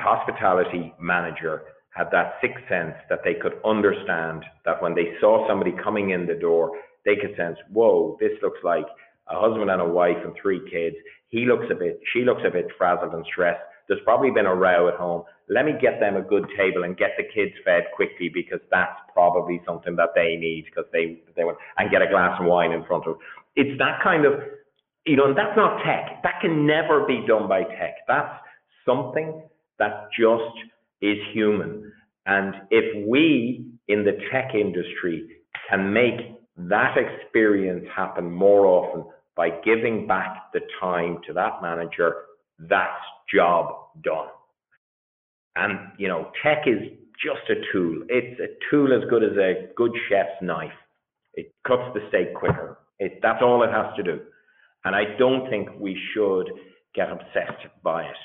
hospitality 0.00 0.92
manager 1.00 1.62
had 1.90 2.08
that 2.12 2.34
sixth 2.42 2.62
sense 2.68 2.94
that 3.08 3.20
they 3.24 3.34
could 3.34 3.54
understand 3.64 4.44
that 4.64 4.82
when 4.82 4.94
they 4.94 5.14
saw 5.20 5.48
somebody 5.48 5.72
coming 5.82 6.10
in 6.10 6.26
the 6.26 6.34
door, 6.34 6.72
they 7.04 7.16
could 7.16 7.34
sense, 7.36 7.56
whoa, 7.72 8.16
this 8.20 8.32
looks 8.42 8.58
like 8.62 8.84
a 9.28 9.40
husband 9.40 9.70
and 9.70 9.80
a 9.80 9.88
wife 9.88 10.18
and 10.22 10.34
three 10.40 10.60
kids. 10.70 10.96
He 11.28 11.46
looks 11.46 11.66
a 11.70 11.74
bit, 11.74 12.00
she 12.12 12.24
looks 12.24 12.42
a 12.46 12.50
bit 12.50 12.66
frazzled 12.76 13.14
and 13.14 13.24
stressed. 13.32 13.62
There's 13.88 14.00
probably 14.04 14.30
been 14.30 14.46
a 14.46 14.54
row 14.54 14.88
at 14.88 14.96
home. 14.96 15.22
Let 15.48 15.64
me 15.64 15.72
get 15.80 16.00
them 16.00 16.16
a 16.16 16.22
good 16.22 16.46
table 16.58 16.82
and 16.82 16.96
get 16.96 17.10
the 17.16 17.22
kids 17.32 17.52
fed 17.64 17.84
quickly 17.94 18.28
because 18.28 18.58
that's 18.70 18.98
probably 19.12 19.62
something 19.64 19.94
that 19.96 20.10
they 20.14 20.34
need 20.36 20.64
because 20.64 20.90
they 20.92 21.22
they 21.36 21.44
want 21.44 21.56
and 21.78 21.88
get 21.90 22.02
a 22.02 22.08
glass 22.08 22.36
of 22.40 22.46
wine 22.46 22.72
in 22.72 22.84
front 22.84 23.06
of. 23.06 23.16
It's 23.54 23.78
that 23.78 24.02
kind 24.02 24.26
of 24.26 24.42
you 25.06 25.16
know, 25.16 25.26
and 25.26 25.36
that's 25.36 25.56
not 25.56 25.82
tech. 25.84 26.22
That 26.22 26.40
can 26.40 26.66
never 26.66 27.06
be 27.06 27.24
done 27.26 27.48
by 27.48 27.62
tech. 27.62 27.96
That's 28.08 28.34
something 28.84 29.42
that 29.78 30.08
just 30.18 30.54
is 31.00 31.16
human. 31.32 31.92
And 32.26 32.54
if 32.70 33.06
we 33.06 33.66
in 33.88 34.04
the 34.04 34.18
tech 34.32 34.54
industry 34.54 35.28
can 35.70 35.92
make 35.92 36.36
that 36.56 36.96
experience 36.96 37.86
happen 37.94 38.30
more 38.30 38.66
often 38.66 39.04
by 39.36 39.50
giving 39.64 40.06
back 40.06 40.52
the 40.52 40.60
time 40.80 41.18
to 41.26 41.32
that 41.34 41.62
manager, 41.62 42.14
that's 42.58 43.02
job 43.32 43.74
done. 44.02 44.28
And, 45.54 45.92
you 45.98 46.08
know, 46.08 46.30
tech 46.42 46.64
is 46.66 46.80
just 47.22 47.48
a 47.48 47.72
tool. 47.72 48.02
It's 48.08 48.40
a 48.40 48.48
tool 48.70 48.92
as 48.92 49.08
good 49.08 49.22
as 49.22 49.36
a 49.38 49.68
good 49.76 49.92
chef's 50.08 50.42
knife. 50.42 50.70
It 51.34 51.52
cuts 51.66 51.94
the 51.94 52.00
steak 52.08 52.34
quicker. 52.34 52.78
It, 52.98 53.20
that's 53.22 53.42
all 53.42 53.62
it 53.62 53.70
has 53.70 53.94
to 53.96 54.02
do. 54.02 54.20
And 54.86 54.94
I 54.94 55.16
don't 55.18 55.50
think 55.50 55.68
we 55.80 56.00
should 56.14 56.48
get 56.94 57.10
obsessed 57.10 57.66
by 57.82 58.04
it. 58.04 58.16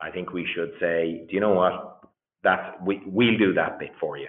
I 0.00 0.10
think 0.10 0.32
we 0.32 0.44
should 0.52 0.72
say, 0.80 1.24
do 1.28 1.34
you 1.34 1.40
know 1.40 1.54
what? 1.54 2.00
That 2.42 2.84
we 2.84 3.00
we'll 3.06 3.38
do 3.38 3.54
that 3.54 3.78
bit 3.78 3.92
for 4.00 4.18
you. 4.18 4.26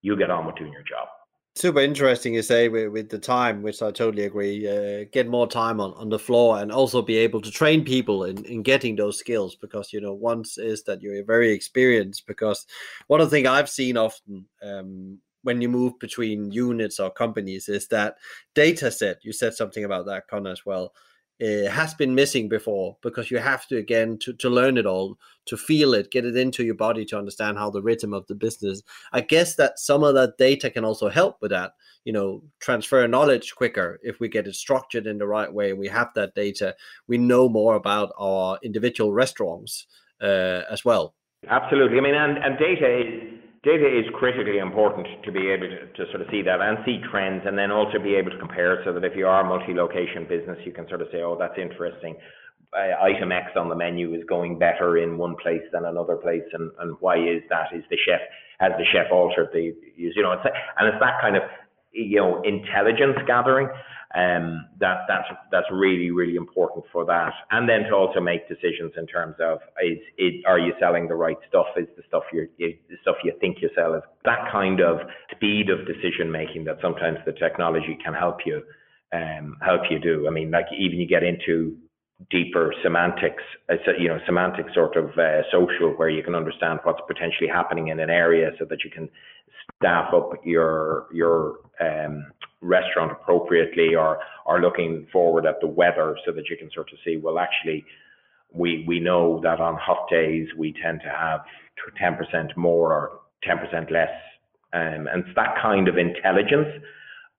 You 0.00 0.16
get 0.16 0.30
on 0.30 0.46
with 0.46 0.56
doing 0.56 0.72
your 0.72 0.82
job. 0.82 1.08
Super 1.54 1.80
interesting, 1.80 2.32
you 2.32 2.40
say 2.40 2.70
with, 2.70 2.88
with 2.88 3.10
the 3.10 3.18
time, 3.18 3.60
which 3.60 3.82
I 3.82 3.90
totally 3.90 4.24
agree. 4.24 4.66
Uh, 4.66 5.04
get 5.12 5.28
more 5.28 5.46
time 5.46 5.80
on, 5.80 5.92
on 5.98 6.08
the 6.08 6.18
floor 6.18 6.60
and 6.60 6.72
also 6.72 7.02
be 7.02 7.18
able 7.18 7.42
to 7.42 7.50
train 7.50 7.84
people 7.84 8.24
in, 8.24 8.42
in 8.46 8.62
getting 8.62 8.96
those 8.96 9.18
skills 9.18 9.54
because, 9.54 9.92
you 9.92 10.00
know, 10.00 10.14
once 10.14 10.56
is 10.56 10.82
that 10.84 11.02
you're 11.02 11.22
very 11.26 11.52
experienced. 11.52 12.26
Because 12.26 12.64
one 13.08 13.20
of 13.20 13.28
the 13.28 13.36
things 13.36 13.48
I've 13.48 13.68
seen 13.68 13.98
often 13.98 14.46
um, 14.62 15.18
when 15.42 15.60
you 15.60 15.68
move 15.68 15.98
between 15.98 16.50
units 16.50 16.98
or 17.00 17.10
companies 17.10 17.68
is 17.68 17.88
that 17.88 18.16
data 18.54 18.90
set 18.90 19.18
you 19.22 19.32
said 19.32 19.54
something 19.54 19.84
about 19.84 20.06
that 20.06 20.26
connor 20.28 20.50
as 20.50 20.64
well 20.64 20.92
uh, 21.42 21.68
has 21.68 21.92
been 21.94 22.14
missing 22.14 22.48
before 22.48 22.96
because 23.02 23.30
you 23.30 23.38
have 23.38 23.66
to 23.66 23.76
again 23.76 24.16
to, 24.18 24.32
to 24.34 24.48
learn 24.48 24.76
it 24.76 24.86
all 24.86 25.18
to 25.46 25.56
feel 25.56 25.92
it 25.92 26.10
get 26.10 26.24
it 26.24 26.36
into 26.36 26.62
your 26.62 26.74
body 26.74 27.04
to 27.04 27.18
understand 27.18 27.58
how 27.58 27.68
the 27.68 27.82
rhythm 27.82 28.12
of 28.12 28.26
the 28.28 28.34
business. 28.34 28.82
I 29.12 29.22
guess 29.22 29.56
that 29.56 29.78
some 29.78 30.04
of 30.04 30.14
that 30.14 30.38
data 30.38 30.70
can 30.70 30.84
also 30.84 31.08
help 31.08 31.38
with 31.40 31.50
that 31.50 31.72
you 32.04 32.12
know 32.12 32.42
transfer 32.60 33.08
knowledge 33.08 33.54
quicker. 33.56 33.98
If 34.02 34.20
we 34.20 34.28
get 34.28 34.46
it 34.46 34.54
structured 34.54 35.06
in 35.06 35.18
the 35.18 35.26
right 35.26 35.52
way 35.52 35.72
we 35.72 35.88
have 35.88 36.10
that 36.14 36.34
data 36.34 36.76
we 37.08 37.18
know 37.18 37.48
more 37.48 37.74
about 37.74 38.12
our 38.18 38.58
individual 38.62 39.12
restaurants 39.12 39.86
uh, 40.20 40.62
as 40.70 40.84
well. 40.84 41.14
Absolutely. 41.48 41.98
I 41.98 42.02
mean 42.02 42.14
and, 42.14 42.38
and 42.38 42.58
data 42.58 43.00
is 43.00 43.40
data 43.62 43.86
is 43.86 44.04
critically 44.14 44.58
important 44.58 45.06
to 45.24 45.30
be 45.30 45.48
able 45.50 45.68
to, 45.68 46.06
sort 46.10 46.20
of 46.20 46.26
see 46.30 46.42
that 46.42 46.60
and 46.60 46.78
see 46.84 46.98
trends 47.10 47.42
and 47.46 47.56
then 47.56 47.70
also 47.70 47.98
be 47.98 48.14
able 48.14 48.30
to 48.30 48.38
compare 48.38 48.82
so 48.84 48.92
that 48.92 49.04
if 49.04 49.16
you 49.16 49.26
are 49.26 49.42
a 49.42 49.48
multi-location 49.48 50.26
business 50.28 50.58
you 50.64 50.72
can 50.72 50.88
sort 50.88 51.00
of 51.00 51.08
say 51.12 51.22
oh 51.22 51.36
that's 51.38 51.58
interesting. 51.58 52.16
Uh, 52.74 53.04
item 53.04 53.30
x 53.30 53.52
on 53.54 53.68
the 53.68 53.74
menu 53.74 54.14
is 54.14 54.24
going 54.28 54.58
better 54.58 54.96
in 54.96 55.18
one 55.18 55.36
place 55.36 55.62
than 55.72 55.84
another 55.84 56.16
place 56.16 56.42
and, 56.54 56.70
and 56.80 56.96
why 57.00 57.16
is 57.16 57.42
that? 57.50 57.66
Is 57.74 57.84
the 57.90 57.98
chef 58.04 58.20
has 58.58 58.72
the 58.78 58.84
chef 58.92 59.12
altered 59.12 59.48
the 59.52 59.74
you 59.96 60.22
know 60.22 60.32
and 60.32 60.88
it's 60.88 61.00
that 61.00 61.20
kind 61.20 61.36
of 61.36 61.42
you 61.92 62.16
know 62.16 62.42
intelligence 62.42 63.18
gathering 63.26 63.68
um, 64.14 64.68
that 64.78 65.04
that's 65.08 65.28
that's 65.50 65.66
really 65.70 66.10
really 66.10 66.36
important 66.36 66.84
for 66.92 67.04
that, 67.06 67.32
and 67.50 67.68
then 67.68 67.84
to 67.84 67.94
also 67.94 68.20
make 68.20 68.48
decisions 68.48 68.92
in 68.96 69.06
terms 69.06 69.36
of 69.40 69.58
is, 69.82 69.98
is 70.18 70.34
are 70.46 70.58
you 70.58 70.74
selling 70.78 71.08
the 71.08 71.14
right 71.14 71.38
stuff? 71.48 71.66
Is 71.76 71.86
the 71.96 72.02
stuff 72.08 72.24
you 72.32 72.48
the 72.58 72.96
stuff 73.00 73.16
you 73.24 73.32
think 73.40 73.58
you 73.62 73.70
sell 73.74 73.94
is 73.94 74.02
that 74.24 74.50
kind 74.52 74.80
of 74.80 74.98
speed 75.34 75.70
of 75.70 75.86
decision 75.86 76.30
making 76.30 76.64
that 76.64 76.78
sometimes 76.82 77.18
the 77.24 77.32
technology 77.32 77.96
can 78.04 78.12
help 78.12 78.40
you 78.44 78.62
um, 79.12 79.56
help 79.62 79.82
you 79.90 79.98
do. 79.98 80.26
I 80.26 80.30
mean, 80.30 80.50
like 80.50 80.66
even 80.78 80.98
you 80.98 81.06
get 81.06 81.22
into 81.22 81.76
deeper 82.30 82.72
semantics, 82.82 83.42
uh, 83.70 83.76
you 83.98 84.08
know, 84.08 84.18
semantic 84.26 84.66
sort 84.74 84.96
of 84.96 85.10
uh, 85.18 85.42
social, 85.50 85.90
where 85.96 86.10
you 86.10 86.22
can 86.22 86.34
understand 86.34 86.80
what's 86.84 87.00
potentially 87.06 87.48
happening 87.48 87.88
in 87.88 88.00
an 88.00 88.10
area, 88.10 88.50
so 88.58 88.64
that 88.66 88.84
you 88.84 88.90
can 88.90 89.08
staff 89.76 90.12
up 90.14 90.32
your 90.44 91.06
your 91.12 91.60
um, 91.80 92.26
restaurant 92.62 93.12
appropriately 93.12 93.94
or 93.94 94.18
are 94.46 94.60
looking 94.60 95.06
forward 95.12 95.44
at 95.46 95.60
the 95.60 95.66
weather 95.66 96.16
so 96.24 96.32
that 96.32 96.48
you 96.48 96.56
can 96.56 96.70
sort 96.72 96.90
of 96.92 96.98
see, 97.04 97.16
well, 97.16 97.38
actually, 97.38 97.84
we, 98.52 98.84
we 98.86 99.00
know 99.00 99.40
that 99.42 99.60
on 99.60 99.76
hot 99.76 100.08
days 100.10 100.48
we 100.56 100.74
tend 100.82 101.00
to 101.02 101.10
have 101.10 101.40
10% 102.00 102.56
more 102.56 102.92
or 102.92 103.20
10% 103.46 103.90
less. 103.90 104.10
Um, 104.72 105.06
and 105.06 105.24
it's 105.24 105.34
that 105.36 105.56
kind 105.60 105.88
of 105.88 105.98
intelligence, 105.98 106.68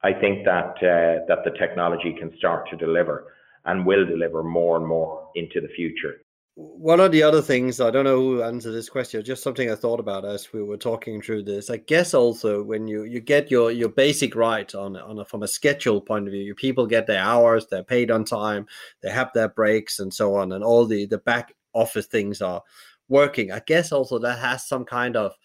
I 0.04 0.12
think 0.14 0.46
that, 0.46 0.76
uh, 0.78 1.26
that 1.28 1.40
the 1.46 1.52
technology 1.58 2.16
can 2.20 2.36
start 2.38 2.70
to 2.70 2.78
deliver 2.78 3.34
and 3.66 3.86
will 3.86 4.06
deliver 4.06 4.44
more 4.44 4.78
and 4.78 4.86
more 4.86 5.30
into 5.36 5.62
the 5.62 5.70
future. 5.70 6.23
One 6.56 7.00
of 7.00 7.12
the 7.12 7.24
other 7.24 7.42
things 7.42 7.82
I 7.82 7.90
don't 7.90 8.04
know 8.04 8.20
who 8.20 8.44
answered 8.44 8.74
this 8.74 8.88
question, 8.88 9.24
just 9.24 9.42
something 9.42 9.72
I 9.72 9.76
thought 9.76 10.00
about 10.00 10.24
as 10.24 10.54
we 10.54 10.62
were 10.62 10.78
talking 10.78 11.20
through 11.20 11.44
this. 11.44 11.72
I 11.72 11.78
guess 11.78 12.14
also 12.14 12.62
when 12.62 12.88
you 12.88 13.06
you 13.06 13.22
get 13.22 13.50
your 13.50 13.72
your 13.72 13.90
basic 13.90 14.36
right 14.36 14.74
on 14.76 14.96
on 14.96 15.18
a, 15.18 15.26
from 15.26 15.42
a 15.42 15.48
schedule 15.48 16.00
point 16.00 16.28
of 16.28 16.32
view, 16.32 16.44
your 16.44 16.54
people 16.54 16.86
get 16.86 17.08
their 17.08 17.24
hours, 17.24 17.66
they're 17.66 17.84
paid 17.84 18.12
on 18.12 18.24
time, 18.24 18.68
they 19.02 19.10
have 19.10 19.32
their 19.34 19.50
breaks 19.50 19.98
and 19.98 20.14
so 20.14 20.36
on, 20.36 20.52
and 20.52 20.64
all 20.64 20.86
the 20.86 21.08
the 21.08 21.18
back 21.18 21.56
office 21.74 22.06
things 22.06 22.40
are 22.40 22.62
working. 23.10 23.52
I 23.52 23.62
guess 23.66 23.92
also 23.92 24.20
that 24.20 24.38
has 24.38 24.68
some 24.68 24.86
kind 24.86 25.16
of 25.16 25.36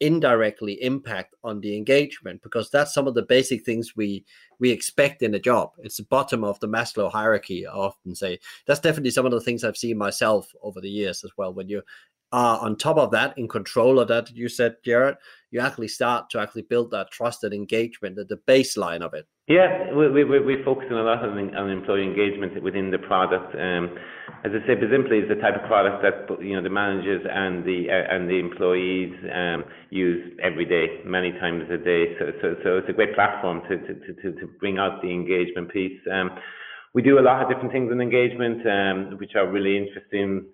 indirectly 0.00 0.82
impact 0.82 1.34
on 1.42 1.60
the 1.60 1.76
engagement 1.76 2.42
because 2.42 2.70
that's 2.70 2.94
some 2.94 3.08
of 3.08 3.14
the 3.14 3.22
basic 3.22 3.64
things 3.64 3.96
we 3.96 4.24
we 4.60 4.70
expect 4.70 5.22
in 5.22 5.34
a 5.34 5.38
job. 5.38 5.72
It's 5.78 5.96
the 5.96 6.04
bottom 6.04 6.44
of 6.44 6.58
the 6.60 6.68
maslow 6.68 7.10
hierarchy 7.10 7.66
i 7.66 7.72
often 7.72 8.14
say. 8.14 8.38
That's 8.66 8.80
definitely 8.80 9.10
some 9.10 9.26
of 9.26 9.32
the 9.32 9.40
things 9.40 9.64
i've 9.64 9.76
seen 9.76 9.98
myself 9.98 10.52
over 10.62 10.80
the 10.80 10.90
years 10.90 11.24
as 11.24 11.30
well. 11.36 11.52
When 11.52 11.68
you 11.68 11.82
are 12.32 12.60
on 12.60 12.76
top 12.76 12.98
of 12.98 13.10
that 13.10 13.36
in 13.38 13.48
control 13.48 13.98
of 13.98 14.08
that 14.08 14.30
you 14.36 14.50
said 14.50 14.76
jared 14.84 15.16
you 15.50 15.60
actually 15.60 15.88
start 15.88 16.30
to 16.30 16.38
actually 16.38 16.62
build 16.62 16.90
that 16.90 17.10
trusted 17.10 17.52
engagement 17.52 18.18
at 18.18 18.28
the 18.28 18.40
baseline 18.48 19.00
of 19.00 19.14
it 19.14 19.26
yeah, 19.48 19.94
we, 19.94 20.12
we, 20.12 20.24
we're 20.24 20.62
focusing 20.62 20.92
a 20.92 21.02
lot 21.02 21.24
on, 21.24 21.56
on 21.56 21.70
employee 21.70 22.04
engagement 22.04 22.62
within 22.62 22.90
the 22.90 22.98
product. 22.98 23.56
Um, 23.56 23.96
as 24.44 24.52
I 24.52 24.60
said, 24.68 24.76
Bizimply 24.76 25.24
is 25.24 25.28
the 25.28 25.40
type 25.40 25.56
of 25.56 25.64
product 25.66 26.04
that 26.04 26.44
you 26.44 26.54
know 26.54 26.62
the 26.62 26.68
managers 26.68 27.24
and 27.24 27.64
the 27.64 27.88
uh, 27.88 28.14
and 28.14 28.28
the 28.28 28.36
employees 28.36 29.16
um, 29.32 29.64
use 29.88 30.36
every 30.44 30.66
day, 30.66 31.00
many 31.06 31.32
times 31.40 31.64
a 31.72 31.78
day. 31.78 32.12
So, 32.20 32.26
so, 32.42 32.56
so 32.62 32.76
it's 32.76 32.90
a 32.90 32.92
great 32.92 33.14
platform 33.14 33.62
to, 33.70 33.78
to, 33.78 33.94
to, 34.20 34.32
to 34.38 34.46
bring 34.60 34.76
out 34.76 35.00
the 35.00 35.08
engagement 35.08 35.72
piece. 35.72 35.98
Um, 36.12 36.28
we 36.92 37.00
do 37.00 37.18
a 37.18 37.24
lot 37.24 37.40
of 37.40 37.48
different 37.48 37.72
things 37.72 37.90
in 37.90 38.02
engagement, 38.02 38.60
um, 38.68 39.16
which 39.16 39.32
are 39.34 39.50
really 39.50 39.78
interesting. 39.78 40.44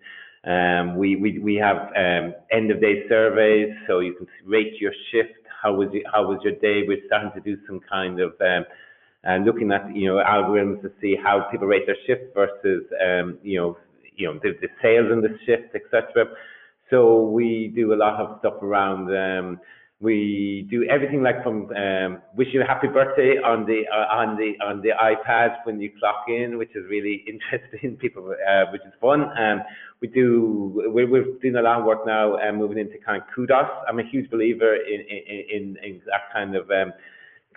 Um, 0.46 0.96
we, 0.96 1.16
we, 1.16 1.38
we 1.38 1.54
have 1.56 1.76
um, 1.96 2.34
end 2.52 2.70
of 2.70 2.80
day 2.80 3.08
surveys, 3.08 3.74
so 3.86 4.00
you 4.00 4.14
can 4.14 4.26
rate 4.44 4.74
your 4.80 4.92
shift. 5.10 5.32
How 5.62 5.72
was, 5.74 5.88
you, 5.92 6.04
how 6.12 6.26
was 6.26 6.40
your 6.44 6.54
day? 6.54 6.82
We're 6.86 7.02
starting 7.06 7.30
to 7.34 7.40
do 7.40 7.58
some 7.66 7.80
kind 7.90 8.20
of 8.20 8.32
um, 8.40 8.64
and 9.24 9.44
looking 9.46 9.72
at 9.72 9.94
you 9.96 10.06
know 10.06 10.22
algorithms 10.22 10.82
to 10.82 10.92
see 11.00 11.16
how 11.16 11.48
people 11.50 11.66
rate 11.66 11.86
their 11.86 11.96
shift 12.06 12.34
versus 12.34 12.84
um, 13.02 13.38
you 13.42 13.58
know 13.58 13.78
you 14.16 14.28
know 14.28 14.38
the, 14.42 14.50
the 14.60 14.68
sales 14.82 15.10
in 15.10 15.20
the 15.22 15.36
shift, 15.46 15.74
etc. 15.74 16.26
So 16.90 17.22
we 17.22 17.72
do 17.74 17.94
a 17.94 17.96
lot 17.96 18.20
of 18.20 18.38
stuff 18.40 18.62
around. 18.62 19.56
We 20.00 20.66
do 20.70 20.84
everything 20.90 21.22
like 21.22 21.42
from 21.42 21.70
um, 21.74 22.20
wish 22.36 22.48
you 22.52 22.60
a 22.62 22.66
happy 22.66 22.88
birthday 22.88 23.38
on 23.38 23.64
the 23.64 23.84
uh, 23.90 24.14
on 24.14 24.36
the 24.36 24.52
on 24.62 24.82
the 24.82 24.90
iPad 24.90 25.64
when 25.64 25.80
you 25.80 25.92
clock 25.98 26.24
in, 26.28 26.58
which 26.58 26.70
is 26.74 26.84
really 26.90 27.24
interesting. 27.28 27.96
People, 27.96 28.34
uh, 28.48 28.64
which 28.72 28.82
is 28.82 28.92
fun. 29.00 29.22
Um, 29.38 29.62
we 30.00 30.08
do 30.08 30.82
we're, 30.92 31.08
we're 31.08 31.24
doing 31.40 31.56
a 31.56 31.62
lot 31.62 31.78
of 31.78 31.86
work 31.86 32.06
now, 32.06 32.36
and 32.36 32.50
um, 32.50 32.56
moving 32.56 32.78
into 32.78 32.98
kind 32.98 33.22
of 33.22 33.28
kudos. 33.34 33.70
I'm 33.88 34.00
a 34.00 34.02
huge 34.04 34.30
believer 34.30 34.74
in 34.74 35.00
in, 35.00 35.44
in, 35.50 35.76
in 35.82 36.02
that 36.06 36.32
kind 36.32 36.56
of 36.56 36.68
um, 36.70 36.92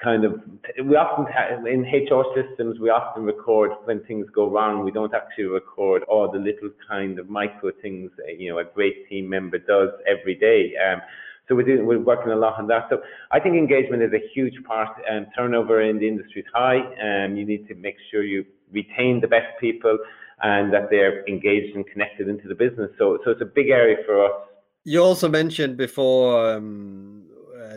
kind 0.02 0.24
of 0.24 0.40
we 0.86 0.96
often 0.96 1.26
in 1.68 1.82
HR 1.82 2.24
systems 2.36 2.80
we 2.80 2.90
often 2.90 3.24
record 3.24 3.72
when 3.86 4.02
things 4.04 4.28
go 4.34 4.50
wrong. 4.50 4.86
We 4.86 4.92
don't 4.92 5.14
actually 5.14 5.46
record 5.46 6.04
all 6.04 6.32
the 6.32 6.38
little 6.38 6.70
kind 6.88 7.18
of 7.20 7.30
micro 7.30 7.72
things 7.82 8.12
uh, 8.20 8.32
you 8.32 8.52
know 8.52 8.60
a 8.60 8.64
great 8.64 9.10
team 9.10 9.28
member 9.28 9.58
does 9.58 9.90
every 10.08 10.36
day. 10.36 10.74
Um, 10.78 11.02
so 11.48 11.56
we're 11.56 11.64
doing, 11.64 11.86
we're 11.86 12.00
working 12.00 12.32
a 12.32 12.36
lot 12.36 12.60
on 12.60 12.68
that. 12.68 12.88
So 12.90 13.02
I 13.32 13.40
think 13.40 13.56
engagement 13.56 14.04
is 14.04 14.12
a 14.14 14.22
huge 14.34 14.56
part. 14.66 14.90
Um, 15.10 15.28
turnover 15.36 15.82
in 15.82 15.98
the 16.00 16.08
industry 16.08 16.42
is 16.42 16.48
high, 16.54 16.80
and 17.00 17.38
you 17.38 17.46
need 17.46 17.68
to 17.70 17.76
make 17.76 17.96
sure 18.12 18.24
you 18.24 18.46
retain 18.72 19.22
the 19.22 19.28
best 19.28 19.48
people 19.60 19.98
and 20.42 20.72
that 20.74 20.90
they're 20.90 21.28
engaged 21.28 21.76
and 21.76 21.88
connected 21.88 22.28
into 22.28 22.48
the 22.48 22.56
business. 22.56 22.92
So 22.98 23.18
so 23.24 23.32
it's 23.32 23.42
a 23.42 23.46
big 23.46 23.70
area 23.70 23.98
for 24.06 24.26
us. 24.26 24.32
You 24.84 25.02
also 25.04 25.28
mentioned 25.30 25.78
before. 25.78 26.56
Um 26.56 27.17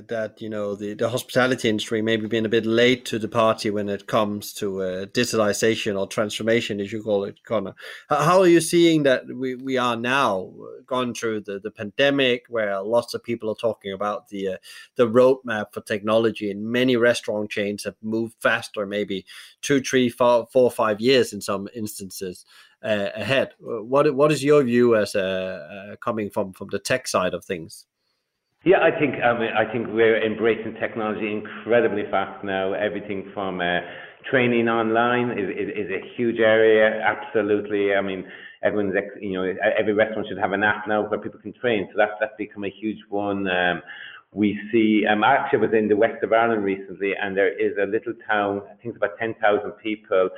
that 0.08 0.40
you 0.40 0.48
know 0.48 0.74
the, 0.74 0.94
the 0.94 1.08
hospitality 1.08 1.68
industry 1.68 2.02
maybe 2.02 2.26
being 2.26 2.44
a 2.44 2.48
bit 2.48 2.66
late 2.66 3.04
to 3.04 3.18
the 3.18 3.28
party 3.28 3.70
when 3.70 3.88
it 3.88 4.06
comes 4.06 4.52
to 4.52 4.82
uh, 4.82 5.06
digitalization 5.06 5.98
or 5.98 6.06
transformation, 6.06 6.80
as 6.80 6.92
you 6.92 7.02
call 7.02 7.24
it, 7.24 7.42
Connor. 7.44 7.74
How 8.08 8.40
are 8.40 8.46
you 8.46 8.60
seeing 8.60 9.02
that 9.04 9.24
we, 9.26 9.54
we 9.54 9.78
are 9.78 9.96
now 9.96 10.52
uh, 10.60 10.82
gone 10.86 11.14
through 11.14 11.42
the, 11.42 11.58
the 11.58 11.70
pandemic, 11.70 12.44
where 12.48 12.80
lots 12.80 13.14
of 13.14 13.22
people 13.22 13.50
are 13.50 13.54
talking 13.54 13.92
about 13.92 14.28
the 14.28 14.48
uh, 14.48 14.56
the 14.96 15.08
roadmap 15.08 15.72
for 15.72 15.80
technology, 15.80 16.50
and 16.50 16.64
many 16.64 16.96
restaurant 16.96 17.50
chains 17.50 17.84
have 17.84 17.96
moved 18.02 18.34
faster, 18.40 18.86
maybe 18.86 19.24
two, 19.62 19.80
three, 19.80 20.08
four, 20.08 20.48
four 20.52 20.70
five 20.70 21.00
years 21.00 21.32
in 21.32 21.40
some 21.40 21.68
instances. 21.74 22.44
Uh, 22.82 23.10
ahead. 23.14 23.50
What 23.58 24.14
what 24.14 24.32
is 24.32 24.42
your 24.42 24.62
view 24.62 24.96
as 24.96 25.14
uh, 25.14 25.96
coming 26.00 26.30
from 26.30 26.54
from 26.54 26.68
the 26.70 26.78
tech 26.78 27.06
side 27.06 27.34
of 27.34 27.44
things? 27.44 27.86
Yeah, 28.62 28.80
I 28.82 28.90
think 28.98 29.14
I, 29.14 29.64
think 29.72 29.86
we're 29.88 30.22
embracing 30.22 30.74
technology 30.74 31.32
incredibly 31.32 32.02
fast 32.10 32.44
now. 32.44 32.74
Everything 32.74 33.30
from 33.32 33.58
uh, 33.62 33.80
training 34.30 34.68
online 34.68 35.30
is, 35.30 35.48
is, 35.48 35.86
is 35.86 35.90
a 35.90 36.14
huge 36.14 36.40
area. 36.40 37.00
Absolutely. 37.00 37.94
I 37.94 38.02
mean, 38.02 38.26
everyone's 38.62 38.94
you 39.18 39.32
know 39.32 39.54
every 39.78 39.94
restaurant 39.94 40.28
should 40.28 40.36
have 40.36 40.52
an 40.52 40.62
app 40.62 40.86
now 40.86 41.08
where 41.08 41.18
people 41.18 41.40
can 41.40 41.54
train. 41.54 41.88
So 41.90 41.94
that's 41.96 42.12
that's 42.20 42.34
become 42.36 42.64
a 42.64 42.70
huge 42.70 42.98
one. 43.08 43.48
Um, 43.48 43.80
we 44.34 44.60
see. 44.70 45.06
Um, 45.10 45.24
I 45.24 45.36
actually 45.36 45.60
was 45.60 45.72
in 45.72 45.88
the 45.88 45.96
west 45.96 46.22
of 46.22 46.30
Ireland 46.30 46.62
recently, 46.62 47.14
and 47.16 47.34
there 47.34 47.48
is 47.48 47.72
a 47.82 47.86
little 47.86 48.12
town. 48.28 48.60
I 48.66 48.74
think 48.74 48.94
it's 48.94 48.98
about 48.98 49.16
ten 49.18 49.34
thousand 49.40 49.70
people 49.82 50.28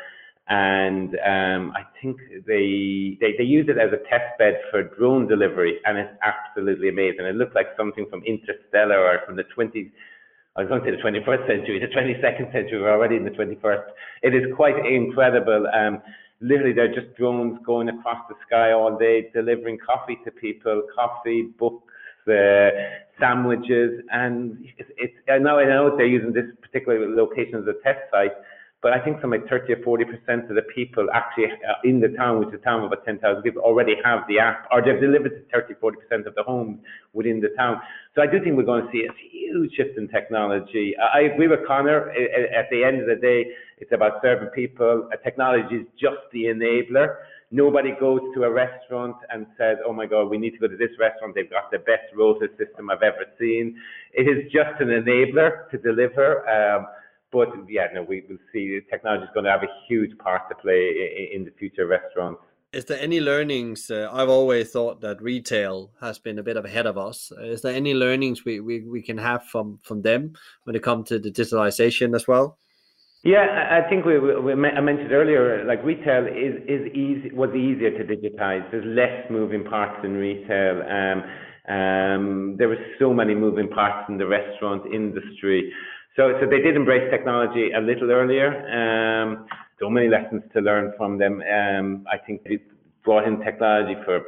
and 0.49 1.11
um, 1.25 1.73
I 1.77 1.85
think 2.01 2.19
they, 2.47 3.17
they 3.21 3.35
they 3.39 3.45
use 3.45 3.69
it 3.69 3.79
as 3.79 3.93
a 3.93 4.03
test 4.11 4.37
bed 4.39 4.59
for 4.71 4.83
drone 4.83 5.29
delivery, 5.29 5.79
and 5.85 5.97
it's 5.99 6.13
absolutely 6.23 6.89
amazing. 6.89 7.27
It 7.27 7.37
looks 7.37 7.55
like 7.55 7.69
something 7.77 8.07
from 8.11 8.23
Interstellar 8.25 8.99
or 8.99 9.21
from 9.25 9.37
the 9.37 9.45
20. 9.55 9.93
I 10.57 10.63
was 10.63 10.69
going 10.69 10.83
to 10.83 10.91
say 10.91 10.97
the 10.97 11.03
21st 11.03 11.47
century, 11.47 11.81
the 11.81 11.95
22nd 11.95 12.53
century. 12.53 12.81
We're 12.81 12.93
already 12.93 13.17
in 13.17 13.25
the 13.25 13.31
21st. 13.31 13.85
It 14.23 14.35
is 14.35 14.43
quite 14.55 14.85
incredible. 14.85 15.67
Um, 15.73 16.03
literally, 16.41 16.75
they're 16.75 16.95
just 16.95 17.17
drones 17.17 17.59
going 17.65 17.89
across 17.89 18.19
the 18.29 18.35
sky 18.47 18.73
all 18.73 18.99
day, 18.99 19.31
delivering 19.33 19.79
coffee 19.79 20.19
to 20.25 20.31
people, 20.33 20.83
coffee, 20.95 21.51
books, 21.59 21.87
uh, 22.29 22.69
sandwiches, 23.19 24.03
and 24.11 24.59
it's, 24.77 24.91
it's. 24.99 25.15
I 25.31 25.39
know 25.39 25.59
I 25.61 25.65
know 25.65 25.97
they're 25.97 26.07
using 26.07 26.33
this 26.33 26.47
particular 26.61 27.09
location 27.09 27.55
as 27.57 27.65
a 27.67 27.81
test 27.83 28.01
site 28.11 28.33
but 28.83 28.93
I 28.93 28.99
think 28.99 29.21
some 29.21 29.31
like 29.31 29.49
30 29.49 29.75
or 29.75 29.83
40 29.85 30.05
percent 30.05 30.51
of 30.51 30.57
the 30.57 30.67
people 30.75 31.07
actually 31.15 31.47
uh, 31.47 31.75
in 31.85 32.01
the 32.01 32.09
town, 32.09 32.41
which 32.41 32.49
is 32.49 32.55
a 32.55 32.65
town 32.65 32.81
of 32.81 32.87
about 32.87 33.05
10,000 33.05 33.43
people, 33.43 33.63
already 33.63 33.95
have 34.05 34.21
the 34.29 34.41
app, 34.41 34.67
or 34.73 34.83
they've 34.83 35.01
delivered 35.01 35.31
to 35.31 35.43
30, 35.53 35.75
40 35.81 35.99
percent 36.01 36.27
of 36.27 36.35
the 36.35 36.43
homes 36.43 36.81
within 37.13 37.41
the 37.41 37.51
town. 37.57 37.81
So 38.17 38.23
I 38.23 38.27
do 38.27 38.43
think 38.43 38.57
we're 38.57 38.65
going 38.65 38.85
to 38.85 38.93
see 38.93 39.07
a 39.07 39.13
huge 39.31 39.73
shift 39.75 39.97
in 39.97 40.09
technology. 40.09 40.95
I 40.99 41.21
agree 41.33 41.47
with 41.47 41.61
Connor. 41.67 42.11
At 42.11 42.69
the 42.71 42.83
end 42.85 43.01
of 43.01 43.07
the 43.07 43.15
day, 43.15 43.47
it's 43.79 43.93
about 43.93 44.21
serving 44.21 44.49
people. 44.49 45.09
Technology 45.23 45.77
is 45.77 45.87
just 45.99 46.19
the 46.33 46.45
enabler. 46.45 47.17
Nobody 47.53 47.93
goes 48.01 48.21
to 48.35 48.45
a 48.45 48.51
restaurant 48.51 49.17
and 49.31 49.47
says, 49.57 49.77
"Oh 49.87 49.93
my 49.93 50.07
God, 50.07 50.25
we 50.29 50.39
need 50.39 50.53
to 50.53 50.59
go 50.59 50.67
to 50.67 50.77
this 50.77 50.91
restaurant. 50.99 51.35
They've 51.35 51.49
got 51.49 51.71
the 51.71 51.79
best 51.79 52.11
rota 52.17 52.49
system 52.59 52.91
I've 52.91 53.03
ever 53.03 53.27
seen." 53.39 53.77
It 54.13 54.27
is 54.27 54.51
just 54.51 54.81
an 54.81 54.89
enabler 54.89 55.71
to 55.71 55.79
deliver. 55.79 56.49
Um, 56.49 56.87
but 57.33 57.49
yeah, 57.69 57.87
no, 57.95 58.03
we 58.03 58.23
will 58.29 58.39
see 58.53 58.79
technology 58.91 59.25
is 59.25 59.31
going 59.35 59.45
to 59.45 59.51
have 59.51 59.63
a 59.63 59.73
huge 59.89 60.17
part 60.19 60.43
to 60.51 60.55
play 60.55 61.29
in, 61.33 61.41
in 61.41 61.45
the 61.45 61.51
future 61.59 61.87
restaurants. 61.87 62.41
Is 62.73 62.87
there 62.87 63.01
any 63.01 63.21
learnings? 63.21 63.91
Uh, 63.91 64.09
I've 64.11 64.31
always 64.31 64.71
thought 64.71 65.03
that 65.03 65.21
retail 65.21 65.91
has 66.01 66.19
been 66.19 66.39
a 66.39 66.43
bit 66.43 66.57
ahead 66.57 66.87
of 66.87 66.97
us. 66.97 67.31
Is 67.39 67.61
there 67.61 67.75
any 67.75 67.93
learnings 67.93 68.45
we, 68.47 68.61
we, 68.61 68.81
we 68.81 69.03
can 69.03 69.19
have 69.19 69.45
from, 69.45 69.79
from 69.83 70.01
them 70.03 70.35
when 70.65 70.75
it 70.75 70.83
comes 70.83 71.09
to 71.09 71.19
the 71.19 71.31
digitalization 71.31 72.15
as 72.15 72.27
well? 72.27 72.59
Yeah, 73.25 73.69
I 73.71 73.89
think 73.89 74.05
we, 74.05 74.19
we, 74.19 74.53
I 74.53 74.81
mentioned 74.81 75.13
earlier, 75.13 75.65
like 75.65 75.85
retail 75.85 76.27
is 76.27 76.57
is 76.67 76.93
easy 76.93 77.31
was 77.33 77.51
easier 77.51 77.97
to 77.97 78.05
digitize. 78.05 78.69
There's 78.73 78.85
less 78.85 79.31
moving 79.31 79.63
parts 79.63 80.01
in 80.03 80.15
retail. 80.15 80.83
Um, 80.83 81.23
um, 81.73 82.57
there 82.59 82.67
were 82.67 82.85
so 82.99 83.15
many 83.15 83.37
moving 83.37 83.69
parts 83.69 84.09
in 84.09 84.19
the 84.19 84.27
restaurant 84.27 84.93
industry. 84.93 85.73
So, 86.17 86.33
so 86.41 86.47
they 86.49 86.61
did 86.61 86.77
embrace 86.77 87.11
technology 87.11 87.71
a 87.73 87.81
little 87.81 88.11
earlier. 88.11 88.53
Um, 88.69 89.47
so 89.81 89.89
many 89.89 90.09
lessons 90.09 90.43
to 90.53 90.61
learn 90.61 90.93
from 90.97 91.19
them. 91.19 91.43
Um, 91.43 92.07
I 92.11 92.19
think 92.19 92.45
they 92.45 92.59
brought 93.05 93.27
in 93.27 93.41
technology 93.41 93.97
for 94.05 94.21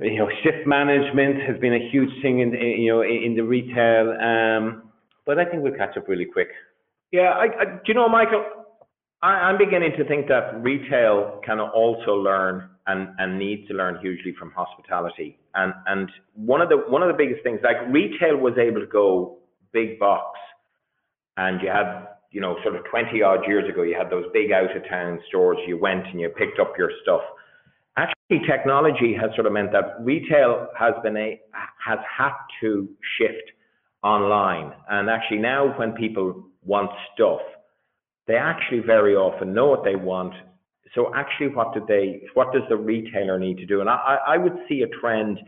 you 0.00 0.18
know 0.18 0.28
shift 0.42 0.66
management 0.66 1.42
has 1.42 1.58
been 1.60 1.74
a 1.74 1.90
huge 1.90 2.10
thing 2.22 2.40
in 2.40 2.52
you 2.52 2.92
know 2.92 3.02
in 3.02 3.34
the 3.34 3.42
retail. 3.42 4.10
Um, 4.12 4.90
but 5.26 5.38
I 5.38 5.44
think 5.44 5.62
we'll 5.62 5.74
catch 5.74 5.96
up 5.96 6.08
really 6.08 6.26
quick. 6.26 6.48
Yeah, 7.12 7.30
I, 7.30 7.44
I, 7.44 7.64
do 7.64 7.80
you 7.86 7.94
know, 7.94 8.08
Michael? 8.08 8.44
I, 9.22 9.48
am 9.48 9.56
beginning 9.56 9.92
to 9.96 10.04
think 10.04 10.28
that 10.28 10.62
retail 10.62 11.40
can 11.44 11.60
also 11.60 12.12
learn 12.12 12.68
and, 12.86 13.08
and 13.18 13.38
need 13.38 13.66
to 13.68 13.74
learn 13.74 13.98
hugely 14.02 14.34
from 14.38 14.50
hospitality. 14.50 15.38
And 15.54 15.72
and 15.86 16.10
one 16.34 16.60
of 16.60 16.68
the 16.68 16.76
one 16.76 17.02
of 17.02 17.08
the 17.08 17.14
biggest 17.14 17.42
things, 17.42 17.60
like 17.62 17.76
retail 17.88 18.36
was 18.36 18.54
able 18.58 18.80
to 18.80 18.86
go 18.86 19.38
big 19.74 19.98
box 19.98 20.38
and 21.36 21.60
you 21.60 21.68
had, 21.68 22.06
you 22.30 22.40
know, 22.40 22.56
sort 22.62 22.76
of 22.76 22.84
20 22.90 23.20
odd 23.22 23.46
years 23.46 23.68
ago, 23.68 23.82
you 23.82 23.96
had 23.96 24.08
those 24.08 24.24
big 24.32 24.52
out 24.52 24.74
of 24.74 24.88
town 24.88 25.20
stores. 25.28 25.58
You 25.66 25.76
went 25.78 26.06
and 26.06 26.20
you 26.20 26.28
picked 26.30 26.58
up 26.58 26.72
your 26.78 26.90
stuff. 27.02 27.20
Actually, 27.96 28.46
technology 28.48 29.14
has 29.20 29.30
sort 29.34 29.46
of 29.46 29.52
meant 29.52 29.72
that 29.72 29.96
retail 30.00 30.68
has 30.78 30.94
been 31.02 31.16
a 31.16 31.40
has 31.84 31.98
had 32.18 32.32
to 32.60 32.88
shift 33.18 33.50
online 34.02 34.72
and 34.90 35.08
actually 35.08 35.38
now 35.38 35.76
when 35.78 35.92
people 35.92 36.44
want 36.62 36.90
stuff 37.14 37.40
they 38.26 38.36
actually 38.36 38.80
very 38.80 39.16
often 39.16 39.54
know 39.54 39.66
what 39.66 39.82
they 39.82 39.96
want 39.96 40.34
so 40.94 41.10
actually 41.14 41.48
what 41.48 41.72
do 41.72 41.82
they 41.88 42.20
what 42.34 42.52
does 42.52 42.62
the 42.68 42.76
retailer 42.76 43.38
need 43.38 43.56
to 43.56 43.64
do 43.64 43.80
and 43.80 43.88
i, 43.88 44.18
I 44.26 44.36
would 44.36 44.56
see 44.68 44.82
a 44.82 44.88
trend 45.00 45.38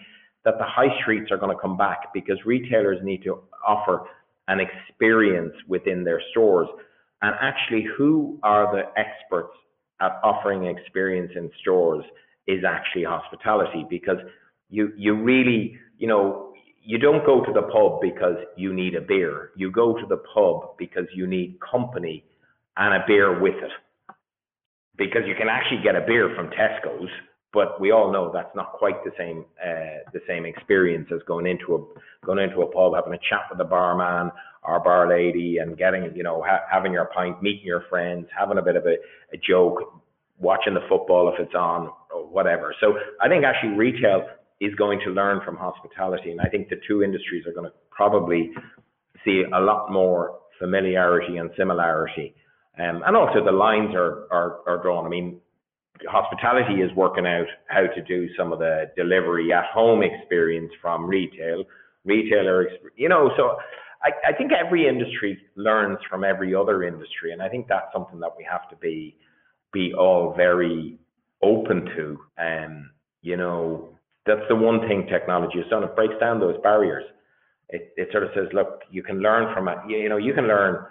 that 0.46 0.58
the 0.58 0.64
high 0.64 0.96
streets 1.02 1.32
are 1.32 1.36
going 1.36 1.54
to 1.54 1.60
come 1.60 1.76
back 1.76 2.14
because 2.14 2.38
retailers 2.46 2.98
need 3.02 3.22
to 3.24 3.40
offer 3.66 4.06
an 4.46 4.60
experience 4.60 5.52
within 5.68 6.04
their 6.04 6.22
stores. 6.30 6.68
And 7.20 7.34
actually 7.40 7.84
who 7.98 8.38
are 8.44 8.72
the 8.74 8.84
experts 8.98 9.52
at 10.00 10.20
offering 10.22 10.66
experience 10.66 11.32
in 11.34 11.50
stores 11.60 12.04
is 12.46 12.62
actually 12.64 13.02
hospitality 13.02 13.84
because 13.90 14.18
you 14.70 14.92
you 14.96 15.20
really 15.20 15.78
you 15.98 16.06
know 16.06 16.52
you 16.84 16.98
don't 16.98 17.26
go 17.26 17.44
to 17.44 17.52
the 17.52 17.62
pub 17.62 18.00
because 18.00 18.36
you 18.56 18.72
need 18.72 18.94
a 18.94 19.00
beer. 19.00 19.50
You 19.56 19.72
go 19.72 19.94
to 19.94 20.06
the 20.06 20.18
pub 20.32 20.76
because 20.78 21.06
you 21.12 21.26
need 21.26 21.58
company 21.58 22.24
and 22.76 22.94
a 22.94 23.04
beer 23.04 23.40
with 23.40 23.56
it. 23.56 23.72
Because 24.96 25.22
you 25.26 25.34
can 25.34 25.48
actually 25.48 25.82
get 25.82 25.96
a 25.96 26.06
beer 26.06 26.32
from 26.36 26.50
Tesco's 26.50 27.10
but 27.56 27.80
we 27.80 27.90
all 27.90 28.12
know 28.12 28.30
that's 28.30 28.54
not 28.54 28.74
quite 28.74 29.02
the 29.02 29.12
same 29.16 29.46
uh, 29.64 30.04
the 30.12 30.20
same 30.28 30.44
experience 30.44 31.08
as 31.10 31.20
going 31.26 31.46
into 31.46 31.74
a 31.74 32.26
going 32.26 32.38
into 32.38 32.60
a 32.60 32.66
pub 32.70 32.92
having 32.94 33.14
a 33.14 33.22
chat 33.30 33.44
with 33.48 33.56
the 33.56 33.64
barman 33.64 34.30
or 34.62 34.78
bar 34.80 35.08
lady 35.08 35.56
and 35.56 35.78
getting 35.78 36.14
you 36.14 36.22
know 36.22 36.44
ha- 36.46 36.66
having 36.70 36.92
your 36.92 37.06
pint 37.06 37.42
meeting 37.42 37.64
your 37.64 37.84
friends 37.88 38.26
having 38.38 38.58
a 38.58 38.62
bit 38.62 38.76
of 38.76 38.84
a, 38.84 38.96
a 39.32 39.38
joke 39.38 40.02
watching 40.38 40.74
the 40.74 40.84
football 40.86 41.32
if 41.32 41.40
it's 41.40 41.54
on 41.54 41.88
or 42.14 42.26
whatever. 42.26 42.74
So 42.78 42.98
I 43.22 43.28
think 43.28 43.42
actually 43.42 43.70
retail 43.70 44.26
is 44.60 44.74
going 44.74 45.00
to 45.06 45.10
learn 45.10 45.40
from 45.42 45.56
hospitality, 45.56 46.30
and 46.30 46.40
I 46.42 46.48
think 46.50 46.68
the 46.68 46.76
two 46.86 47.02
industries 47.02 47.46
are 47.46 47.52
going 47.52 47.70
to 47.70 47.76
probably 47.90 48.52
see 49.24 49.44
a 49.50 49.60
lot 49.60 49.90
more 49.90 50.40
familiarity 50.58 51.38
and 51.38 51.50
similarity. 51.56 52.34
Um, 52.78 53.02
and 53.06 53.16
also 53.16 53.42
the 53.42 53.52
lines 53.52 53.94
are, 53.94 54.26
are, 54.30 54.60
are 54.66 54.82
drawn. 54.82 55.06
I 55.06 55.08
mean, 55.08 55.40
hospitality 56.08 56.82
is 56.82 56.92
working 56.94 57.26
out 57.26 57.46
how 57.68 57.86
to 57.86 58.02
do 58.02 58.28
some 58.36 58.52
of 58.52 58.58
the 58.58 58.90
delivery 58.96 59.52
at 59.52 59.64
home 59.72 60.02
experience 60.02 60.72
from 60.80 61.06
retail, 61.06 61.64
retailer, 62.04 62.68
you 62.96 63.08
know, 63.08 63.30
so 63.36 63.56
I, 64.02 64.30
I 64.30 64.32
think 64.32 64.52
every 64.52 64.86
industry 64.86 65.38
learns 65.56 65.98
from 66.08 66.24
every 66.24 66.54
other 66.54 66.84
industry. 66.84 67.32
And 67.32 67.42
I 67.42 67.48
think 67.48 67.66
that's 67.68 67.92
something 67.92 68.20
that 68.20 68.30
we 68.36 68.46
have 68.50 68.68
to 68.70 68.76
be, 68.76 69.16
be 69.72 69.92
all 69.94 70.34
very 70.36 70.98
open 71.42 71.86
to. 71.96 72.18
And, 72.36 72.84
you 73.22 73.36
know, 73.36 73.88
that's 74.26 74.46
the 74.48 74.56
one 74.56 74.80
thing 74.80 75.06
technology 75.10 75.58
has 75.58 75.68
done. 75.70 75.82
It 75.82 75.96
breaks 75.96 76.14
down 76.20 76.40
those 76.40 76.56
barriers. 76.62 77.04
It, 77.68 77.92
it 77.96 78.08
sort 78.12 78.24
of 78.24 78.30
says, 78.34 78.46
look, 78.52 78.82
you 78.90 79.02
can 79.02 79.20
learn 79.20 79.52
from 79.54 79.68
a, 79.68 79.82
You 79.88 80.08
know, 80.08 80.18
you 80.18 80.34
can 80.34 80.46
learn 80.46 80.84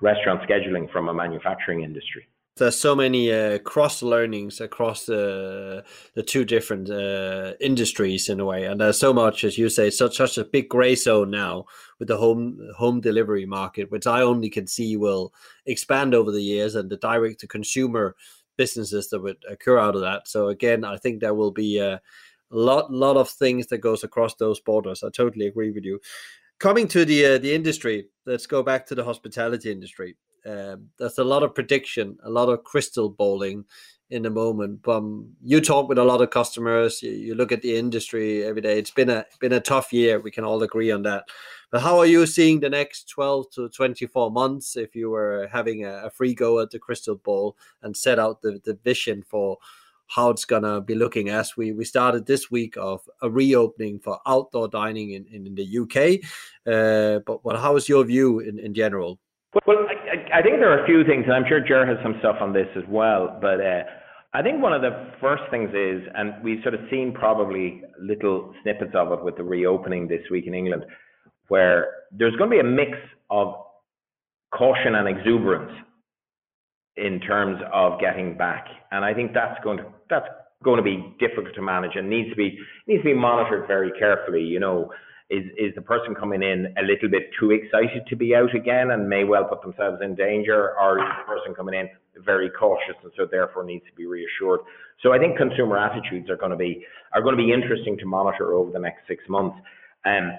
restaurant 0.00 0.40
scheduling 0.48 0.90
from 0.90 1.08
a 1.08 1.14
manufacturing 1.14 1.82
industry. 1.82 2.26
There's 2.56 2.78
so 2.78 2.94
many 2.94 3.32
uh, 3.32 3.58
cross 3.60 4.02
learnings 4.02 4.60
across 4.60 5.06
the 5.06 5.84
the 6.14 6.22
two 6.22 6.44
different 6.44 6.90
uh, 6.90 7.54
industries 7.60 8.28
in 8.28 8.40
a 8.40 8.44
way, 8.44 8.64
and 8.64 8.78
there's 8.78 8.98
so 8.98 9.14
much, 9.14 9.42
as 9.42 9.56
you 9.56 9.70
say, 9.70 9.88
such 9.88 10.16
such 10.18 10.36
a 10.36 10.44
big 10.44 10.68
gray 10.68 10.94
zone 10.94 11.30
now 11.30 11.64
with 11.98 12.08
the 12.08 12.18
home 12.18 12.58
home 12.76 13.00
delivery 13.00 13.46
market, 13.46 13.90
which 13.90 14.06
I 14.06 14.20
only 14.20 14.50
can 14.50 14.66
see 14.66 14.98
will 14.98 15.32
expand 15.64 16.14
over 16.14 16.30
the 16.30 16.42
years, 16.42 16.74
and 16.74 16.90
the 16.90 16.98
direct 16.98 17.40
to 17.40 17.46
consumer 17.46 18.16
businesses 18.58 19.08
that 19.08 19.22
would 19.22 19.42
occur 19.48 19.78
out 19.78 19.94
of 19.94 20.02
that. 20.02 20.28
So 20.28 20.48
again, 20.48 20.84
I 20.84 20.98
think 20.98 21.20
there 21.20 21.34
will 21.34 21.52
be 21.52 21.78
a 21.78 22.02
lot 22.50 22.92
lot 22.92 23.16
of 23.16 23.30
things 23.30 23.68
that 23.68 23.78
goes 23.78 24.04
across 24.04 24.34
those 24.34 24.60
borders. 24.60 25.02
I 25.02 25.08
totally 25.08 25.46
agree 25.46 25.70
with 25.70 25.84
you. 25.84 26.00
Coming 26.58 26.86
to 26.88 27.06
the 27.06 27.24
uh, 27.24 27.38
the 27.38 27.54
industry, 27.54 28.08
let's 28.26 28.46
go 28.46 28.62
back 28.62 28.86
to 28.86 28.94
the 28.94 29.04
hospitality 29.04 29.72
industry. 29.72 30.16
Um, 30.44 30.88
there's 30.98 31.18
a 31.18 31.24
lot 31.24 31.42
of 31.42 31.54
prediction, 31.54 32.18
a 32.24 32.30
lot 32.30 32.48
of 32.48 32.64
crystal 32.64 33.08
balling 33.08 33.64
in 34.12 34.22
the 34.22 34.30
moment. 34.30 34.86
Um, 34.86 35.30
you 35.42 35.60
talk 35.60 35.88
with 35.88 35.98
a 35.98 36.04
lot 36.04 36.20
of 36.20 36.30
customers. 36.30 37.02
You, 37.02 37.12
you, 37.12 37.34
look 37.34 37.50
at 37.50 37.62
the 37.62 37.76
industry 37.76 38.44
every 38.44 38.60
day. 38.60 38.78
It's 38.78 38.90
been 38.90 39.08
a 39.08 39.24
been 39.40 39.54
a 39.54 39.60
tough 39.60 39.92
year. 39.92 40.20
We 40.20 40.30
can 40.30 40.44
all 40.44 40.62
agree 40.62 40.90
on 40.90 41.02
that. 41.04 41.24
But 41.70 41.80
how 41.80 41.98
are 41.98 42.06
you 42.06 42.26
seeing 42.26 42.60
the 42.60 42.68
next 42.68 43.08
12 43.08 43.50
to 43.52 43.68
24 43.70 44.30
months 44.30 44.76
if 44.76 44.94
you 44.94 45.08
were 45.08 45.48
having 45.50 45.86
a, 45.86 46.04
a 46.04 46.10
free 46.10 46.34
go 46.34 46.60
at 46.60 46.70
the 46.70 46.78
crystal 46.78 47.16
ball 47.16 47.56
and 47.82 47.96
set 47.96 48.18
out 48.18 48.42
the, 48.42 48.60
the 48.64 48.74
vision 48.84 49.22
for 49.26 49.56
how 50.08 50.28
it's 50.28 50.44
gonna 50.44 50.82
be 50.82 50.94
looking 50.94 51.30
as 51.30 51.56
we 51.56 51.72
we 51.72 51.86
started 51.86 52.26
this 52.26 52.50
week 52.50 52.76
of 52.76 53.00
a 53.22 53.30
reopening 53.30 53.98
for 53.98 54.20
outdoor 54.26 54.68
dining 54.68 55.12
in, 55.12 55.24
in, 55.28 55.46
in 55.46 55.54
the 55.54 55.78
UK. 55.78 56.20
Uh, 56.66 57.20
but 57.20 57.42
but 57.42 57.58
how 57.58 57.76
is 57.76 57.88
your 57.88 58.04
view 58.04 58.40
in, 58.40 58.58
in 58.58 58.74
general? 58.74 59.18
Well, 59.66 59.78
I, 59.88 60.38
I 60.38 60.42
think 60.42 60.56
there 60.58 60.70
are 60.72 60.82
a 60.82 60.86
few 60.86 61.04
things, 61.04 61.24
and 61.26 61.34
I'm 61.34 61.44
sure 61.46 61.60
Jer 61.60 61.84
has 61.86 61.98
some 62.02 62.16
stuff 62.20 62.36
on 62.40 62.52
this 62.52 62.68
as 62.76 62.84
well. 62.88 63.38
But 63.40 63.60
uh, 63.60 63.82
I 64.32 64.42
think 64.42 64.62
one 64.62 64.72
of 64.72 64.80
the 64.80 65.12
first 65.20 65.42
things 65.50 65.70
is, 65.74 66.02
and 66.14 66.42
we've 66.42 66.62
sort 66.62 66.74
of 66.74 66.80
seen 66.90 67.12
probably 67.12 67.82
little 68.00 68.54
snippets 68.62 68.92
of 68.94 69.12
it 69.12 69.22
with 69.22 69.36
the 69.36 69.44
reopening 69.44 70.08
this 70.08 70.22
week 70.30 70.46
in 70.46 70.54
England, 70.54 70.84
where 71.48 71.86
there's 72.10 72.34
going 72.36 72.50
to 72.50 72.56
be 72.56 72.60
a 72.60 72.64
mix 72.64 72.96
of 73.30 73.54
caution 74.54 74.94
and 74.94 75.06
exuberance 75.06 75.72
in 76.96 77.20
terms 77.20 77.58
of 77.72 78.00
getting 78.00 78.36
back, 78.36 78.66
and 78.90 79.04
I 79.04 79.14
think 79.14 79.32
that's 79.32 79.62
going 79.64 79.78
to 79.78 79.84
that's 80.10 80.26
going 80.62 80.76
to 80.76 80.82
be 80.82 81.14
difficult 81.18 81.54
to 81.54 81.62
manage 81.62 81.92
and 81.94 82.08
needs 82.08 82.30
to 82.30 82.36
be 82.36 82.58
needs 82.86 83.02
to 83.02 83.10
be 83.10 83.14
monitored 83.14 83.66
very 83.66 83.90
carefully. 83.98 84.42
You 84.42 84.60
know, 84.60 84.90
is 85.32 85.44
is 85.56 85.74
the 85.74 85.80
person 85.80 86.14
coming 86.14 86.42
in 86.42 86.74
a 86.76 86.82
little 86.82 87.08
bit 87.08 87.30
too 87.40 87.50
excited 87.50 88.06
to 88.08 88.16
be 88.16 88.34
out 88.34 88.54
again 88.54 88.90
and 88.90 89.08
may 89.08 89.24
well 89.24 89.44
put 89.44 89.62
themselves 89.62 89.98
in 90.02 90.14
danger, 90.14 90.78
or 90.78 90.98
is 90.98 91.04
the 91.18 91.24
person 91.26 91.54
coming 91.54 91.74
in 91.74 91.88
very 92.22 92.50
cautious 92.50 92.94
and 93.02 93.10
so 93.16 93.26
therefore 93.28 93.64
needs 93.64 93.84
to 93.86 93.96
be 93.96 94.06
reassured? 94.06 94.60
So 95.02 95.12
I 95.12 95.18
think 95.18 95.38
consumer 95.38 95.78
attitudes 95.78 96.28
are 96.28 96.36
going 96.36 96.50
to 96.50 96.56
be 96.56 96.84
are 97.14 97.22
going 97.22 97.36
to 97.36 97.42
be 97.42 97.52
interesting 97.52 97.96
to 97.98 98.06
monitor 98.06 98.52
over 98.52 98.70
the 98.70 98.78
next 98.78 99.08
six 99.08 99.24
months. 99.28 99.56
Um, 100.04 100.32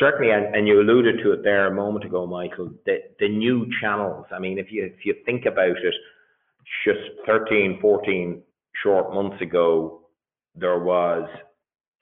certainly, 0.00 0.32
and, 0.32 0.56
and 0.56 0.66
you 0.66 0.80
alluded 0.80 1.20
to 1.22 1.32
it 1.32 1.44
there 1.44 1.66
a 1.66 1.74
moment 1.74 2.04
ago, 2.04 2.26
Michael, 2.26 2.70
the, 2.86 2.98
the 3.20 3.28
new 3.28 3.66
channels. 3.80 4.24
I 4.32 4.38
mean, 4.38 4.58
if 4.58 4.72
you 4.72 4.84
if 4.84 5.04
you 5.04 5.14
think 5.26 5.44
about 5.44 5.76
it, 5.76 5.94
just 6.86 7.00
13, 7.26 7.78
14 7.82 8.42
short 8.82 9.12
months 9.12 9.42
ago, 9.42 10.00
there 10.54 10.78
was 10.78 11.28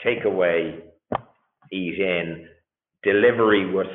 takeaway 0.04 0.80
eat 1.72 1.98
in. 1.98 2.48
Delivery 3.02 3.72
was 3.72 3.86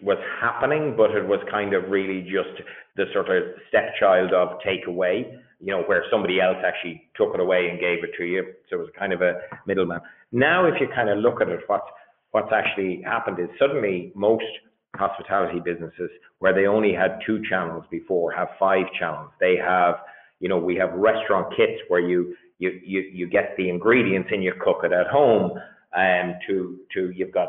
was 0.00 0.18
happening, 0.40 0.94
but 0.96 1.10
it 1.10 1.26
was 1.26 1.40
kind 1.50 1.74
of 1.74 1.90
really 1.90 2.22
just 2.22 2.62
the 2.96 3.04
sort 3.12 3.28
of 3.28 3.42
stepchild 3.68 4.32
of 4.32 4.58
takeaway, 4.60 5.38
you 5.60 5.72
know, 5.72 5.82
where 5.82 6.04
somebody 6.10 6.40
else 6.40 6.58
actually 6.64 7.08
took 7.16 7.34
it 7.34 7.40
away 7.40 7.68
and 7.68 7.80
gave 7.80 8.04
it 8.04 8.10
to 8.16 8.24
you. 8.24 8.44
So 8.70 8.76
it 8.76 8.78
was 8.78 8.90
kind 8.96 9.12
of 9.12 9.22
a 9.22 9.40
middleman. 9.66 10.00
Now, 10.30 10.66
if 10.66 10.74
you 10.80 10.86
kind 10.94 11.08
of 11.08 11.18
look 11.18 11.40
at 11.40 11.48
it, 11.48 11.60
what's 11.66 11.88
what's 12.30 12.52
actually 12.52 13.02
happened 13.04 13.38
is 13.40 13.48
suddenly 13.58 14.12
most 14.14 14.44
hospitality 14.96 15.60
businesses 15.64 16.10
where 16.38 16.54
they 16.54 16.66
only 16.66 16.92
had 16.92 17.18
two 17.26 17.42
channels 17.48 17.84
before 17.90 18.30
have 18.32 18.48
five 18.58 18.86
channels. 18.98 19.30
They 19.40 19.56
have, 19.56 19.96
you 20.40 20.48
know, 20.48 20.58
we 20.58 20.76
have 20.76 20.92
restaurant 20.92 21.54
kits 21.56 21.80
where 21.88 22.00
you 22.00 22.34
you 22.58 22.80
you, 22.84 23.00
you 23.12 23.26
get 23.26 23.54
the 23.56 23.68
ingredients 23.68 24.28
and 24.32 24.44
you 24.44 24.52
cook 24.62 24.80
it 24.84 24.92
at 24.92 25.06
home 25.08 25.58
um, 25.96 26.34
to 26.46 26.78
to 26.94 27.10
you've 27.14 27.32
got 27.32 27.48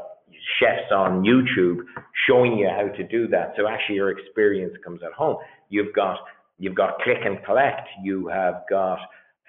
chefs 0.60 0.91
on 0.91 1.24
YouTube 1.24 1.80
showing 2.28 2.58
you 2.58 2.70
how 2.70 2.88
to 2.96 3.04
do 3.08 3.28
that. 3.30 3.54
So 3.58 3.68
actually, 3.68 3.96
your 3.96 4.12
experience 4.12 4.74
comes 4.84 5.02
at 5.04 5.14
home. 5.14 5.38
You've 5.70 5.94
got 5.94 6.18
you've 6.58 6.76
got 6.76 7.00
click 7.00 7.20
and 7.26 7.44
collect. 7.44 7.88
You 8.04 8.28
have 8.28 8.64
got 8.70 9.00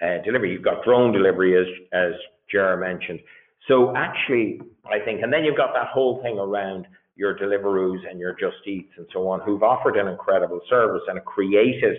uh, 0.01 0.21
delivery. 0.23 0.51
You've 0.51 0.63
got 0.63 0.83
drone 0.83 1.11
delivery, 1.11 1.57
as 1.59 1.67
as 1.93 2.13
Jer 2.51 2.77
mentioned. 2.77 3.19
So 3.67 3.95
actually, 3.95 4.61
I 4.85 5.03
think, 5.03 5.23
and 5.23 5.33
then 5.33 5.43
you've 5.43 5.57
got 5.57 5.73
that 5.73 5.87
whole 5.87 6.21
thing 6.21 6.37
around 6.37 6.85
your 7.15 7.35
Deliveroos 7.37 8.07
and 8.09 8.19
your 8.19 8.33
Just 8.33 8.57
Eats 8.67 8.91
and 8.97 9.07
so 9.11 9.27
on, 9.27 9.39
who've 9.41 9.63
offered 9.63 9.95
an 9.95 10.07
incredible 10.07 10.59
service 10.69 11.01
and 11.07 11.23
created 11.25 11.97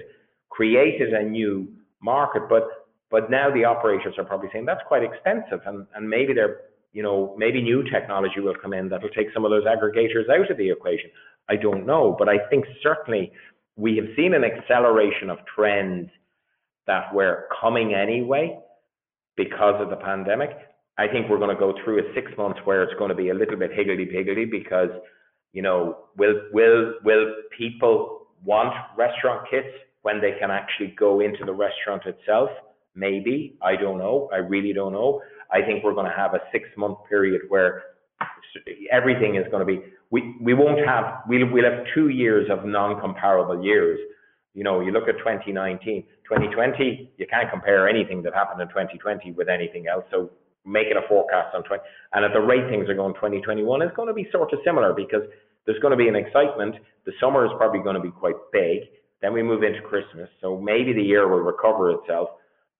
created 0.50 1.12
a 1.12 1.22
new 1.22 1.66
market. 2.00 2.42
But 2.48 2.64
but 3.10 3.30
now 3.30 3.52
the 3.52 3.64
operators 3.64 4.14
are 4.18 4.24
probably 4.24 4.48
saying 4.52 4.66
that's 4.66 4.84
quite 4.86 5.02
expensive, 5.02 5.60
and 5.66 5.86
and 5.94 6.08
maybe 6.08 6.32
they're 6.34 6.60
you 6.96 7.02
know, 7.02 7.34
maybe 7.36 7.60
new 7.60 7.82
technology 7.82 8.40
will 8.40 8.54
come 8.54 8.72
in 8.72 8.88
that 8.88 9.02
will 9.02 9.10
take 9.10 9.26
some 9.34 9.44
of 9.44 9.50
those 9.50 9.64
aggregators 9.64 10.30
out 10.30 10.50
of 10.50 10.56
the 10.56 10.70
equation. 10.70 11.10
I 11.46 11.56
don't 11.56 11.84
know, 11.84 12.16
but 12.18 12.26
I 12.26 12.38
think 12.48 12.64
certainly 12.82 13.32
we 13.76 13.96
have 13.96 14.06
seen 14.16 14.32
an 14.32 14.42
acceleration 14.44 15.28
of 15.28 15.36
trends 15.54 16.08
that 16.86 17.14
were 17.14 17.48
coming 17.60 17.92
anyway 17.92 18.58
because 19.36 19.74
of 19.78 19.90
the 19.90 19.96
pandemic. 19.96 20.56
I 20.96 21.06
think 21.06 21.28
we're 21.28 21.38
going 21.38 21.54
to 21.54 21.60
go 21.60 21.74
through 21.84 21.98
a 21.98 22.14
six 22.14 22.32
months 22.38 22.60
where 22.64 22.82
it's 22.82 22.98
going 22.98 23.10
to 23.10 23.14
be 23.14 23.28
a 23.28 23.34
little 23.34 23.58
bit 23.58 23.72
higgledy 23.74 24.06
piggledy 24.06 24.46
because, 24.46 24.88
you 25.52 25.60
know, 25.60 25.98
will 26.16 26.40
will 26.50 26.94
will 27.04 27.34
people 27.58 28.22
want 28.42 28.72
restaurant 28.96 29.46
kits 29.50 29.68
when 30.00 30.22
they 30.22 30.32
can 30.40 30.50
actually 30.50 30.94
go 30.98 31.20
into 31.20 31.44
the 31.44 31.52
restaurant 31.52 32.06
itself? 32.06 32.48
Maybe. 32.96 33.56
I 33.62 33.76
don't 33.76 33.98
know. 33.98 34.28
I 34.32 34.38
really 34.38 34.72
don't 34.72 34.92
know. 34.92 35.20
I 35.52 35.62
think 35.62 35.84
we're 35.84 35.94
going 35.94 36.10
to 36.10 36.16
have 36.16 36.34
a 36.34 36.40
six 36.50 36.68
month 36.76 36.98
period 37.08 37.42
where 37.48 37.82
everything 38.90 39.36
is 39.36 39.44
going 39.50 39.60
to 39.60 39.66
be, 39.66 39.82
we, 40.10 40.34
we 40.40 40.54
won't 40.54 40.84
have, 40.84 41.22
we'll, 41.28 41.46
we'll 41.52 41.64
have 41.64 41.84
two 41.94 42.08
years 42.08 42.48
of 42.50 42.64
non 42.64 43.00
comparable 43.00 43.62
years. 43.62 44.00
You 44.54 44.64
know, 44.64 44.80
you 44.80 44.90
look 44.90 45.08
at 45.08 45.18
2019, 45.18 46.02
2020, 46.24 47.12
you 47.18 47.26
can't 47.28 47.50
compare 47.50 47.88
anything 47.88 48.22
that 48.22 48.32
happened 48.34 48.60
in 48.62 48.68
2020 48.68 49.32
with 49.32 49.48
anything 49.48 49.86
else. 49.86 50.04
So 50.10 50.30
making 50.64 50.96
a 50.96 51.06
forecast 51.06 51.54
on 51.54 51.62
20, 51.62 51.82
and 52.14 52.24
at 52.24 52.32
the 52.32 52.40
rate 52.40 52.68
things 52.70 52.88
are 52.88 52.94
going 52.94 53.14
2021 53.14 53.82
is 53.82 53.90
going 53.94 54.08
to 54.08 54.14
be 54.14 54.26
sort 54.32 54.52
of 54.52 54.58
similar 54.64 54.94
because 54.94 55.22
there's 55.66 55.78
going 55.80 55.90
to 55.90 55.96
be 55.96 56.08
an 56.08 56.16
excitement. 56.16 56.76
The 57.04 57.12
summer 57.20 57.44
is 57.44 57.52
probably 57.58 57.80
going 57.80 57.96
to 57.96 58.00
be 58.00 58.10
quite 58.10 58.36
big. 58.52 58.88
Then 59.20 59.32
we 59.32 59.42
move 59.42 59.62
into 59.62 59.80
Christmas. 59.82 60.28
So 60.40 60.58
maybe 60.58 60.92
the 60.92 61.02
year 61.02 61.28
will 61.28 61.40
recover 61.40 61.90
itself. 61.90 62.30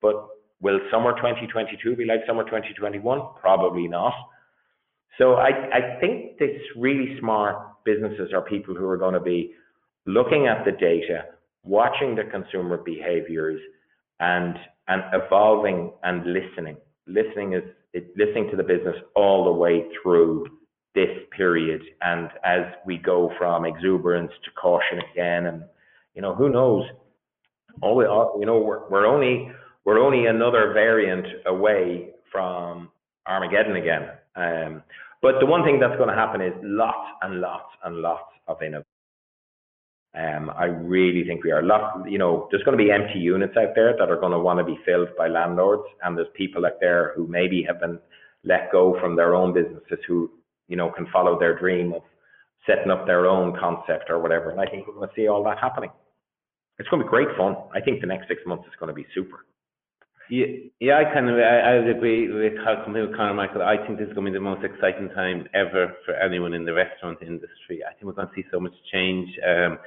But 0.03 0.27
will 0.61 0.81
summer 0.91 1.15
2022 1.17 1.97
be 1.97 2.05
like 2.05 2.21
summer 2.27 2.45
2021? 2.45 3.21
Probably 3.41 3.89
not. 3.89 4.15
So 5.19 5.35
I, 5.35 5.49
I 5.73 6.01
think 6.01 6.39
this 6.39 6.61
really 6.77 7.19
smart 7.21 7.57
businesses 7.85 8.33
are 8.35 8.43
people 8.43 8.75
who 8.75 8.87
are 8.87 8.99
going 8.99 9.15
to 9.15 9.21
be 9.21 9.55
looking 10.05 10.47
at 10.47 10.65
the 10.65 10.73
data, 10.73 11.25
watching 11.65 12.15
the 12.15 12.25
consumer 12.25 12.77
behaviors, 12.79 13.61
and 14.21 14.57
and 14.89 15.03
evolving 15.13 15.93
and 16.03 16.25
listening. 16.33 16.77
Listening 17.07 17.55
is 17.55 17.63
it, 17.93 18.13
listening 18.17 18.51
to 18.51 18.57
the 18.57 18.63
business 18.63 18.97
all 19.15 19.45
the 19.45 19.53
way 19.53 19.87
through 20.03 20.47
this 20.95 21.11
period, 21.37 21.83
and 22.03 22.31
as 22.45 22.63
we 22.87 22.97
go 22.97 23.31
from 23.39 23.67
exuberance 23.67 24.33
to 24.45 24.51
caution 24.53 25.01
again, 25.13 25.47
and 25.47 25.63
you 26.15 26.23
know 26.23 26.35
who 26.35 26.49
knows, 26.49 26.87
all, 27.83 27.97
we 27.97 28.07
all 28.07 28.37
you 28.39 28.47
know 28.47 28.59
we're, 28.59 28.89
we're 28.89 29.07
only 29.07 29.51
we're 29.87 30.01
only 30.01 30.27
another 30.27 30.73
variant 30.75 31.27
away 31.47 32.11
from 32.31 32.91
Armageddon 33.27 33.77
again. 33.77 34.09
Um, 34.35 34.83
but 35.23 35.37
the 35.41 35.47
one 35.47 35.65
thing 35.65 35.81
that's 35.81 35.97
going 35.97 36.11
to 36.11 36.15
happen 36.15 36.41
is 36.43 36.53
lots 36.63 37.09
and 37.23 37.41
lots 37.41 37.73
and 37.85 37.97
lots 38.03 38.31
of 38.49 38.61
innovation. 38.61 38.85
Um, 40.15 40.51
I 40.57 40.65
really 40.65 41.25
think 41.25 41.45
we 41.45 41.53
are 41.53 41.63
lots, 41.63 42.09
you 42.09 42.19
know, 42.19 42.49
there's 42.51 42.63
going 42.65 42.77
to 42.77 42.83
be 42.83 42.91
empty 42.91 43.19
units 43.19 43.57
out 43.57 43.75
there 43.75 43.95
that 43.99 44.11
are 44.11 44.19
going 44.19 44.33
to 44.33 44.39
want 44.39 44.59
to 44.59 44.65
be 44.65 44.79
filled 44.85 45.09
by 45.17 45.29
landlords, 45.29 45.85
and 46.03 46.17
there's 46.17 46.29
people 46.35 46.65
out 46.67 46.81
there 46.81 47.13
who 47.15 47.27
maybe 47.27 47.63
have 47.63 47.81
been 47.81 47.99
let 48.45 48.73
go 48.73 48.99
from 49.01 49.15
their 49.15 49.35
own 49.35 49.53
businesses 49.53 49.99
who, 50.09 50.31
you 50.69 50.77
know, 50.77 50.91
can 50.91 51.07
follow 51.13 51.39
their 51.39 51.59
dream 51.59 51.93
of 51.93 52.03
setting 52.67 52.91
up 52.91 53.07
their 53.07 53.27
own 53.27 53.57
concept 53.59 54.09
or 54.09 54.19
whatever. 54.19 54.51
And 54.51 54.61
I 54.61 54.67
think 54.67 54.87
we're 54.87 54.95
going 54.95 55.09
to 55.09 55.15
see 55.15 55.29
all 55.29 55.45
that 55.45 55.59
happening. 55.59 55.91
It's 56.79 56.89
going 56.89 57.01
to 57.01 57.07
be 57.07 57.11
great 57.11 57.29
fun. 57.37 57.57
I 57.75 57.81
think 57.81 58.01
the 58.01 58.07
next 58.07 58.27
six 58.27 58.41
months 58.47 58.65
is 58.67 58.75
going 58.81 58.89
to 58.89 58.95
be 58.95 59.07
super. 59.15 59.45
Yeah, 60.29 60.47
yeah, 60.81 60.99
I 60.99 61.15
kind 61.15 61.31
of 61.31 61.37
I, 61.37 61.59
I 61.61 61.73
agree 61.87 62.27
with 62.33 62.59
how 62.65 62.83
with 62.87 63.15
Connor 63.17 63.35
Michael. 63.35 63.63
I 63.63 63.77
think 63.87 63.99
this 63.99 64.09
is 64.09 64.15
going 64.15 64.27
to 64.27 64.33
be 64.33 64.37
the 64.37 64.43
most 64.43 64.65
exciting 64.65 65.09
time 65.11 65.47
ever 65.55 65.95
for 66.05 66.15
anyone 66.15 66.53
in 66.53 66.65
the 66.65 66.75
restaurant 66.75 67.19
industry. 67.23 67.85
I 67.87 67.93
think 67.95 68.05
we're 68.07 68.13
going 68.13 68.29
to 68.29 68.35
see 68.35 68.45
so 68.51 68.59
much 68.59 68.75
change. 68.93 69.29
Um, 69.47 69.79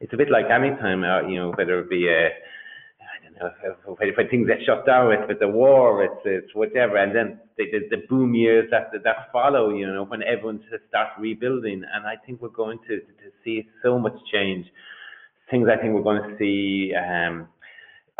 it's 0.00 0.12
a 0.12 0.16
bit 0.16 0.30
like 0.30 0.44
any 0.52 0.70
time, 0.76 1.04
uh, 1.04 1.26
you 1.26 1.36
know, 1.36 1.52
whether 1.56 1.80
it 1.80 1.88
be 1.88 2.06
a 2.06 2.28
I 2.28 3.24
don't 3.24 3.38
know 3.86 3.94
when, 3.98 4.10
when 4.14 4.28
things 4.28 4.46
get 4.46 4.58
shut 4.66 4.84
down, 4.84 5.10
it's 5.12 5.26
with 5.26 5.40
the 5.40 5.48
war, 5.48 6.04
it's 6.04 6.20
it's 6.24 6.54
whatever, 6.54 6.98
and 6.98 7.16
then 7.16 7.40
the, 7.56 7.64
the, 7.72 7.96
the 7.96 8.02
boom 8.08 8.34
years 8.34 8.68
that 8.70 8.92
that 8.92 9.32
follow, 9.32 9.70
you 9.70 9.86
know, 9.86 10.04
when 10.04 10.22
everyone 10.22 10.60
starts 10.88 11.12
rebuilding, 11.18 11.82
and 11.94 12.06
I 12.06 12.16
think 12.26 12.42
we're 12.42 12.48
going 12.50 12.78
to 12.88 12.96
to 12.98 13.28
see 13.42 13.66
so 13.82 13.98
much 13.98 14.16
change. 14.30 14.66
Things 15.50 15.66
I 15.72 15.80
think 15.80 15.94
we're 15.94 16.02
going 16.02 16.22
to 16.28 16.36
see. 16.36 16.92
Um, 16.94 17.48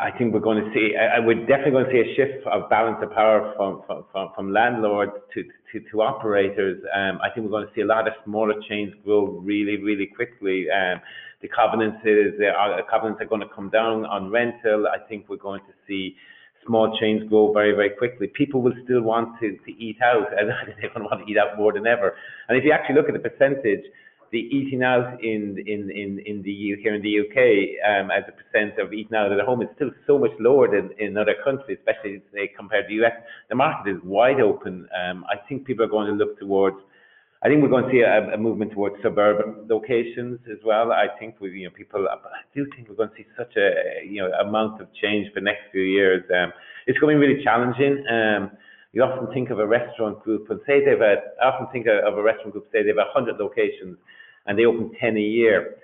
I 0.00 0.16
think 0.16 0.32
we're 0.32 0.40
going 0.40 0.62
to 0.62 0.70
see, 0.72 0.94
I, 0.96 1.18
we're 1.18 1.44
definitely 1.46 1.72
going 1.72 1.86
to 1.86 1.90
see 1.90 1.98
a 1.98 2.14
shift 2.14 2.46
of 2.46 2.70
balance 2.70 2.98
of 3.02 3.10
power 3.10 3.52
from, 3.56 3.82
from, 4.12 4.30
from 4.34 4.52
landlords 4.52 5.10
to, 5.34 5.42
to, 5.42 5.90
to 5.90 6.02
operators. 6.02 6.80
Um, 6.94 7.18
I 7.20 7.30
think 7.34 7.46
we're 7.46 7.58
going 7.58 7.66
to 7.66 7.74
see 7.74 7.80
a 7.80 7.86
lot 7.86 8.06
of 8.06 8.14
smaller 8.24 8.54
chains 8.68 8.94
grow 9.04 9.26
really, 9.26 9.76
really 9.76 10.06
quickly. 10.06 10.66
Um, 10.70 11.00
the 11.42 11.48
covenants, 11.48 11.98
is, 12.04 12.34
uh, 12.38 12.82
covenants 12.88 13.20
are 13.22 13.26
going 13.26 13.40
to 13.40 13.48
come 13.52 13.70
down 13.70 14.06
on 14.06 14.30
rental. 14.30 14.86
I 14.86 14.98
think 15.08 15.28
we're 15.28 15.36
going 15.36 15.60
to 15.66 15.74
see 15.88 16.14
small 16.64 16.96
chains 17.00 17.28
grow 17.28 17.52
very, 17.52 17.74
very 17.74 17.90
quickly. 17.90 18.28
People 18.28 18.62
will 18.62 18.74
still 18.84 19.02
want 19.02 19.40
to, 19.40 19.56
to 19.66 19.70
eat 19.82 19.98
out, 20.00 20.28
and 20.38 20.48
they're 20.48 20.90
going 20.94 21.02
to 21.02 21.10
want 21.10 21.26
to 21.26 21.30
eat 21.30 21.38
out 21.38 21.58
more 21.58 21.72
than 21.72 21.88
ever. 21.88 22.14
And 22.48 22.56
if 22.56 22.62
you 22.62 22.70
actually 22.70 22.94
look 22.94 23.08
at 23.08 23.20
the 23.20 23.28
percentage, 23.28 23.82
the 24.30 24.38
eating 24.38 24.82
out 24.82 25.22
in 25.22 25.56
in 25.66 25.90
in 25.90 26.20
in 26.26 26.42
the 26.42 26.76
here 26.82 26.94
in 26.94 27.02
the 27.02 27.20
UK 27.20 27.80
um, 27.88 28.10
as 28.10 28.24
a 28.28 28.32
percent 28.32 28.78
of 28.78 28.92
eating 28.92 29.16
out 29.16 29.32
at 29.32 29.40
home 29.40 29.62
is 29.62 29.68
still 29.76 29.90
so 30.06 30.18
much 30.18 30.32
lower 30.38 30.68
than 30.68 30.90
in 30.98 31.16
other 31.16 31.34
countries, 31.42 31.78
especially 31.80 32.22
say 32.34 32.50
compared 32.56 32.88
to 32.88 32.96
the 32.96 33.04
US. 33.04 33.12
The 33.48 33.54
market 33.54 33.90
is 33.90 33.98
wide 34.04 34.40
open. 34.40 34.86
Um, 34.92 35.24
I 35.30 35.36
think 35.48 35.64
people 35.66 35.84
are 35.84 35.88
going 35.88 36.08
to 36.08 36.12
look 36.12 36.38
towards. 36.38 36.76
I 37.42 37.48
think 37.48 37.62
we're 37.62 37.68
going 37.68 37.84
to 37.84 37.90
see 37.90 38.00
a, 38.00 38.34
a 38.34 38.36
movement 38.36 38.72
towards 38.72 38.96
suburban 39.00 39.68
locations 39.68 40.40
as 40.50 40.58
well. 40.64 40.90
I 40.90 41.06
think 41.20 41.36
we, 41.40 41.50
you 41.52 41.68
know, 41.68 41.74
people. 41.74 42.06
I 42.10 42.16
do 42.54 42.66
think 42.74 42.88
we're 42.88 42.96
going 42.96 43.10
to 43.10 43.16
see 43.16 43.26
such 43.36 43.56
a 43.56 44.04
you 44.04 44.20
know 44.20 44.30
amount 44.44 44.80
of 44.82 44.88
change 45.00 45.28
for 45.32 45.40
the 45.40 45.44
next 45.44 45.70
few 45.72 45.82
years. 45.82 46.22
Um, 46.34 46.52
it's 46.86 46.98
going 46.98 47.16
to 47.16 47.20
be 47.20 47.26
really 47.26 47.42
challenging. 47.42 48.04
Um, 48.10 48.50
you 48.92 49.02
often 49.02 49.32
think 49.32 49.50
of 49.50 49.58
a 49.58 49.66
restaurant 49.66 50.22
group 50.22 50.50
and 50.50 50.60
say 50.66 50.84
they've 50.84 51.00
a, 51.00 51.16
I 51.42 51.48
often 51.48 51.68
think 51.70 51.86
of 51.86 52.16
a 52.16 52.22
restaurant 52.22 52.52
group, 52.52 52.66
say 52.72 52.82
they've 52.82 52.96
100 52.96 53.36
locations 53.36 53.98
and 54.48 54.58
they 54.58 54.64
open 54.64 54.90
10 55.00 55.16
a 55.16 55.20
year. 55.20 55.76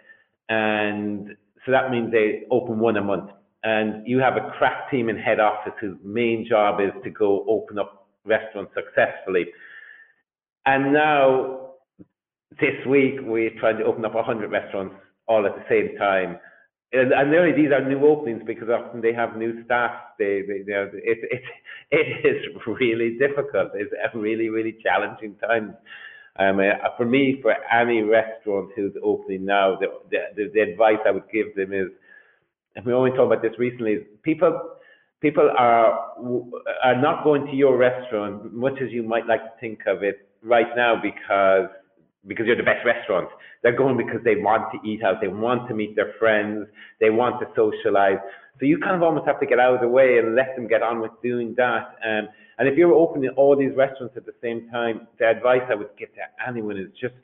And 0.49 1.37
so 1.65 1.73
that 1.73 1.91
means 1.91 2.11
they 2.11 2.43
open 2.51 2.81
one 2.81 2.97
a 2.97 3.03
month. 3.03 3.31
And 3.63 4.07
you 4.07 4.19
have 4.19 4.37
a 4.37 4.51
crack 4.59 4.91
team 4.91 5.09
in 5.09 5.17
head 5.17 5.39
office 5.39 5.73
whose 5.81 5.97
main 6.03 6.47
job 6.49 6.81
is 6.81 6.91
to 7.05 7.11
go 7.11 7.45
open 7.49 7.79
up 7.79 8.09
restaurants 8.25 8.73
successfully. 8.75 9.47
And 10.67 10.93
now, 10.93 11.61
this 12.61 12.85
week, 12.89 13.21
we 13.23 13.51
tried 13.61 13.79
to 13.79 13.85
open 13.85 14.05
up 14.05 14.15
100 14.15 14.51
restaurants 14.51 14.95
all 15.29 15.47
at 15.47 15.55
the 15.55 15.65
same 15.69 15.97
time. 15.99 16.39
And, 16.93 17.13
and 17.13 17.31
really, 17.31 17.53
these 17.53 17.73
are 17.73 17.87
new 17.87 18.07
openings 18.07 18.43
because 18.47 18.69
often 18.69 19.01
they 19.01 19.13
have 19.13 19.37
new 19.37 19.65
staff. 19.65 19.93
They, 20.19 20.43
they, 20.47 20.63
they 20.67 20.73
are, 20.73 20.87
it, 20.87 21.19
it, 21.31 21.43
it 21.91 22.27
is 22.27 22.63
really 22.67 23.19
difficult. 23.19 23.73
It's 23.75 23.93
a 23.93 24.19
really, 24.19 24.49
really 24.49 24.77
challenging 24.83 25.37
time. 25.37 25.77
Um, 26.37 26.59
uh, 26.59 26.89
for 26.97 27.07
me, 27.07 27.39
for 27.43 27.55
any 27.73 28.03
restaurant 28.03 28.71
who's 28.75 28.93
opening 29.03 29.45
now, 29.45 29.77
the, 29.79 29.87
the, 30.11 30.51
the 30.53 30.61
advice 30.61 30.99
I 31.07 31.13
would 31.13 31.31
give 31.33 31.55
them 31.55 31.73
is, 31.73 31.89
and 32.75 32.85
we 32.85 32.93
only 32.93 33.11
talked 33.11 33.33
about 33.33 33.43
this 33.43 33.57
recently, 33.59 33.99
people 34.23 34.75
people 35.21 35.49
are 35.57 36.11
are 36.83 37.01
not 37.01 37.25
going 37.25 37.47
to 37.47 37.53
your 37.55 37.77
restaurant 37.79 38.53
much 38.53 38.75
as 38.83 38.91
you 38.91 39.03
might 39.03 39.27
like 39.27 39.43
to 39.43 39.53
think 39.61 39.81
of 39.87 40.03
it 40.03 40.29
right 40.43 40.77
now 40.77 41.01
because 41.01 41.69
because 42.27 42.47
you're 42.47 42.57
the 42.57 42.63
best 42.63 42.85
restaurant. 42.85 43.29
They're 43.63 43.77
going 43.77 43.97
because 43.97 44.21
they 44.25 44.37
want 44.37 44.73
to 44.73 44.89
eat 44.89 45.03
out, 45.03 45.21
they 45.21 45.29
want 45.29 45.69
to 45.69 45.75
meet 45.75 45.95
their 45.95 46.15
friends, 46.19 46.67
they 47.01 47.11
want 47.11 47.41
to 47.41 47.47
socialize. 47.55 48.19
So 48.59 48.67
you 48.67 48.79
kind 48.79 48.97
of 48.97 49.03
almost 49.03 49.27
have 49.27 49.41
to 49.41 49.47
get 49.47 49.59
out 49.59 49.75
of 49.75 49.81
the 49.81 49.89
way 49.89 50.19
and 50.19 50.35
let 50.35 50.57
them 50.57 50.67
get 50.67 50.83
on 50.83 51.01
with 51.01 51.11
doing 51.23 51.55
that. 51.57 51.97
Um, 52.07 52.29
and 52.59 52.69
if 52.69 52.77
you're 52.77 52.93
opening 52.93 53.31
all 53.31 53.57
these 53.57 53.73
restaurants 53.77 54.17
at 54.17 54.27
the 54.27 54.35
same 54.43 54.69
time, 54.71 55.07
the 55.19 55.27
advice 55.27 55.63
I 55.71 55.75
would 55.75 55.91
give 55.99 56.15
to 56.15 56.21
anyone 56.47 56.77
is 56.77 56.89
just 57.01 57.15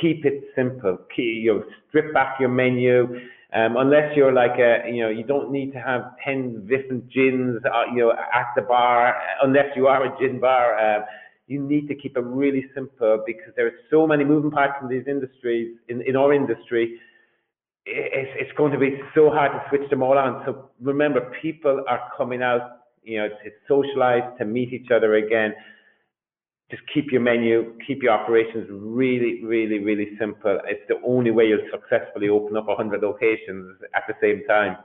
keep 0.00 0.24
it 0.24 0.44
simple. 0.54 0.98
Keep, 1.14 1.44
you 1.44 1.54
know, 1.54 1.64
strip 1.88 2.12
back 2.12 2.38
your 2.40 2.48
menu. 2.48 3.18
Um, 3.52 3.76
unless 3.76 4.14
you're 4.16 4.32
like 4.32 4.58
a, 4.58 4.90
you 4.90 5.02
know, 5.02 5.08
you 5.08 5.24
don't 5.24 5.50
need 5.50 5.72
to 5.72 5.78
have 5.78 6.12
10 6.24 6.66
different 6.66 7.08
gins, 7.08 7.60
uh, 7.64 7.84
you 7.94 8.00
know, 8.00 8.12
at 8.12 8.48
the 8.56 8.62
bar, 8.62 9.14
unless 9.42 9.66
you 9.76 9.86
are 9.86 10.04
a 10.04 10.18
gin 10.18 10.40
bar. 10.40 10.78
Uh, 10.78 11.04
you 11.46 11.62
need 11.62 11.86
to 11.88 11.94
keep 11.94 12.16
it 12.16 12.24
really 12.24 12.66
simple 12.74 13.22
because 13.24 13.52
there 13.56 13.66
are 13.66 13.78
so 13.90 14.06
many 14.06 14.24
moving 14.24 14.50
parts 14.50 14.74
in 14.82 14.88
these 14.88 15.04
industries, 15.06 15.76
in, 15.88 16.02
in 16.02 16.16
our 16.16 16.34
industry. 16.34 16.98
It's, 17.86 18.30
it's 18.34 18.58
going 18.58 18.72
to 18.72 18.78
be 18.78 19.00
so 19.14 19.30
hard 19.30 19.52
to 19.52 19.62
switch 19.68 19.88
them 19.90 20.02
all 20.02 20.18
on. 20.18 20.42
So 20.44 20.70
remember, 20.80 21.32
people 21.40 21.84
are 21.88 22.10
coming 22.16 22.42
out 22.42 22.75
you 23.06 23.18
know, 23.18 23.28
to 23.28 23.50
socialize, 23.68 24.24
to 24.38 24.44
meet 24.44 24.72
each 24.72 24.90
other 24.90 25.14
again. 25.14 25.54
Just 26.70 26.82
keep 26.92 27.12
your 27.12 27.20
menu, 27.20 27.78
keep 27.86 28.02
your 28.02 28.12
operations 28.12 28.66
really, 28.68 29.44
really, 29.44 29.78
really 29.78 30.16
simple. 30.18 30.58
It's 30.66 30.82
the 30.88 30.96
only 31.06 31.30
way 31.30 31.44
you'll 31.46 31.70
successfully 31.70 32.28
open 32.28 32.56
up 32.56 32.66
100 32.66 33.00
locations 33.00 33.78
at 33.94 34.02
the 34.08 34.14
same 34.20 34.42
time. 34.48 34.78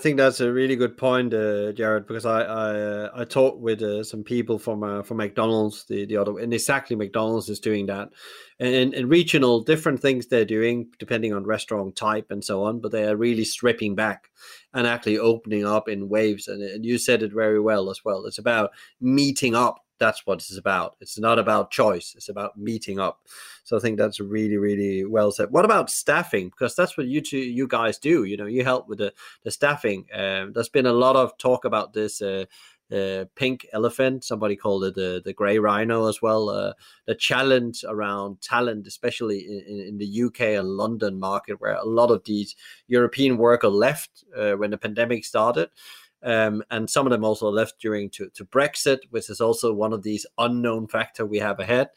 I 0.00 0.02
think 0.02 0.16
that's 0.16 0.40
a 0.40 0.52
really 0.52 0.74
good 0.74 0.96
point, 0.96 1.32
uh, 1.32 1.70
Jared, 1.70 2.08
because 2.08 2.26
I 2.26 2.40
I, 2.42 2.80
uh, 2.80 3.10
I 3.14 3.24
talked 3.24 3.60
with 3.60 3.80
uh, 3.80 4.02
some 4.02 4.24
people 4.24 4.58
from 4.58 4.82
uh, 4.82 5.02
from 5.04 5.18
McDonald's 5.18 5.84
the, 5.84 6.04
the 6.04 6.16
other 6.16 6.36
and 6.40 6.52
exactly 6.52 6.96
McDonald's 6.96 7.48
is 7.48 7.60
doing 7.60 7.86
that, 7.86 8.08
and 8.58 8.92
in 8.92 9.08
regional 9.08 9.60
different 9.60 10.00
things 10.00 10.26
they're 10.26 10.44
doing 10.44 10.88
depending 10.98 11.32
on 11.32 11.44
restaurant 11.44 11.94
type 11.94 12.26
and 12.30 12.44
so 12.44 12.64
on, 12.64 12.80
but 12.80 12.90
they 12.90 13.04
are 13.04 13.16
really 13.16 13.44
stripping 13.44 13.94
back 13.94 14.30
and 14.72 14.84
actually 14.84 15.16
opening 15.16 15.64
up 15.64 15.88
in 15.88 16.08
waves, 16.08 16.48
and, 16.48 16.60
and 16.60 16.84
you 16.84 16.98
said 16.98 17.22
it 17.22 17.32
very 17.32 17.60
well 17.60 17.88
as 17.88 18.04
well. 18.04 18.26
It's 18.26 18.38
about 18.38 18.72
meeting 19.00 19.54
up 19.54 19.78
that's 19.98 20.26
what 20.26 20.38
it's 20.38 20.56
about. 20.56 20.96
It's 21.00 21.18
not 21.18 21.38
about 21.38 21.70
choice. 21.70 22.14
It's 22.16 22.28
about 22.28 22.58
meeting 22.58 22.98
up. 22.98 23.20
So 23.64 23.76
I 23.76 23.80
think 23.80 23.98
that's 23.98 24.20
really, 24.20 24.56
really 24.56 25.04
well 25.04 25.30
said. 25.30 25.50
What 25.50 25.64
about 25.64 25.90
staffing? 25.90 26.48
Because 26.48 26.74
that's 26.74 26.96
what 26.96 27.06
you 27.06 27.20
two, 27.20 27.38
you 27.38 27.66
guys 27.66 27.98
do. 27.98 28.24
You 28.24 28.36
know, 28.36 28.46
you 28.46 28.64
help 28.64 28.88
with 28.88 28.98
the 28.98 29.12
the 29.42 29.50
staffing. 29.50 30.06
Um, 30.12 30.52
there's 30.52 30.68
been 30.68 30.86
a 30.86 30.92
lot 30.92 31.16
of 31.16 31.36
talk 31.38 31.64
about 31.64 31.92
this. 31.92 32.20
Uh, 32.20 32.44
uh, 32.92 33.24
pink 33.34 33.66
elephant. 33.72 34.24
Somebody 34.24 34.56
called 34.56 34.84
it 34.84 34.94
the 34.94 35.22
the 35.24 35.32
gray 35.32 35.58
rhino 35.58 36.06
as 36.06 36.20
well. 36.20 36.50
Uh, 36.50 36.74
the 37.06 37.14
challenge 37.14 37.84
around 37.88 38.40
talent, 38.42 38.86
especially 38.86 39.40
in, 39.40 39.80
in, 39.88 39.98
the 39.98 40.22
UK 40.24 40.40
and 40.58 40.68
London 40.68 41.18
market, 41.18 41.60
where 41.60 41.74
a 41.74 41.84
lot 41.84 42.10
of 42.10 42.22
these 42.24 42.54
European 42.86 43.38
workers 43.38 43.72
left 43.72 44.24
uh, 44.36 44.52
when 44.52 44.70
the 44.70 44.78
pandemic 44.78 45.24
started. 45.24 45.70
Um, 46.24 46.62
and 46.70 46.88
some 46.88 47.06
of 47.06 47.10
them 47.10 47.24
also 47.24 47.50
left 47.50 47.78
during 47.78 48.08
to, 48.10 48.30
to 48.30 48.44
Brexit, 48.44 49.00
which 49.10 49.28
is 49.28 49.40
also 49.40 49.74
one 49.74 49.92
of 49.92 50.02
these 50.02 50.26
unknown 50.38 50.88
factor 50.88 51.26
we 51.26 51.38
have 51.38 51.60
ahead 51.60 51.90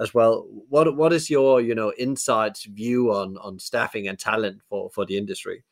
as 0.00 0.14
well. 0.14 0.46
What 0.68 0.96
what 0.96 1.12
is 1.12 1.28
your 1.28 1.60
you 1.60 1.74
know 1.74 1.92
insights 1.98 2.64
view 2.64 3.12
on 3.12 3.36
on 3.38 3.58
staffing 3.58 4.08
and 4.08 4.18
talent 4.18 4.62
for 4.68 4.90
for 4.90 5.04
the 5.04 5.18
industry? 5.18 5.64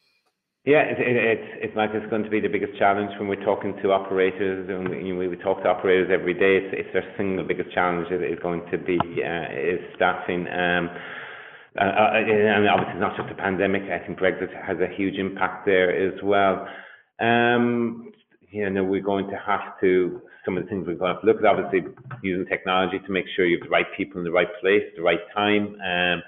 Yeah, 0.65 0.83
it, 0.83 1.01
it, 1.01 1.17
it's 1.17 1.51
it's 1.65 1.77
like 1.77 1.91
it's 1.93 2.09
going 2.09 2.23
to 2.23 2.31
be 2.31 2.39
the 2.39 2.49
biggest 2.49 2.79
challenge 2.79 3.11
when 3.19 3.29
we're 3.29 3.45
talking 3.45 3.75
to 3.83 3.91
operators, 3.91 4.69
and 4.71 5.07
you 5.07 5.15
know, 5.15 5.29
we 5.29 5.37
talk 5.37 5.63
to 5.65 5.69
operators 5.69 6.11
every 6.13 6.35
day. 6.35 6.63
It's, 6.63 6.87
it's 6.87 6.93
their 6.93 7.15
single 7.17 7.45
biggest 7.45 7.73
challenge 7.73 8.13
is 8.13 8.39
going 8.41 8.63
to 8.71 8.79
be 8.79 8.99
uh, 9.25 9.51
is 9.51 9.81
staffing. 9.97 10.47
Um, 10.47 10.91
uh, 11.75 11.85
uh, 11.85 12.11
and 12.15 12.69
obviously, 12.69 13.01
not 13.01 13.17
just 13.17 13.29
the 13.29 13.35
pandemic. 13.35 13.83
I 13.91 14.07
think 14.07 14.21
Brexit 14.21 14.53
has 14.55 14.79
a 14.79 14.87
huge 14.95 15.17
impact 15.17 15.67
there 15.67 15.91
as 15.91 16.15
well. 16.23 16.69
Um, 17.21 18.13
you 18.51 18.69
know, 18.69 18.85
we're 18.85 19.01
going 19.01 19.29
to 19.29 19.37
have 19.47 19.81
to, 19.81 20.21
some 20.45 20.57
of 20.57 20.65
the 20.65 20.69
things 20.69 20.87
we're 20.87 20.95
going 20.95 21.11
to 21.11 21.15
have 21.15 21.23
to 21.23 21.27
look 21.27 21.39
at, 21.39 21.47
obviously, 21.47 21.91
using 22.23 22.47
technology 22.47 22.99
to 22.99 23.13
make 23.13 23.25
sure 23.35 23.47
you 23.47 23.59
have 23.59 23.67
the 23.67 23.71
right 23.71 23.87
people 23.97 24.19
in 24.19 24.25
the 24.25 24.31
right 24.31 24.49
place, 24.61 24.83
the 24.97 25.03
right 25.03 25.21
time. 25.35 25.77
Um, 25.81 26.23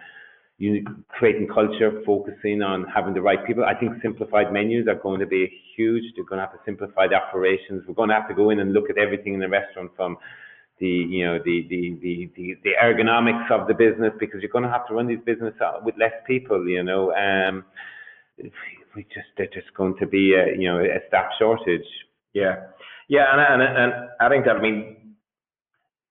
you 0.58 0.84
creating 1.08 1.48
culture, 1.52 2.00
focusing 2.06 2.62
on 2.62 2.86
having 2.94 3.12
the 3.12 3.20
right 3.20 3.44
people. 3.44 3.64
I 3.64 3.74
think 3.74 4.00
simplified 4.02 4.52
menus 4.52 4.86
are 4.86 4.94
going 4.94 5.20
to 5.20 5.26
be 5.26 5.50
huge. 5.76 6.04
They're 6.14 6.24
going 6.24 6.38
to 6.38 6.46
have 6.46 6.52
to 6.52 6.60
simplify 6.64 7.08
the 7.08 7.16
operations. 7.16 7.82
We're 7.88 7.94
going 7.94 8.10
to 8.10 8.14
have 8.14 8.28
to 8.28 8.34
go 8.34 8.50
in 8.50 8.60
and 8.60 8.72
look 8.72 8.88
at 8.88 8.96
everything 8.96 9.34
in 9.34 9.40
the 9.40 9.48
restaurant 9.48 9.90
from 9.96 10.16
the 10.80 10.86
you 10.86 11.24
know 11.24 11.38
the 11.44 11.66
the 11.68 11.98
the 12.02 12.30
the, 12.36 12.54
the 12.64 12.70
ergonomics 12.82 13.50
of 13.50 13.68
the 13.68 13.74
business 13.74 14.12
because 14.18 14.40
you're 14.42 14.50
going 14.50 14.64
to 14.64 14.70
have 14.70 14.86
to 14.88 14.94
run 14.94 15.06
these 15.06 15.20
business 15.24 15.54
with 15.84 15.94
less 15.98 16.12
people. 16.26 16.68
You 16.68 16.84
know, 16.84 17.12
um, 17.14 17.64
we 18.94 19.04
just 19.04 19.26
they're 19.36 19.46
just 19.46 19.72
going 19.76 19.94
to 20.00 20.06
be 20.06 20.34
a, 20.34 20.58
you 20.58 20.70
know 20.70 20.78
a 20.78 21.00
staff 21.08 21.30
shortage. 21.38 21.86
Yeah, 22.32 22.66
yeah, 23.08 23.26
and 23.32 23.62
and, 23.62 23.78
and 23.78 23.92
I 24.20 24.28
think 24.28 24.44
that 24.46 24.56
I 24.56 24.60
mean 24.60 25.16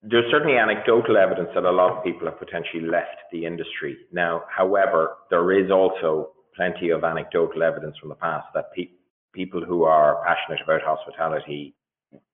there's 0.04 0.30
certainly 0.32 0.58
anecdotal 0.58 1.18
evidence 1.18 1.50
that 1.56 1.64
a 1.64 1.72
lot 1.72 1.98
of 1.98 2.04
people 2.04 2.28
have 2.28 2.38
potentially 2.38 2.84
left 2.84 3.24
the 3.32 3.46
industry. 3.46 3.98
Now, 4.12 4.44
however, 4.50 5.16
there 5.30 5.52
is 5.52 5.72
also 5.72 6.32
plenty 6.56 6.90
of 6.90 7.04
anecdotal 7.04 7.64
evidence 7.64 7.98
from 7.98 8.10
the 8.10 8.16
past 8.16 8.48
that 8.54 8.74
pe- 8.76 8.92
people 9.34 9.64
who 9.66 9.84
are 9.84 10.22
passionate 10.26 10.60
about 10.62 10.82
hospitality 10.84 11.74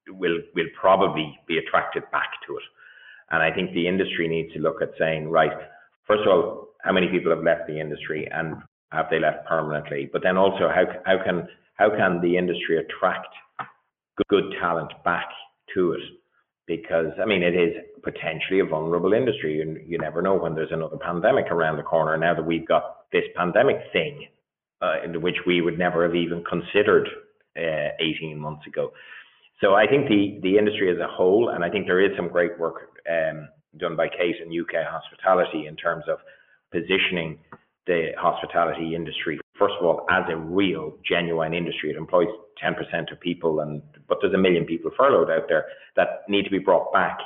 will 0.07 0.39
will 0.55 0.67
probably 0.79 1.37
be 1.47 1.57
attracted 1.57 2.03
back 2.11 2.31
to 2.47 2.57
it. 2.57 2.63
And 3.31 3.43
I 3.43 3.51
think 3.53 3.73
the 3.73 3.87
industry 3.87 4.27
needs 4.27 4.51
to 4.53 4.59
look 4.59 4.81
at 4.81 4.89
saying, 4.97 5.29
right, 5.29 5.51
first 6.07 6.21
of 6.21 6.27
all, 6.27 6.69
how 6.81 6.91
many 6.91 7.07
people 7.07 7.31
have 7.31 7.43
left 7.43 7.67
the 7.67 7.79
industry, 7.79 8.27
and 8.31 8.55
have 8.91 9.07
they 9.09 9.19
left 9.19 9.47
permanently? 9.47 10.09
But 10.11 10.23
then 10.23 10.37
also, 10.37 10.69
how 10.69 10.85
how 11.05 11.23
can 11.23 11.47
how 11.75 11.89
can 11.89 12.21
the 12.21 12.37
industry 12.37 12.77
attract 12.77 13.27
good 14.29 14.53
talent 14.59 14.91
back 15.03 15.27
to 15.75 15.93
it? 15.93 16.01
Because 16.67 17.13
I 17.21 17.25
mean, 17.25 17.43
it 17.43 17.55
is 17.55 17.73
potentially 18.03 18.59
a 18.59 18.65
vulnerable 18.65 19.13
industry, 19.13 19.61
and 19.61 19.77
you 19.89 19.97
never 19.97 20.21
know 20.21 20.35
when 20.35 20.55
there's 20.55 20.71
another 20.71 20.97
pandemic 20.97 21.45
around 21.51 21.77
the 21.77 21.83
corner. 21.83 22.17
Now 22.17 22.35
that 22.35 22.45
we've 22.45 22.67
got 22.67 23.09
this 23.11 23.23
pandemic 23.35 23.77
thing, 23.93 24.27
uh, 24.81 24.97
which 25.15 25.37
we 25.45 25.61
would 25.61 25.77
never 25.77 26.03
have 26.03 26.15
even 26.15 26.43
considered 26.43 27.07
uh, 27.57 27.89
18 27.99 28.37
months 28.39 28.65
ago. 28.67 28.91
So 29.61 29.75
I 29.75 29.87
think 29.87 30.07
the 30.07 30.39
the 30.41 30.57
industry 30.57 30.91
as 30.91 30.99
a 30.99 31.07
whole, 31.07 31.49
and 31.49 31.63
I 31.63 31.69
think 31.69 31.85
there 31.85 31.99
is 31.99 32.15
some 32.15 32.29
great 32.29 32.57
work 32.57 33.01
um, 33.09 33.49
done 33.77 33.95
by 33.95 34.07
Kate 34.07 34.35
in 34.43 34.47
UK 34.47 34.85
hospitality 34.87 35.67
in 35.67 35.75
terms 35.75 36.05
of 36.07 36.19
positioning 36.71 37.39
the 37.89 38.11
hospitality 38.19 38.93
industry, 38.95 39.39
first 39.57 39.73
of 39.79 39.85
all, 39.85 40.05
as 40.11 40.23
a 40.29 40.37
real, 40.37 40.93
genuine 41.03 41.55
industry. 41.55 41.89
It 41.89 41.97
employs 41.97 42.27
10% 42.63 43.11
of 43.11 43.19
people, 43.19 43.61
and 43.61 43.81
but 44.07 44.19
there's 44.21 44.33
a 44.33 44.37
million 44.37 44.65
people 44.65 44.91
furloughed 44.95 45.31
out 45.31 45.49
there 45.49 45.65
that 45.95 46.21
need 46.29 46.43
to 46.43 46.51
be 46.51 46.59
brought 46.59 46.93
back 46.93 47.17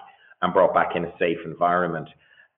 and 0.41 0.53
brought 0.53 0.73
back 0.73 0.95
in 0.95 1.03
a 1.03 1.13
safe 1.19 1.37
environment. 1.45 2.07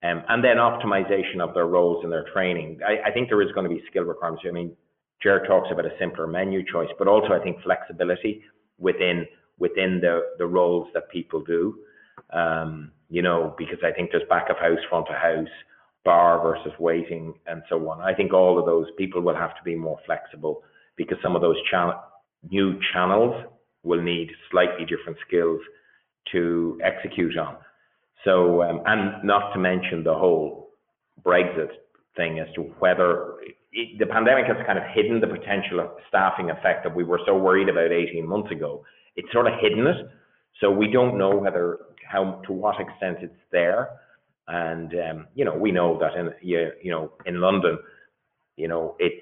Um, 0.04 0.22
and 0.30 0.44
then 0.44 0.58
optimization 0.58 1.40
of 1.42 1.56
their 1.56 1.66
roles 1.66 2.04
and 2.04 2.14
their 2.14 2.26
training. 2.32 2.80
I, 2.88 3.10
I 3.10 3.12
think 3.12 3.28
there 3.28 3.42
is 3.42 3.52
going 3.54 3.68
to 3.68 3.76
be 3.76 3.82
skill 3.90 4.04
requirements. 4.04 4.44
I 4.48 4.52
mean, 4.52 4.76
Jared 5.24 5.48
talks 5.48 5.70
about 5.72 5.88
a 5.88 5.98
simpler 6.00 6.28
menu 6.28 6.64
choice, 6.72 6.90
but 7.00 7.08
also 7.08 7.34
I 7.34 7.40
think 7.40 7.58
flexibility 7.64 8.44
within 8.78 9.26
within 9.58 10.00
the 10.00 10.22
the 10.38 10.46
roles 10.46 10.90
that 10.94 11.10
people 11.10 11.42
do. 11.42 11.80
Um, 12.32 12.92
you 13.10 13.24
know, 13.24 13.56
because 13.58 13.80
I 13.84 13.92
think 13.92 14.12
there's 14.12 14.28
back 14.30 14.50
of 14.52 14.58
house, 14.58 14.80
front 14.90 15.08
of 15.10 15.16
house, 15.16 15.56
bar 16.06 16.42
versus 16.42 16.72
waiting 16.80 17.34
and 17.48 17.64
so 17.68 17.90
on. 17.90 18.00
I 18.00 18.14
think 18.14 18.32
all 18.34 18.58
of 18.58 18.66
those 18.66 18.88
people 18.98 19.22
will 19.22 19.36
have 19.36 19.56
to 19.58 19.64
be 19.64 19.76
more 19.76 19.98
flexible 20.06 20.64
because 20.96 21.18
some 21.22 21.36
of 21.36 21.42
those 21.42 21.58
channel, 21.70 21.96
new 22.50 22.80
channels 22.94 23.44
will 23.84 24.02
need 24.02 24.30
slightly 24.52 24.86
different 24.86 25.18
skills 25.28 25.60
to 26.32 26.80
execute 26.84 27.38
on. 27.38 27.58
So, 28.24 28.64
um, 28.64 28.82
and 28.86 29.24
not 29.24 29.54
to 29.54 29.60
mention 29.60 30.04
the 30.04 30.14
whole 30.14 30.70
Brexit 31.24 31.70
thing 32.16 32.40
as 32.40 32.48
to 32.56 32.62
whether 32.80 33.36
it, 33.72 34.00
the 34.00 34.06
pandemic 34.06 34.46
has 34.46 34.58
kind 34.66 34.80
of 34.80 34.86
hidden 34.94 35.20
the 35.20 35.28
potential 35.28 35.96
staffing 36.08 36.50
effect 36.50 36.84
that 36.84 36.96
we 36.96 37.04
were 37.04 37.20
so 37.26 37.38
worried 37.38 37.70
about 37.70 37.92
18 37.92 38.28
months 38.28 38.52
ago. 38.52 38.84
It's 39.16 39.32
sort 39.32 39.48
of 39.48 39.54
hidden 39.60 39.86
it. 39.86 40.08
So 40.62 40.72
we 40.72 40.90
don't 40.92 41.18
know 41.18 41.36
whether 41.36 41.80
how 42.10 42.42
to 42.48 42.54
what 42.54 42.80
extent 42.80 43.18
it's 43.22 43.34
there. 43.52 43.90
And 44.48 44.94
um, 44.94 45.28
you 45.34 45.46
know, 45.46 45.56
we 45.56 45.72
know 45.72 46.00
that 46.00 46.16
in 46.16 46.32
you, 46.42 46.72
you 46.82 46.92
know 46.92 47.14
in 47.26 47.42
London, 47.42 47.80
you 48.58 48.68
know 48.68 48.96
it 49.00 49.14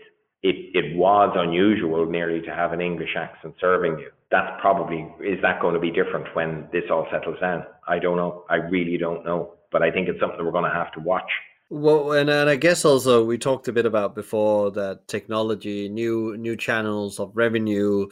it 0.42 0.56
it 0.76 0.96
was 0.98 1.34
unusual 1.36 2.06
nearly 2.06 2.42
to 2.42 2.54
have 2.54 2.74
an 2.74 2.82
English 2.82 3.16
accent 3.18 3.56
serving 3.60 4.00
you. 4.00 4.10
That's 4.32 4.60
probably 4.60 5.08
is 5.22 5.42
that 5.42 5.62
going 5.62 5.76
to 5.76 5.80
be 5.80 5.92
different 5.92 6.36
when 6.36 6.68
this 6.72 6.84
all 6.92 7.08
settles 7.12 7.40
down? 7.40 7.64
I 7.88 8.00
don't 8.00 8.18
know. 8.18 8.44
I 8.50 8.56
really 8.56 8.98
don't 8.98 9.26
know. 9.26 9.54
But 9.72 9.82
I 9.82 9.92
think 9.92 10.08
it's 10.08 10.20
something 10.20 10.44
we're 10.44 10.52
going 10.52 10.70
to 10.70 10.78
have 10.78 10.92
to 10.94 11.00
watch. 11.00 11.32
Well, 11.70 12.12
and, 12.12 12.30
and 12.30 12.50
I 12.50 12.56
guess 12.56 12.86
also 12.86 13.24
we 13.24 13.40
talked 13.40 13.68
a 13.68 13.74
bit 13.74 13.88
about 13.88 14.14
before 14.14 14.70
that 14.72 15.08
technology, 15.08 15.90
new 15.90 16.38
new 16.38 16.56
channels 16.56 17.20
of 17.20 17.36
revenue, 17.36 18.08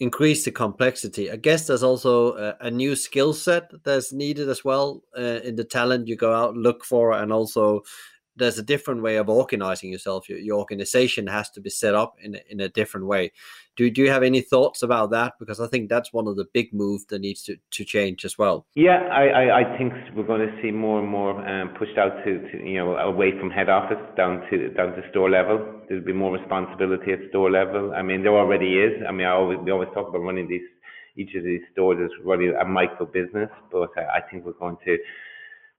increase 0.00 0.44
the 0.44 0.50
complexity. 0.52 1.30
I 1.30 1.36
guess 1.36 1.66
there's 1.66 1.82
also 1.82 2.36
a, 2.36 2.56
a 2.60 2.70
new 2.70 2.94
skill 2.94 3.32
set 3.32 3.70
that's 3.84 4.12
needed 4.12 4.48
as 4.48 4.64
well 4.64 5.02
uh, 5.16 5.40
in 5.42 5.56
the 5.56 5.64
talent 5.64 6.06
you 6.06 6.16
go 6.16 6.32
out 6.32 6.56
look 6.56 6.84
for, 6.84 7.12
and 7.12 7.32
also 7.32 7.82
there's 8.38 8.58
a 8.58 8.62
different 8.62 9.02
way 9.02 9.16
of 9.16 9.28
organizing 9.28 9.90
yourself. 9.92 10.28
Your, 10.28 10.38
your 10.38 10.58
organization 10.58 11.26
has 11.26 11.50
to 11.50 11.60
be 11.60 11.70
set 11.70 11.94
up 11.94 12.16
in 12.22 12.36
a, 12.36 12.40
in 12.48 12.60
a 12.60 12.68
different 12.68 13.06
way. 13.06 13.32
Do, 13.76 13.90
do 13.90 14.02
you 14.02 14.10
have 14.10 14.22
any 14.22 14.40
thoughts 14.40 14.82
about 14.82 15.10
that? 15.10 15.34
Because 15.38 15.60
I 15.60 15.66
think 15.66 15.88
that's 15.88 16.12
one 16.12 16.26
of 16.26 16.36
the 16.36 16.46
big 16.52 16.72
moves 16.72 17.04
that 17.06 17.20
needs 17.20 17.42
to, 17.44 17.56
to 17.70 17.84
change 17.84 18.24
as 18.24 18.38
well. 18.38 18.66
Yeah, 18.74 19.08
I, 19.12 19.28
I, 19.28 19.60
I 19.60 19.78
think 19.78 19.92
we're 20.16 20.26
going 20.26 20.46
to 20.46 20.62
see 20.62 20.70
more 20.70 21.00
and 21.00 21.08
more 21.08 21.46
um, 21.46 21.70
pushed 21.78 21.98
out 21.98 22.24
to, 22.24 22.38
to, 22.50 22.64
you 22.64 22.78
know 22.78 22.96
away 22.96 23.38
from 23.38 23.50
head 23.50 23.68
office 23.68 24.02
down 24.16 24.42
to 24.50 24.70
down 24.70 24.92
to 24.92 25.02
store 25.10 25.30
level. 25.30 25.58
There'll 25.88 26.04
be 26.04 26.12
more 26.12 26.32
responsibility 26.32 27.12
at 27.12 27.20
store 27.30 27.50
level. 27.50 27.92
I 27.94 28.02
mean, 28.02 28.22
there 28.22 28.36
already 28.36 28.78
is. 28.78 29.02
I 29.08 29.12
mean, 29.12 29.26
I 29.26 29.32
always, 29.32 29.58
we 29.62 29.70
always 29.70 29.88
talk 29.94 30.08
about 30.08 30.20
running 30.20 30.48
these 30.48 30.66
each 31.16 31.34
of 31.34 31.44
these 31.44 31.62
stores 31.72 31.98
as 32.02 32.10
running 32.24 32.54
a 32.60 32.64
micro 32.64 33.04
business, 33.06 33.50
but 33.72 33.90
I, 33.96 34.18
I 34.18 34.20
think 34.30 34.44
we're 34.44 34.52
going 34.52 34.76
to 34.84 34.96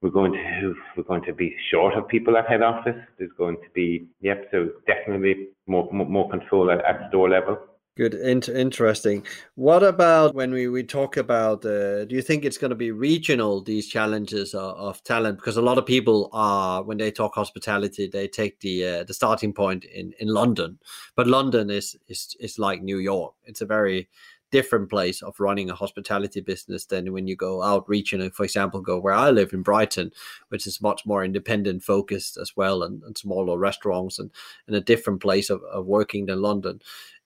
we're 0.02 0.10
going 0.10 0.32
to 0.32 0.74
we're 0.96 1.02
going 1.02 1.24
to 1.24 1.32
be 1.32 1.54
short 1.70 1.94
of 1.94 2.08
people 2.08 2.36
at 2.36 2.48
head 2.48 2.62
office. 2.62 2.96
There's 3.18 3.32
going 3.36 3.56
to 3.56 3.70
be 3.74 4.08
yep, 4.20 4.48
so 4.50 4.70
definitely 4.86 5.48
more 5.66 5.88
more, 5.92 6.30
control 6.30 6.70
at, 6.70 6.84
at 6.84 7.08
store 7.10 7.28
level. 7.28 7.58
Good, 7.96 8.14
interesting. 8.14 9.26
What 9.56 9.82
about 9.82 10.34
when 10.34 10.52
we, 10.52 10.68
we 10.68 10.84
talk 10.84 11.18
about? 11.18 11.66
Uh, 11.66 12.06
do 12.06 12.14
you 12.14 12.22
think 12.22 12.44
it's 12.44 12.56
going 12.56 12.70
to 12.70 12.76
be 12.76 12.92
regional? 12.92 13.60
These 13.60 13.88
challenges 13.88 14.54
of, 14.54 14.76
of, 14.76 15.02
talent, 15.02 15.38
because 15.38 15.58
a 15.58 15.62
lot 15.62 15.76
of 15.76 15.84
people 15.84 16.30
are 16.32 16.82
when 16.82 16.96
they 16.96 17.10
talk 17.10 17.34
hospitality, 17.34 18.06
they 18.06 18.26
take 18.26 18.60
the 18.60 18.86
uh, 18.86 19.04
the 19.04 19.12
starting 19.12 19.52
point 19.52 19.84
in, 19.84 20.14
in 20.18 20.28
London, 20.28 20.78
but 21.14 21.26
London 21.26 21.68
is 21.68 21.94
is 22.08 22.36
is 22.40 22.58
like 22.58 22.80
New 22.80 22.98
York. 22.98 23.34
It's 23.44 23.60
a 23.60 23.66
very 23.66 24.08
different 24.50 24.90
place 24.90 25.22
of 25.22 25.38
running 25.38 25.70
a 25.70 25.74
hospitality 25.74 26.40
business 26.40 26.86
than 26.86 27.12
when 27.12 27.26
you 27.26 27.36
go 27.36 27.62
out 27.62 27.88
reaching 27.88 28.30
for 28.30 28.44
example 28.44 28.80
go 28.80 28.98
where 28.98 29.14
i 29.14 29.30
live 29.30 29.52
in 29.52 29.62
brighton 29.62 30.10
which 30.48 30.66
is 30.66 30.80
much 30.80 31.06
more 31.06 31.24
independent 31.24 31.82
focused 31.82 32.36
as 32.36 32.56
well 32.56 32.82
and, 32.82 33.02
and 33.04 33.16
smaller 33.16 33.58
restaurants 33.58 34.18
and, 34.18 34.30
and 34.66 34.76
a 34.76 34.80
different 34.80 35.20
place 35.20 35.50
of, 35.50 35.62
of 35.64 35.86
working 35.86 36.26
than 36.26 36.42
london 36.42 36.80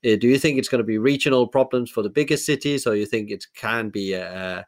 uh, 0.05 0.17
do 0.17 0.29
you 0.29 0.39
think 0.39 0.59
it's 0.59 0.69
going 0.69 0.81
to 0.81 0.85
be 0.85 0.99
regional 0.99 1.47
problems 1.47 1.91
for 1.91 2.03
the 2.03 2.11
biggest 2.11 2.45
cities 2.45 2.87
or 2.87 2.95
you 2.95 3.07
think 3.07 3.31
it 3.31 3.47
can 3.55 3.89
be 3.89 4.13
a, 4.13 4.67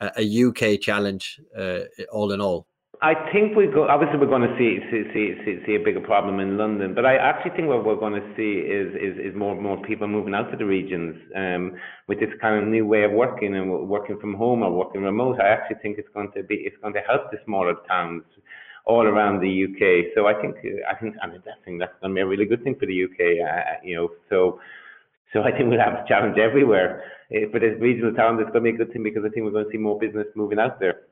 a, 0.00 0.12
a 0.18 0.44
UK 0.44 0.80
challenge 0.80 1.40
uh, 1.56 1.80
all 2.12 2.32
in 2.32 2.40
all? 2.40 2.66
I 3.02 3.14
think 3.32 3.54
we 3.56 3.66
go. 3.66 3.86
Obviously, 3.88 4.18
we're 4.18 4.26
going 4.26 4.48
to 4.48 4.56
see 4.56 4.80
see, 4.90 5.34
see 5.44 5.60
see 5.66 5.74
a 5.74 5.84
bigger 5.84 6.00
problem 6.00 6.40
in 6.40 6.56
London, 6.56 6.94
but 6.94 7.04
I 7.04 7.16
actually 7.16 7.50
think 7.56 7.68
what 7.68 7.84
we're 7.84 7.96
going 7.96 8.14
to 8.14 8.26
see 8.36 8.64
is 8.64 8.94
is, 8.94 9.32
is 9.32 9.36
more 9.36 9.60
more 9.60 9.76
people 9.82 10.08
moving 10.08 10.34
out 10.34 10.50
to 10.50 10.56
the 10.56 10.64
regions 10.64 11.16
um, 11.36 11.76
with 12.08 12.20
this 12.20 12.30
kind 12.40 12.62
of 12.62 12.68
new 12.68 12.86
way 12.86 13.04
of 13.04 13.12
working 13.12 13.54
and 13.54 13.88
working 13.88 14.18
from 14.18 14.34
home 14.34 14.62
or 14.62 14.72
working 14.72 15.02
remote. 15.02 15.38
I 15.40 15.48
actually 15.48 15.76
think 15.82 15.98
it's 15.98 16.08
going 16.14 16.32
to 16.36 16.42
be 16.42 16.54
it's 16.54 16.76
going 16.80 16.94
to 16.94 17.00
help 17.00 17.30
the 17.30 17.38
smaller 17.44 17.74
towns 17.86 18.22
all 18.86 19.02
around 19.06 19.40
the 19.40 19.64
UK. 19.64 20.12
So 20.14 20.26
I 20.26 20.40
think 20.40 20.56
I 20.88 20.94
think 20.94 21.16
I 21.22 21.26
mean 21.26 21.42
that's 21.44 21.60
going 21.66 21.80
to 21.80 22.14
be 22.14 22.20
a 22.20 22.26
really 22.26 22.46
good 22.46 22.64
thing 22.64 22.76
for 22.80 22.86
the 22.86 23.04
UK. 23.04 23.44
Uh, 23.46 23.84
you 23.84 23.96
know, 23.96 24.08
so 24.30 24.58
so 25.34 25.42
I 25.42 25.50
think 25.52 25.68
we'll 25.68 25.80
have 25.80 26.04
a 26.04 26.08
challenge 26.08 26.38
everywhere. 26.38 27.04
Uh, 27.30 27.50
for 27.52 27.60
the 27.60 27.76
regional 27.76 28.14
town, 28.14 28.40
it's 28.40 28.50
going 28.52 28.64
to 28.64 28.72
be 28.72 28.74
a 28.74 28.78
good 28.78 28.92
thing 28.92 29.02
because 29.02 29.24
I 29.26 29.28
think 29.28 29.44
we're 29.44 29.52
going 29.52 29.66
to 29.66 29.70
see 29.70 29.78
more 29.78 29.98
business 29.98 30.26
moving 30.34 30.58
out 30.58 30.80
there 30.80 31.02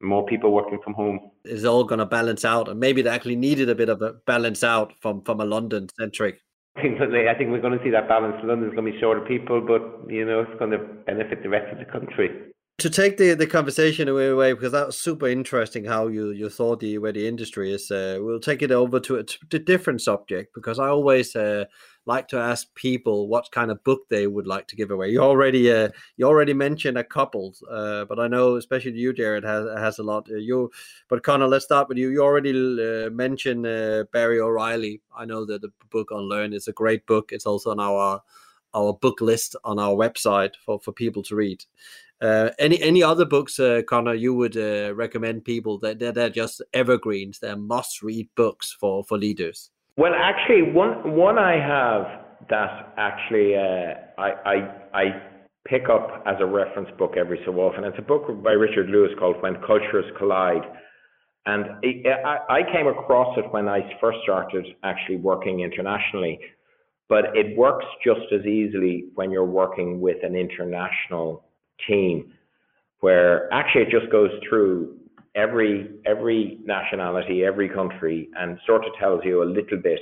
more 0.00 0.24
people 0.26 0.52
working 0.52 0.80
from 0.82 0.94
home. 0.94 1.30
Is 1.44 1.64
all 1.64 1.84
going 1.84 1.98
to 1.98 2.06
balance 2.06 2.44
out, 2.44 2.68
and 2.68 2.80
maybe 2.80 3.02
they 3.02 3.10
actually 3.10 3.36
needed 3.36 3.68
a 3.68 3.74
bit 3.74 3.88
of 3.88 4.02
a 4.02 4.14
balance 4.26 4.64
out 4.64 4.92
from 5.00 5.22
from 5.22 5.40
a 5.40 5.44
London 5.44 5.88
centric. 5.98 6.40
I 6.76 6.82
think, 6.82 7.00
I 7.00 7.34
think 7.34 7.50
we're 7.50 7.60
going 7.60 7.76
to 7.78 7.84
see 7.84 7.90
that 7.90 8.08
balance. 8.08 8.36
London's 8.44 8.74
going 8.74 8.86
to 8.86 8.92
be 8.92 9.00
shorter 9.00 9.22
people, 9.22 9.60
but 9.60 10.10
you 10.10 10.24
know 10.24 10.40
it's 10.40 10.58
going 10.58 10.70
to 10.70 10.78
benefit 10.78 11.42
the 11.42 11.48
rest 11.48 11.72
of 11.72 11.78
the 11.78 11.90
country 11.90 12.50
to 12.80 12.90
take 12.90 13.18
the, 13.18 13.34
the 13.34 13.46
conversation 13.46 14.08
away, 14.08 14.28
away 14.28 14.52
because 14.52 14.72
that 14.72 14.86
was 14.86 14.98
super 14.98 15.28
interesting 15.28 15.84
how 15.84 16.08
you, 16.08 16.30
you 16.30 16.48
thought 16.48 16.80
the 16.80 16.98
where 16.98 17.12
the 17.12 17.28
industry 17.28 17.72
is. 17.72 17.90
Uh, 17.90 18.18
we'll 18.20 18.40
take 18.40 18.62
it 18.62 18.70
over 18.70 18.98
to 19.00 19.16
a, 19.16 19.24
to 19.24 19.56
a 19.56 19.58
different 19.58 20.00
subject 20.00 20.54
because 20.54 20.78
I 20.78 20.88
always 20.88 21.36
uh, 21.36 21.66
like 22.06 22.28
to 22.28 22.38
ask 22.38 22.74
people 22.74 23.28
what 23.28 23.50
kind 23.52 23.70
of 23.70 23.84
book 23.84 24.08
they 24.08 24.26
would 24.26 24.46
like 24.46 24.66
to 24.68 24.76
give 24.76 24.90
away. 24.90 25.10
You 25.10 25.20
already 25.20 25.70
uh, 25.70 25.90
you 26.16 26.26
already 26.26 26.54
mentioned 26.54 26.98
a 26.98 27.04
couple, 27.04 27.54
uh, 27.70 28.04
but 28.06 28.18
I 28.18 28.28
know 28.28 28.56
especially 28.56 28.92
you, 28.92 29.12
Jared, 29.12 29.44
has 29.44 29.66
has 29.78 29.98
a 29.98 30.02
lot. 30.02 30.28
Uh, 30.30 30.36
you, 30.36 30.70
but 31.08 31.22
Connor, 31.22 31.48
let's 31.48 31.64
start 31.64 31.88
with 31.88 31.98
you. 31.98 32.08
You 32.08 32.22
already 32.22 32.52
uh, 32.52 33.10
mentioned 33.10 33.62
Barry 34.12 34.40
O'Reilly. 34.40 35.00
I 35.16 35.24
know 35.24 35.44
that 35.46 35.62
the 35.62 35.72
book 35.90 36.08
Unlearn 36.10 36.52
is 36.52 36.68
a 36.68 36.72
great 36.72 37.06
book. 37.06 37.30
It's 37.32 37.46
also 37.46 37.70
on 37.70 37.80
our 37.80 38.22
our 38.74 38.94
book 38.94 39.20
list 39.20 39.56
on 39.64 39.78
our 39.78 39.94
website 39.94 40.54
for, 40.64 40.80
for 40.80 40.92
people 40.92 41.22
to 41.24 41.34
read. 41.34 41.64
Uh, 42.20 42.50
any 42.58 42.80
any 42.82 43.02
other 43.02 43.24
books, 43.24 43.58
uh, 43.58 43.80
Connor, 43.88 44.14
you 44.14 44.34
would 44.34 44.56
uh, 44.56 44.94
recommend 44.94 45.44
people 45.44 45.78
that 45.78 45.98
they're, 45.98 46.12
they're, 46.12 46.28
just 46.28 46.60
evergreens, 46.74 47.38
they're 47.38 47.56
must 47.56 48.02
read 48.02 48.28
books 48.36 48.76
for, 48.78 49.02
for 49.04 49.16
leaders? 49.16 49.70
Well, 49.96 50.12
actually, 50.14 50.72
one 50.72 51.14
one 51.14 51.38
I 51.38 51.54
have 51.56 52.20
that 52.48 52.94
actually 52.96 53.54
uh, 53.54 53.94
I, 54.20 54.30
I 54.44 54.54
I 54.94 55.04
pick 55.66 55.88
up 55.88 56.22
as 56.26 56.36
a 56.40 56.46
reference 56.46 56.88
book 56.98 57.14
every 57.16 57.40
so 57.44 57.52
often. 57.56 57.84
It's 57.84 57.98
a 57.98 58.02
book 58.02 58.42
by 58.42 58.52
Richard 58.52 58.88
Lewis 58.88 59.10
called 59.18 59.36
When 59.40 59.56
Cultures 59.66 60.06
Collide. 60.18 60.64
And 61.46 61.66
it, 61.82 62.06
I, 62.06 62.60
I 62.60 62.72
came 62.72 62.86
across 62.86 63.36
it 63.38 63.44
when 63.50 63.68
I 63.68 63.80
first 64.00 64.18
started 64.22 64.66
actually 64.84 65.16
working 65.16 65.60
internationally, 65.60 66.38
but 67.08 67.36
it 67.36 67.56
works 67.56 67.86
just 68.04 68.20
as 68.32 68.44
easily 68.46 69.06
when 69.14 69.30
you're 69.30 69.44
working 69.44 70.00
with 70.00 70.18
an 70.22 70.36
international 70.36 71.44
team 71.88 72.32
where 73.00 73.52
actually 73.52 73.82
it 73.82 73.90
just 73.90 74.10
goes 74.12 74.30
through 74.48 74.96
every 75.34 75.90
every 76.06 76.58
nationality, 76.64 77.44
every 77.44 77.68
country, 77.68 78.28
and 78.36 78.58
sort 78.66 78.84
of 78.84 78.92
tells 78.98 79.22
you 79.24 79.42
a 79.42 79.44
little 79.44 79.78
bit 79.78 80.00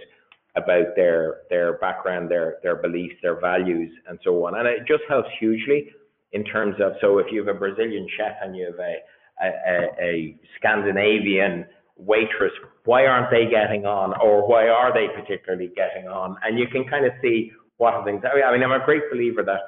about 0.57 0.97
their 0.97 1.43
their 1.51 1.79
background, 1.79 2.31
their 2.31 2.57
their 2.63 2.77
beliefs, 2.77 3.15
their 3.23 3.41
values, 3.41 3.93
and 4.09 4.19
so 4.25 4.47
on. 4.47 4.59
And 4.59 4.67
it 4.67 4.81
just 4.87 5.03
helps 5.09 5.29
hugely 5.39 5.91
in 6.33 6.45
terms 6.45 6.77
of 6.81 6.93
so 7.01 7.19
if 7.19 7.27
you 7.31 7.45
have 7.45 7.55
a 7.55 7.59
Brazilian 7.59 8.07
chef 8.17 8.37
and 8.43 8.57
you 8.57 8.67
have 8.67 8.79
a 8.79 8.95
a, 9.41 10.03
a 10.03 10.37
Scandinavian 10.59 11.65
waitress, 11.97 12.53
why 12.85 13.07
aren't 13.07 13.31
they 13.31 13.45
getting 13.51 13.87
on, 13.87 14.15
or 14.21 14.49
why 14.49 14.69
are 14.69 14.93
they 14.93 15.07
particularly 15.15 15.71
getting 15.77 16.09
on? 16.09 16.37
And 16.43 16.59
you 16.59 16.67
can 16.69 16.85
kind 16.85 17.07
of 17.07 17.13
see 17.23 17.53
what 17.77 18.05
things. 18.05 18.23
I 18.25 18.53
mean, 18.53 18.63
I'm 18.63 18.73
a 18.73 18.85
great 18.85 19.03
believer 19.11 19.43
that 19.45 19.61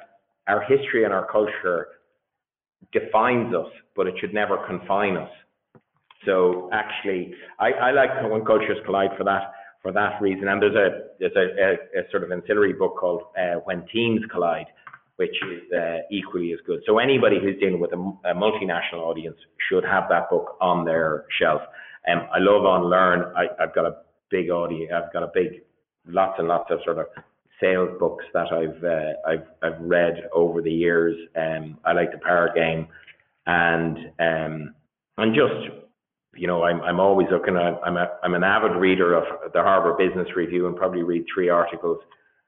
our 0.47 0.61
history 0.61 1.05
and 1.05 1.13
our 1.13 1.27
culture 1.31 1.87
defines 2.91 3.53
us, 3.53 3.71
but 3.95 4.07
it 4.07 4.15
should 4.19 4.33
never 4.33 4.57
confine 4.67 5.17
us. 5.17 5.29
So 6.25 6.69
actually, 6.71 7.33
I, 7.59 7.71
I 7.71 7.91
like 7.91 8.09
when 8.29 8.45
cultures 8.45 8.77
collide 8.85 9.11
for 9.17 9.23
that 9.23 9.53
for 9.81 9.91
that 9.91 10.21
reason. 10.21 10.47
And 10.47 10.61
there's 10.61 10.75
a 10.75 10.89
there's 11.19 11.35
a, 11.35 11.99
a, 11.99 12.01
a 12.01 12.11
sort 12.11 12.23
of 12.23 12.31
ancillary 12.31 12.73
book 12.73 12.95
called 12.99 13.23
uh, 13.37 13.59
When 13.63 13.85
Teams 13.91 14.21
Collide, 14.31 14.67
which 15.15 15.35
is 15.51 15.71
uh, 15.73 15.99
equally 16.11 16.53
as 16.53 16.59
good. 16.65 16.81
So 16.85 16.99
anybody 16.99 17.37
who's 17.41 17.59
dealing 17.59 17.79
with 17.79 17.91
a, 17.93 18.29
a, 18.29 18.35
multinational 18.35 19.01
audience 19.01 19.37
should 19.69 19.83
have 19.83 20.03
that 20.09 20.29
book 20.29 20.57
on 20.61 20.85
their 20.85 21.25
shelf. 21.39 21.61
Um, 22.07 22.27
I 22.33 22.39
love 22.39 22.63
Unlearn. 22.65 23.33
I, 23.35 23.63
I've 23.63 23.73
got 23.73 23.85
a 23.85 23.97
big 24.29 24.49
audience. 24.49 24.91
I've 24.95 25.11
got 25.13 25.23
a 25.23 25.31
big 25.33 25.61
lots 26.07 26.35
and 26.39 26.47
lots 26.47 26.69
of 26.69 26.79
sort 26.83 26.99
of 26.99 27.07
sales 27.59 27.91
books 27.99 28.25
that 28.33 28.51
I've 28.51 28.83
uh, 28.83 29.13
I've 29.27 29.47
I've 29.63 29.81
read 29.81 30.29
over 30.33 30.61
the 30.61 30.71
years. 30.71 31.15
Um, 31.35 31.77
I 31.85 31.93
like 31.93 32.11
the 32.11 32.19
Power 32.19 32.51
Game, 32.55 32.87
and 33.47 33.97
um, 34.19 34.75
and 35.17 35.35
just 35.35 35.80
you 36.35 36.47
know 36.47 36.63
I'm 36.63 36.81
I'm 36.81 36.99
always 36.99 37.27
looking 37.31 37.55
at 37.55 37.79
I'm 37.83 37.97
a 37.97 38.07
I'm 38.23 38.33
an 38.33 38.43
avid 38.43 38.73
reader 38.77 39.15
of 39.15 39.51
the 39.53 39.61
Harvard 39.61 39.97
Business 39.97 40.27
Review 40.35 40.67
and 40.67 40.75
probably 40.75 41.03
read 41.03 41.25
three 41.33 41.49
articles 41.49 41.99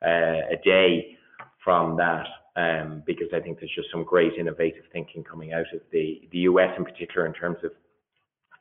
uh, 0.03 0.51
a 0.51 0.57
day 0.63 1.17
from 1.63 1.97
that. 1.97 2.25
Um, 2.55 3.01
because 3.07 3.29
I 3.33 3.39
think 3.39 3.59
there's 3.59 3.73
just 3.75 3.89
some 3.91 4.03
great 4.03 4.33
innovative 4.39 4.83
thinking 4.91 5.23
coming 5.23 5.53
out 5.53 5.65
of 5.73 5.81
the, 5.91 6.21
the 6.31 6.37
US 6.39 6.69
in 6.77 6.85
particular 6.85 7.25
in 7.25 7.33
terms 7.33 7.57
of 7.63 7.71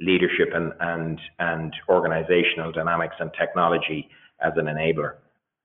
leadership 0.00 0.48
and, 0.54 0.72
and, 0.80 1.20
and 1.38 1.74
organizational 1.88 2.72
dynamics 2.72 3.16
and 3.20 3.30
technology 3.38 4.08
as 4.40 4.52
an 4.56 4.64
enabler. 4.64 5.16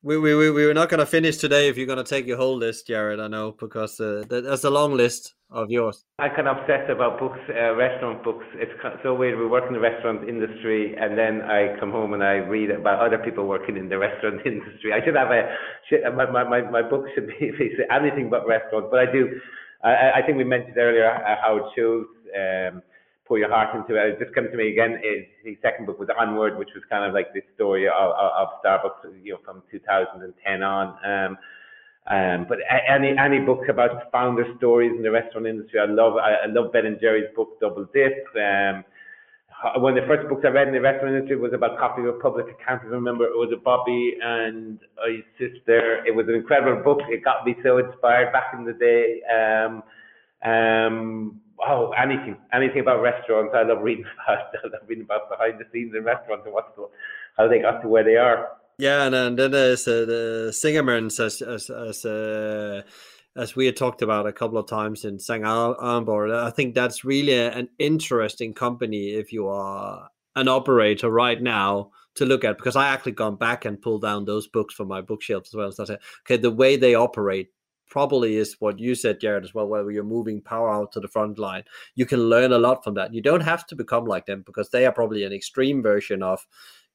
We, 0.03 0.15
we, 0.17 0.35
we, 0.35 0.51
we 0.51 0.65
were 0.67 0.75
not 0.75 0.89
going 0.89 0.99
to 0.99 1.07
finish 1.07 1.37
today 1.37 1.69
if 1.69 1.77
you're 1.77 1.87
going 1.87 1.97
to 1.97 2.03
take 2.03 2.27
your 2.27 2.37
whole 2.37 2.55
list, 2.55 2.85
Jared. 2.85 3.19
I 3.19 3.27
know 3.27 3.53
because 3.59 3.99
uh, 3.99 4.23
that's 4.29 4.63
a 4.63 4.69
long 4.69 4.93
list 4.93 5.33
of 5.49 5.71
yours. 5.71 6.05
I 6.19 6.29
can 6.29 6.45
obsess 6.45 6.87
about 6.87 7.19
books, 7.19 7.39
uh, 7.49 7.73
restaurant 7.73 8.23
books. 8.23 8.45
It's 8.53 8.71
so 9.01 9.15
weird. 9.15 9.39
We 9.39 9.47
work 9.47 9.63
in 9.67 9.73
the 9.73 9.79
restaurant 9.79 10.29
industry, 10.29 10.95
and 10.95 11.17
then 11.17 11.41
I 11.41 11.75
come 11.79 11.91
home 11.91 12.13
and 12.13 12.23
I 12.23 12.35
read 12.35 12.69
about 12.69 13.03
other 13.03 13.17
people 13.17 13.47
working 13.47 13.75
in 13.75 13.89
the 13.89 13.97
restaurant 13.97 14.41
industry. 14.45 14.93
I 14.93 15.03
should 15.03 15.15
have 15.15 15.31
a 15.31 16.11
my 16.11 16.29
my 16.29 16.43
my, 16.43 16.61
my 16.61 16.81
book 16.87 17.05
should 17.15 17.27
be 17.39 17.51
anything 17.89 18.29
but 18.29 18.45
restaurant, 18.45 18.91
but 18.91 18.99
I 18.99 19.11
do. 19.11 19.39
I, 19.83 20.11
I 20.17 20.21
think 20.25 20.37
we 20.37 20.43
mentioned 20.43 20.77
earlier 20.77 21.09
how 21.41 21.57
it 21.57 21.63
shows. 21.75 22.05
Um, 22.37 22.83
pour 23.27 23.37
your 23.37 23.49
heart 23.49 23.75
into 23.75 23.95
it. 23.95 24.13
It 24.13 24.19
just 24.19 24.33
came 24.33 24.49
to 24.49 24.57
me 24.57 24.71
again. 24.71 25.01
Is 25.03 25.25
his 25.43 25.57
second 25.61 25.85
book 25.85 25.99
was 25.99 26.09
Onward, 26.17 26.57
which 26.57 26.69
was 26.73 26.83
kind 26.89 27.03
of 27.03 27.13
like 27.13 27.33
this 27.33 27.43
story 27.55 27.87
of, 27.87 27.93
of, 27.93 28.47
Starbucks, 28.63 29.23
you 29.23 29.33
know, 29.33 29.39
from 29.43 29.63
2010 29.69 30.63
on. 30.63 30.87
Um, 31.05 31.37
um, 32.09 32.45
but 32.47 32.59
any 32.87 33.17
any 33.17 33.39
books 33.39 33.67
about 33.69 34.09
founder 34.11 34.45
stories 34.57 34.93
in 34.95 35.03
the 35.03 35.11
restaurant 35.11 35.45
industry, 35.45 35.79
I 35.79 35.85
love. 35.85 36.15
I, 36.15 36.45
I 36.45 36.47
love 36.47 36.71
Ben 36.71 36.85
and 36.85 36.99
Jerry's 37.01 37.27
book 37.35 37.59
Double 37.59 37.85
Dip. 37.93 38.25
Um, 38.35 38.85
one 39.77 39.97
of 39.97 40.03
the 40.03 40.07
first 40.07 40.29
books 40.29 40.43
I 40.45 40.49
read 40.49 40.67
in 40.67 40.73
the 40.73 40.79
restaurant 40.79 41.15
industry 41.15 41.35
was 41.35 41.51
about 41.53 41.77
Coffee 41.79 42.03
Republic. 42.03 42.45
I 42.47 42.63
can't 42.63 42.83
remember. 42.83 43.25
It 43.25 43.35
was 43.35 43.51
a 43.53 43.59
Bobby 43.59 44.15
and 44.23 44.79
his 45.07 45.23
sister. 45.37 46.05
It 46.05 46.15
was 46.15 46.27
an 46.29 46.35
incredible 46.35 46.81
book. 46.83 46.99
It 47.09 47.23
got 47.25 47.45
me 47.45 47.55
so 47.63 47.79
inspired 47.79 48.31
back 48.31 48.53
in 48.53 48.63
the 48.63 48.73
day. 48.73 49.21
Um, 49.27 49.83
um, 50.49 51.41
oh, 51.65 51.91
anything, 51.91 52.37
anything 52.53 52.81
about 52.81 53.01
restaurants. 53.01 53.53
I 53.55 53.63
love 53.63 53.81
reading 53.81 54.05
about. 54.27 54.39
I 54.63 54.67
love 54.67 54.87
reading 54.87 55.05
about 55.05 55.29
behind 55.29 55.59
the 55.59 55.65
scenes 55.71 55.93
in 55.95 56.03
restaurants 56.03 56.45
and 56.45 56.53
what's 56.53 56.75
the, 56.75 56.87
how 57.37 57.47
they 57.47 57.59
got 57.59 57.81
to 57.81 57.87
where 57.87 58.03
they 58.03 58.15
are. 58.15 58.49
Yeah, 58.79 59.05
and, 59.05 59.15
and 59.15 59.39
then 59.39 59.51
there's 59.51 59.87
uh, 59.87 60.05
the 60.05 60.49
Zingerman's 60.51 61.19
as 61.19 61.41
as 61.41 61.69
as, 61.69 62.05
uh, 62.05 62.83
as 63.35 63.55
we 63.55 63.65
had 63.65 63.75
talked 63.75 64.01
about 64.01 64.27
a 64.27 64.33
couple 64.33 64.57
of 64.57 64.67
times 64.67 65.03
in 65.03 65.19
St. 65.19 65.43
Arnborg. 65.43 66.35
I 66.35 66.51
think 66.51 66.75
that's 66.75 67.03
really 67.03 67.33
a, 67.33 67.51
an 67.51 67.69
interesting 67.79 68.53
company 68.53 69.09
if 69.09 69.33
you 69.33 69.47
are 69.47 70.09
an 70.35 70.47
operator 70.47 71.09
right 71.09 71.41
now 71.41 71.89
to 72.15 72.25
look 72.25 72.43
at 72.43 72.57
because 72.57 72.75
I 72.75 72.89
actually 72.89 73.13
gone 73.13 73.35
back 73.35 73.65
and 73.65 73.81
pulled 73.81 74.03
down 74.03 74.25
those 74.25 74.47
books 74.47 74.75
from 74.75 74.87
my 74.87 75.01
bookshelf 75.01 75.43
as 75.47 75.53
well. 75.55 75.71
So 75.71 75.83
I 75.83 75.85
said, 75.87 75.99
okay, 76.25 76.37
the 76.37 76.51
way 76.51 76.75
they 76.75 76.93
operate 76.93 77.49
probably 77.89 78.37
is 78.37 78.55
what 78.59 78.79
you 78.79 78.95
said, 78.95 79.19
Jared, 79.19 79.43
as 79.43 79.53
well, 79.53 79.67
where 79.67 79.89
you're 79.91 80.03
moving 80.03 80.41
power 80.41 80.69
out 80.71 80.91
to 80.93 80.99
the 80.99 81.07
front 81.07 81.39
line. 81.39 81.63
You 81.95 82.05
can 82.05 82.29
learn 82.29 82.51
a 82.51 82.57
lot 82.57 82.83
from 82.83 82.95
that. 82.95 83.13
You 83.13 83.21
don't 83.21 83.41
have 83.41 83.65
to 83.67 83.75
become 83.75 84.05
like 84.05 84.25
them 84.25 84.43
because 84.45 84.69
they 84.69 84.85
are 84.85 84.91
probably 84.91 85.23
an 85.23 85.33
extreme 85.33 85.81
version 85.81 86.23
of 86.23 86.47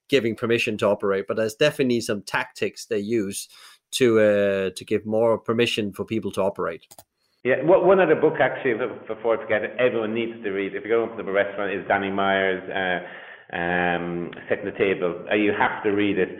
giving 0.08 0.36
permission 0.36 0.76
to 0.78 0.86
operate, 0.86 1.26
but 1.26 1.36
there's 1.36 1.54
definitely 1.54 2.00
some 2.00 2.22
tactics 2.22 2.86
they 2.86 2.98
use 2.98 3.48
to 3.92 4.20
uh, 4.20 4.70
to 4.76 4.84
give 4.84 5.04
more 5.04 5.38
permission 5.38 5.92
for 5.92 6.04
people 6.04 6.32
to 6.32 6.42
operate. 6.42 6.86
Yeah, 7.44 7.56
one 7.64 7.98
other 7.98 8.14
book 8.14 8.34
actually, 8.40 8.74
before 9.08 9.36
I 9.36 9.42
forget 9.42 9.62
everyone 9.78 10.14
needs 10.14 10.42
to 10.44 10.50
read. 10.50 10.74
If 10.74 10.84
you 10.84 10.90
go 10.90 11.10
into 11.10 11.22
the 11.24 11.32
restaurant, 11.32 11.72
is 11.72 11.86
Danny 11.88 12.10
Meyer's. 12.10 12.62
uh, 12.70 13.06
um, 13.52 14.30
Setting 14.48 14.64
the 14.64 14.78
Table. 14.78 15.26
Uh, 15.30 15.34
you 15.34 15.52
have 15.52 15.82
to 15.84 15.90
read 15.90 16.18
it 16.18 16.38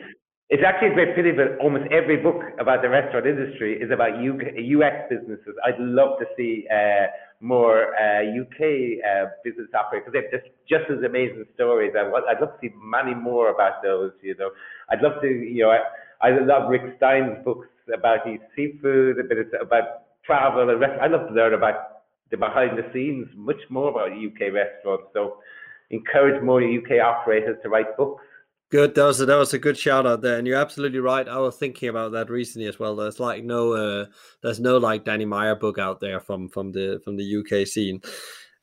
It's 0.53 0.63
actually 0.63 0.93
a 0.93 0.93
great 0.93 1.17
pity 1.17 1.33
that 1.33 1.57
almost 1.65 1.91
every 1.91 2.19
book 2.19 2.45
about 2.61 2.83
the 2.83 2.91
restaurant 2.91 3.25
industry 3.25 3.81
is 3.81 3.91
about 3.91 4.21
UK, 4.21 4.53
US 4.77 5.09
businesses. 5.09 5.57
I'd 5.65 5.81
love 5.81 6.19
to 6.21 6.27
see 6.37 6.69
uh, 6.69 7.09
more 7.41 7.97
uh, 7.97 8.21
UK 8.21 9.01
uh, 9.01 9.33
business 9.43 9.73
operators 9.73 10.05
because 10.05 10.13
they 10.13 10.21
have 10.21 10.29
just, 10.29 10.53
just 10.69 10.85
as 10.93 11.01
amazing 11.09 11.47
stories. 11.55 11.97
I, 11.97 12.05
I'd 12.05 12.37
love 12.45 12.53
to 12.53 12.69
see 12.69 12.69
many 12.77 13.15
more 13.15 13.49
about 13.49 13.83
those. 13.83 14.13
You 14.21 14.37
know, 14.37 14.51
I'd 14.91 15.01
love 15.01 15.23
to. 15.23 15.27
You 15.27 15.65
know, 15.65 15.73
I, 15.73 16.29
I 16.29 16.39
love 16.45 16.69
Rick 16.69 16.83
Stein's 16.99 17.43
books 17.47 17.69
about 17.89 18.29
his 18.29 18.37
seafood, 18.55 19.21
a 19.21 19.25
bit 19.25 19.49
about 19.59 20.05
travel 20.23 20.69
and 20.69 20.79
rest. 20.79 21.01
I 21.01 21.07
love 21.07 21.29
to 21.29 21.33
learn 21.33 21.55
about 21.55 22.05
the 22.31 22.37
behind 22.37 22.77
the 22.77 22.85
scenes, 22.93 23.27
much 23.37 23.65
more 23.71 23.89
about 23.89 24.13
UK 24.13 24.53
restaurants. 24.53 25.09
So, 25.15 25.39
encourage 25.89 26.45
more 26.45 26.61
UK 26.61 27.01
operators 27.01 27.57
to 27.63 27.71
write 27.71 27.97
books. 27.97 28.23
Good. 28.73 28.95
That 28.95 29.05
was 29.05 29.21
a, 29.21 29.27
that 29.27 29.37
was 29.37 29.53
a 29.53 29.59
good 29.59 29.77
shout 29.77 30.07
out 30.07 30.23
there, 30.23 30.39
and 30.39 30.47
you're 30.47 30.57
absolutely 30.57 30.99
right. 30.99 31.29
I 31.29 31.37
was 31.37 31.59
thinking 31.59 31.91
about 31.91 32.13
that 32.13 32.31
recently 32.31 32.67
as 32.67 32.79
well. 32.79 32.97
There's 32.97 33.21
like 33.21 33.45
no, 33.45 33.75
uh, 33.75 34.07
there's 34.43 34.61
no 34.61 34.79
like 34.79 35.05
Danny 35.05 35.27
Meyer 35.27 35.55
book 35.55 35.79
out 35.79 36.01
there 36.01 36.21
from 36.21 36.49
from 36.49 36.73
the 36.73 36.99
from 37.05 37.19
the 37.19 37.37
UK 37.37 37.67
scene. 37.67 38.01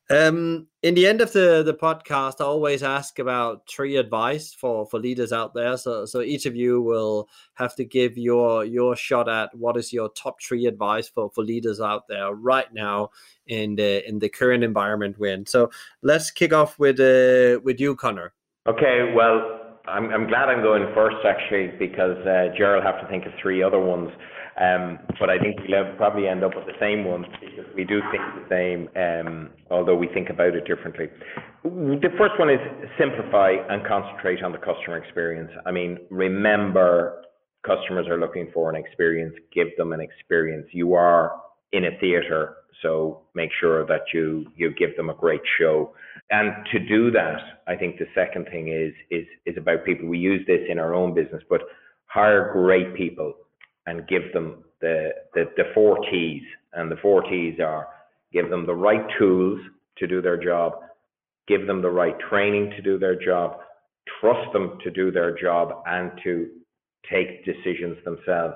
Um, 0.09 0.65
in 0.81 0.95
the 0.95 1.05
end 1.05 1.21
of 1.21 1.31
the 1.31 1.61
the 1.61 1.75
podcast, 1.75 2.41
I 2.41 2.45
always 2.45 2.81
ask 2.81 3.19
about 3.19 3.69
three 3.69 3.97
advice 3.97 4.51
for 4.51 4.87
for 4.87 4.99
leaders 4.99 5.31
out 5.31 5.53
there. 5.53 5.77
So 5.77 6.07
so 6.07 6.21
each 6.21 6.47
of 6.47 6.55
you 6.55 6.81
will 6.81 7.29
have 7.53 7.75
to 7.75 7.85
give 7.85 8.17
your 8.17 8.65
your 8.65 8.95
shot 8.95 9.29
at 9.29 9.53
what 9.53 9.77
is 9.77 9.93
your 9.93 10.09
top 10.09 10.41
three 10.41 10.65
advice 10.65 11.07
for 11.07 11.29
for 11.29 11.43
leaders 11.43 11.79
out 11.79 12.07
there 12.07 12.33
right 12.33 12.73
now 12.73 13.11
in 13.45 13.75
the 13.75 14.03
in 14.09 14.17
the 14.17 14.29
current 14.29 14.63
environment 14.63 15.19
we're 15.19 15.35
in. 15.35 15.45
So 15.45 15.69
let's 16.01 16.31
kick 16.31 16.51
off 16.51 16.79
with 16.79 16.99
uh, 16.99 17.59
with 17.63 17.79
you, 17.79 17.95
Connor. 17.95 18.33
Okay. 18.67 19.13
Well, 19.15 19.58
I'm, 19.89 20.09
I'm 20.11 20.27
glad 20.27 20.49
I'm 20.49 20.61
going 20.61 20.85
first 20.93 21.17
actually 21.25 21.73
because 21.77 22.17
uh, 22.25 22.55
Jared 22.57 22.83
have 22.83 23.01
to 23.01 23.07
think 23.07 23.25
of 23.25 23.31
three 23.41 23.63
other 23.63 23.79
ones. 23.79 24.09
Um, 24.59 24.99
but 25.19 25.29
I 25.29 25.39
think 25.39 25.55
we'll 25.67 25.95
probably 25.95 26.27
end 26.27 26.43
up 26.43 26.51
with 26.53 26.65
the 26.65 26.77
same 26.81 27.05
ones 27.05 27.25
because 27.39 27.65
we 27.75 27.85
do 27.85 28.01
think 28.11 28.23
the 28.35 28.45
same, 28.49 28.89
um, 28.95 29.51
although 29.71 29.95
we 29.95 30.07
think 30.07 30.29
about 30.29 30.53
it 30.53 30.65
differently. 30.65 31.07
The 31.63 32.09
first 32.17 32.37
one 32.37 32.49
is 32.49 32.59
simplify 32.99 33.53
and 33.69 33.85
concentrate 33.87 34.43
on 34.43 34.51
the 34.51 34.57
customer 34.57 34.97
experience. 34.97 35.51
I 35.65 35.71
mean, 35.71 35.99
remember, 36.09 37.21
customers 37.65 38.07
are 38.07 38.19
looking 38.19 38.51
for 38.53 38.69
an 38.69 38.75
experience. 38.75 39.33
Give 39.53 39.67
them 39.77 39.93
an 39.93 40.01
experience. 40.01 40.67
You 40.71 40.93
are 40.93 41.39
in 41.71 41.85
a 41.85 41.97
theater, 41.99 42.55
so 42.81 43.21
make 43.35 43.51
sure 43.61 43.85
that 43.85 44.01
you 44.13 44.45
you 44.57 44.73
give 44.73 44.95
them 44.97 45.09
a 45.09 45.13
great 45.13 45.41
show. 45.57 45.93
And 46.31 46.53
to 46.71 46.79
do 46.79 47.09
that, 47.11 47.39
I 47.67 47.75
think 47.75 47.97
the 47.97 48.05
second 48.13 48.47
thing 48.51 48.67
is 48.67 48.93
is 49.09 49.25
is 49.45 49.57
about 49.57 49.85
people. 49.85 50.07
We 50.07 50.19
use 50.19 50.45
this 50.45 50.61
in 50.69 50.77
our 50.77 50.93
own 50.93 51.13
business, 51.13 51.41
but 51.49 51.61
hire 52.05 52.51
great 52.53 52.95
people 52.95 53.33
and 53.87 54.07
give 54.07 54.31
them 54.33 54.63
the 54.81 55.09
the, 55.33 55.45
the 55.57 55.63
four 55.73 55.97
T's. 56.11 56.43
And 56.73 56.91
the 56.91 56.97
four 56.97 57.23
T's 57.23 57.59
are 57.59 57.87
give 58.31 58.49
them 58.49 58.65
the 58.67 58.75
right 58.75 59.05
tools 59.17 59.59
to 59.97 60.07
do 60.07 60.21
their 60.21 60.37
job, 60.37 60.73
give 61.47 61.65
them 61.65 61.81
the 61.81 61.89
right 61.89 62.15
training 62.29 62.71
to 62.75 62.81
do 62.81 62.99
their 62.99 63.15
job, 63.15 63.57
trust 64.21 64.53
them 64.53 64.77
to 64.83 64.91
do 64.91 65.11
their 65.11 65.35
job 65.35 65.81
and 65.87 66.11
to 66.23 66.47
take 67.11 67.43
decisions 67.43 67.97
themselves 68.05 68.55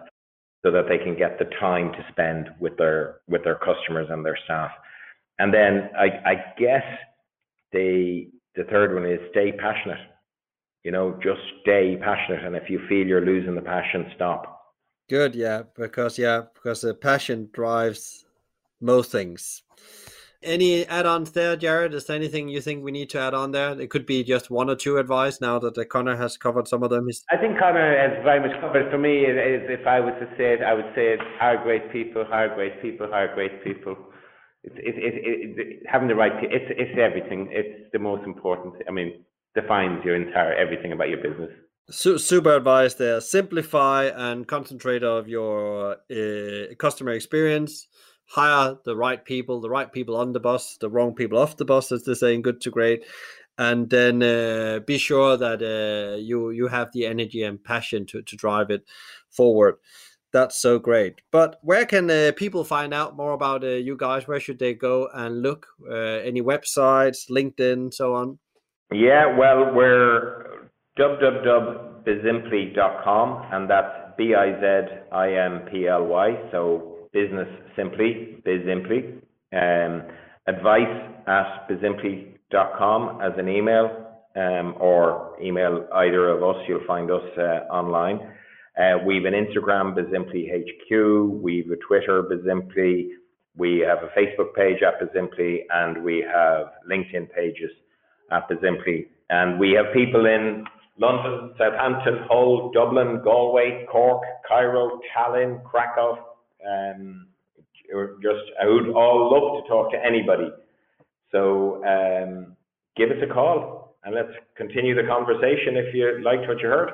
so 0.64 0.72
that 0.72 0.86
they 0.88 0.98
can 0.98 1.18
get 1.18 1.40
the 1.40 1.46
time 1.60 1.92
to 1.92 2.06
spend 2.12 2.50
with 2.60 2.78
their 2.78 3.18
with 3.28 3.44
their 3.44 3.56
customers 3.56 4.08
and 4.10 4.24
their 4.24 4.38
staff. 4.46 4.72
And 5.40 5.54
then 5.54 5.90
I, 5.98 6.32
I 6.32 6.36
guess 6.58 6.84
the 7.74 8.30
the 8.56 8.64
third 8.66 8.94
one 8.94 9.06
is 9.06 9.20
stay 9.32 9.52
passionate. 9.52 10.00
You 10.84 10.92
know, 10.92 11.18
just 11.24 11.42
stay 11.62 11.98
passionate, 11.98 12.44
and 12.46 12.56
if 12.56 12.70
you 12.70 12.80
feel 12.88 13.08
you're 13.08 13.26
losing 13.26 13.56
the 13.56 13.62
passion, 13.62 14.12
stop. 14.16 14.62
Good, 15.10 15.34
yeah, 15.36 15.64
because 15.76 16.18
yeah, 16.18 16.42
because 16.54 16.82
the 16.82 16.94
passion 16.94 17.50
drives 17.54 18.26
most 18.82 19.12
things. 19.12 19.64
Any 20.42 20.86
add-ons 20.88 21.32
there, 21.32 21.56
Jared? 21.56 21.94
Is 21.94 22.06
there 22.06 22.18
anything 22.18 22.50
you 22.50 22.60
think 22.60 22.84
we 22.84 22.92
need 22.92 23.10
to 23.12 23.20
add 23.20 23.34
on 23.34 23.52
there? 23.52 23.80
It 23.80 23.90
could 23.90 24.06
be 24.06 24.26
just 24.26 24.52
one 24.52 24.70
or 24.70 24.76
two 24.76 24.98
advice 24.98 25.40
now 25.40 25.58
that 25.60 25.78
uh, 25.78 25.86
Connor 25.86 26.18
has 26.18 26.36
covered 26.36 26.68
some 26.68 26.84
of 26.84 26.90
them. 26.90 27.08
I 27.32 27.38
think 27.38 27.58
Connor 27.58 27.98
has 27.98 28.22
very 28.26 28.42
much 28.46 28.60
covered. 28.60 28.92
For 28.92 28.98
me, 28.98 29.24
if 29.26 29.88
I 29.88 30.02
was 30.02 30.14
to 30.20 30.28
say 30.38 30.54
it, 30.54 30.62
I 30.62 30.74
would 30.74 30.92
say 30.96 31.14
it: 31.14 31.22
hire 31.40 31.64
great 31.64 31.94
people, 31.94 32.26
hire 32.26 32.54
great 32.54 32.82
people, 32.82 33.08
hire 33.10 33.34
great 33.34 33.64
people 33.64 33.96
it's 34.64 34.76
it, 34.78 34.96
it, 34.98 35.60
it, 35.60 35.84
having 35.86 36.08
the 36.08 36.16
right 36.16 36.32
it's 36.42 36.66
it's 36.70 36.98
everything. 36.98 37.50
It's 37.52 37.92
the 37.92 38.00
most 38.00 38.26
important 38.26 38.76
i 38.88 38.92
mean 38.92 39.24
defines 39.56 40.04
your 40.04 40.16
entire 40.16 40.54
everything 40.54 40.92
about 40.94 41.10
your 41.10 41.22
business. 41.22 41.52
Super 41.90 42.56
advice 42.56 42.94
there. 42.94 43.20
Simplify 43.20 44.06
and 44.06 44.48
concentrate 44.48 45.04
of 45.04 45.28
your 45.28 45.98
uh, 46.10 46.74
customer 46.80 47.12
experience. 47.12 47.88
Hire 48.26 48.78
the 48.86 48.96
right 48.96 49.24
people 49.24 49.60
the 49.60 49.70
right 49.70 49.92
people 49.92 50.16
on 50.16 50.32
the 50.32 50.40
bus 50.40 50.78
the 50.80 50.90
wrong 50.90 51.14
people 51.14 51.38
off 51.38 51.58
the 51.58 51.66
bus 51.66 51.92
as 51.92 52.04
they're 52.04 52.16
saying 52.16 52.42
good 52.42 52.62
to 52.62 52.72
great. 52.72 53.04
And 53.58 53.90
then 53.90 54.24
uh, 54.24 54.80
be 54.80 54.98
sure 54.98 55.38
that 55.38 55.62
uh, 55.62 56.16
you 56.16 56.50
you 56.52 56.68
have 56.68 56.92
the 56.94 57.06
energy 57.06 57.44
and 57.44 57.64
passion 57.64 58.06
to, 58.08 58.22
to 58.24 58.36
drive 58.36 58.72
it 58.72 58.86
forward 59.30 59.76
that's 60.34 60.60
so 60.60 60.80
great. 60.80 61.22
But 61.32 61.60
where 61.62 61.86
can 61.86 62.10
uh, 62.10 62.32
people 62.36 62.66
find 62.66 62.94
out 62.94 63.16
more 63.16 63.34
about 63.34 63.64
uh, 63.64 63.68
you 63.68 63.96
guys? 63.96 64.28
Where 64.28 64.40
should 64.40 64.58
they 64.60 64.74
go 64.74 65.08
and 65.14 65.42
look? 65.42 65.68
Uh, 65.88 65.94
any 65.94 66.42
websites, 66.42 67.30
LinkedIn, 67.30 67.94
so 67.94 68.16
on? 68.16 68.40
Yeah, 68.92 69.38
well, 69.38 69.72
we're 69.74 70.68
www.bizimply.com, 71.00 73.46
and 73.52 73.70
that's 73.70 74.18
B 74.18 74.34
I 74.36 74.60
Z 74.60 74.66
I 75.12 75.34
M 75.34 75.62
P 75.72 75.88
L 75.88 76.06
Y. 76.06 76.36
So 76.52 77.08
business 77.14 77.48
simply, 77.76 78.38
Bizimply. 78.46 79.22
Um, 79.54 80.04
advice 80.48 81.12
at 81.28 81.68
bizimply.com 81.70 83.22
as 83.22 83.32
an 83.38 83.48
email, 83.48 84.08
um, 84.36 84.74
or 84.80 85.38
email 85.42 85.88
either 85.94 86.28
of 86.30 86.44
us. 86.44 86.58
You'll 86.68 86.86
find 86.88 87.10
us 87.10 87.24
uh, 87.38 87.66
online. 87.72 88.20
Uh, 88.78 88.98
we've 89.06 89.26
an 89.26 89.34
Instagram, 89.34 89.96
Bizimply 89.96 90.50
HQ. 90.50 91.42
We've 91.42 91.70
a 91.70 91.76
Twitter, 91.78 92.24
Bizimply. 92.24 93.10
We 93.56 93.80
have 93.80 94.00
a 94.00 94.10
Facebook 94.20 94.54
page 94.56 94.82
at 94.82 95.00
Bizimply, 95.00 95.60
and 95.70 96.04
we 96.04 96.26
have 96.34 96.68
LinkedIn 96.90 97.32
pages 97.32 97.70
at 98.32 98.50
Bizimply. 98.50 99.08
And 99.30 99.60
we 99.60 99.72
have 99.74 99.94
people 99.94 100.26
in 100.26 100.66
London, 100.98 101.54
Southampton, 101.58 102.20
Hull, 102.28 102.72
Dublin, 102.74 103.22
Galway, 103.24 103.86
Cork, 103.92 104.24
Cairo, 104.48 105.00
Tallinn, 105.16 105.64
Krakow. 105.64 106.18
Um, 106.68 107.28
just 108.22 108.42
I 108.62 108.66
would 108.66 108.90
all 108.90 109.30
love 109.32 109.64
to 109.64 109.70
talk 109.70 109.92
to 109.92 109.98
anybody. 110.04 110.50
So 111.32 111.84
um, 111.86 112.56
give 112.96 113.10
us 113.10 113.18
a 113.24 113.32
call 113.32 113.96
and 114.04 114.16
let's 114.16 114.32
continue 114.56 114.96
the 114.96 115.08
conversation 115.08 115.78
if 115.78 115.94
you 115.94 116.22
liked 116.24 116.48
what 116.48 116.60
you 116.60 116.68
heard. 116.68 116.92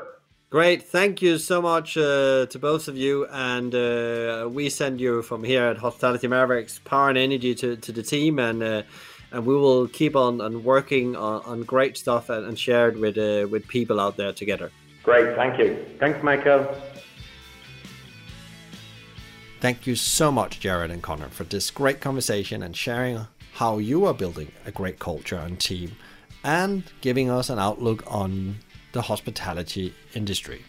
Great. 0.49 0.83
Thank 0.83 1.21
you 1.21 1.37
so 1.37 1.61
much 1.61 1.95
uh, 1.95 2.47
to 2.47 2.59
both 2.59 2.87
of 2.87 2.97
you. 2.97 3.27
And 3.27 3.75
uh, 3.75 4.49
we 4.51 4.69
send 4.69 4.99
you 4.99 5.21
from 5.21 5.43
here 5.43 5.65
at 5.65 5.77
Hospitality 5.77 6.27
Mavericks 6.27 6.79
power 6.83 7.09
and 7.09 7.17
energy 7.17 7.53
to, 7.55 7.75
to 7.75 7.91
the 7.91 8.01
team. 8.01 8.39
And 8.39 8.63
uh, 8.63 8.83
and 9.31 9.45
we 9.45 9.55
will 9.55 9.87
keep 9.87 10.15
on, 10.15 10.41
on 10.41 10.63
working 10.63 11.15
on, 11.15 11.41
on 11.43 11.63
great 11.63 11.97
stuff 11.97 12.29
and, 12.29 12.45
and 12.45 12.57
shared 12.57 12.97
with, 12.97 13.17
uh, 13.17 13.47
with 13.47 13.67
people 13.67 13.99
out 13.99 14.17
there 14.17 14.33
together. 14.33 14.71
Great. 15.03 15.35
Thank 15.35 15.59
you. 15.59 15.85
Thanks, 15.99 16.21
Michael. 16.23 16.75
Thank 19.61 19.85
you 19.85 19.95
so 19.95 20.31
much, 20.31 20.59
Jared 20.59 20.89
and 20.89 21.03
Connor, 21.03 21.27
for 21.27 21.43
this 21.43 21.69
great 21.69 21.99
conversation 21.99 22.63
and 22.63 22.75
sharing 22.75 23.27
how 23.53 23.77
you 23.77 24.05
are 24.05 24.13
building 24.13 24.51
a 24.65 24.71
great 24.71 24.99
culture 24.99 25.35
and 25.35 25.59
team 25.59 25.95
and 26.43 26.83
giving 27.01 27.29
us 27.29 27.49
an 27.49 27.59
outlook 27.59 28.03
on 28.07 28.55
the 28.91 29.03
hospitality 29.03 29.93
industry. 30.13 30.63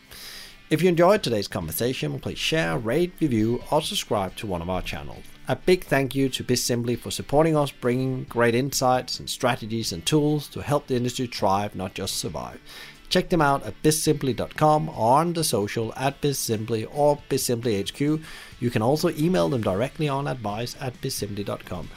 If 0.70 0.82
you 0.82 0.88
enjoyed 0.88 1.22
today's 1.22 1.48
conversation, 1.48 2.20
please 2.20 2.38
share, 2.38 2.78
rate, 2.78 3.12
review, 3.20 3.62
or 3.72 3.82
subscribe 3.82 4.36
to 4.36 4.46
one 4.46 4.62
of 4.62 4.70
our 4.70 4.82
channels. 4.82 5.24
A 5.48 5.56
big 5.56 5.82
thank 5.82 6.14
you 6.14 6.28
to 6.28 6.44
Bizimply 6.44 6.96
for 6.96 7.10
supporting 7.10 7.56
us, 7.56 7.72
bringing 7.72 8.22
great 8.24 8.54
insights 8.54 9.18
and 9.18 9.28
strategies 9.28 9.90
and 9.90 10.06
tools 10.06 10.46
to 10.50 10.62
help 10.62 10.86
the 10.86 10.94
industry 10.94 11.26
thrive, 11.26 11.74
not 11.74 11.94
just 11.94 12.18
survive. 12.18 12.60
Check 13.08 13.30
them 13.30 13.42
out 13.42 13.64
at 13.64 13.82
bizimply.com 13.82 14.88
or 14.90 15.18
on 15.18 15.32
the 15.32 15.42
social 15.42 15.92
at 15.96 16.20
bizimply 16.20 16.86
or 16.94 17.18
bizimplyhq. 17.28 18.22
You 18.60 18.70
can 18.70 18.82
also 18.82 19.08
email 19.10 19.48
them 19.48 19.62
directly 19.62 20.08
on 20.08 20.28
advice 20.28 20.76
at 20.80 21.00
bizimply.com. 21.00 21.90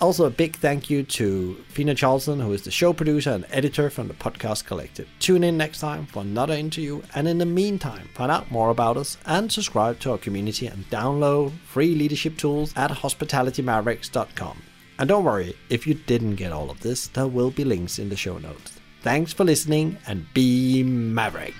Also, 0.00 0.24
a 0.24 0.30
big 0.30 0.56
thank 0.56 0.88
you 0.88 1.02
to 1.02 1.54
Fina 1.68 1.94
Charlson, 1.94 2.40
who 2.40 2.54
is 2.54 2.62
the 2.62 2.70
show 2.70 2.94
producer 2.94 3.32
and 3.32 3.44
editor 3.50 3.90
from 3.90 4.08
the 4.08 4.14
Podcast 4.14 4.64
Collective. 4.64 5.06
Tune 5.18 5.44
in 5.44 5.58
next 5.58 5.80
time 5.80 6.06
for 6.06 6.22
another 6.22 6.54
interview, 6.54 7.02
and 7.14 7.28
in 7.28 7.36
the 7.36 7.44
meantime, 7.44 8.08
find 8.14 8.32
out 8.32 8.50
more 8.50 8.70
about 8.70 8.96
us 8.96 9.18
and 9.26 9.52
subscribe 9.52 10.00
to 10.00 10.12
our 10.12 10.18
community 10.18 10.66
and 10.66 10.88
download 10.88 11.52
free 11.66 11.94
leadership 11.94 12.38
tools 12.38 12.72
at 12.76 12.90
hospitalitymavericks.com. 12.90 14.62
And 14.98 15.08
don't 15.08 15.24
worry, 15.24 15.54
if 15.68 15.86
you 15.86 15.92
didn't 15.92 16.36
get 16.36 16.50
all 16.50 16.70
of 16.70 16.80
this, 16.80 17.08
there 17.08 17.26
will 17.26 17.50
be 17.50 17.64
links 17.64 17.98
in 17.98 18.08
the 18.08 18.16
show 18.16 18.38
notes. 18.38 18.80
Thanks 19.02 19.34
for 19.34 19.44
listening 19.44 19.98
and 20.06 20.26
be 20.32 20.82
Maverick. 20.82 21.54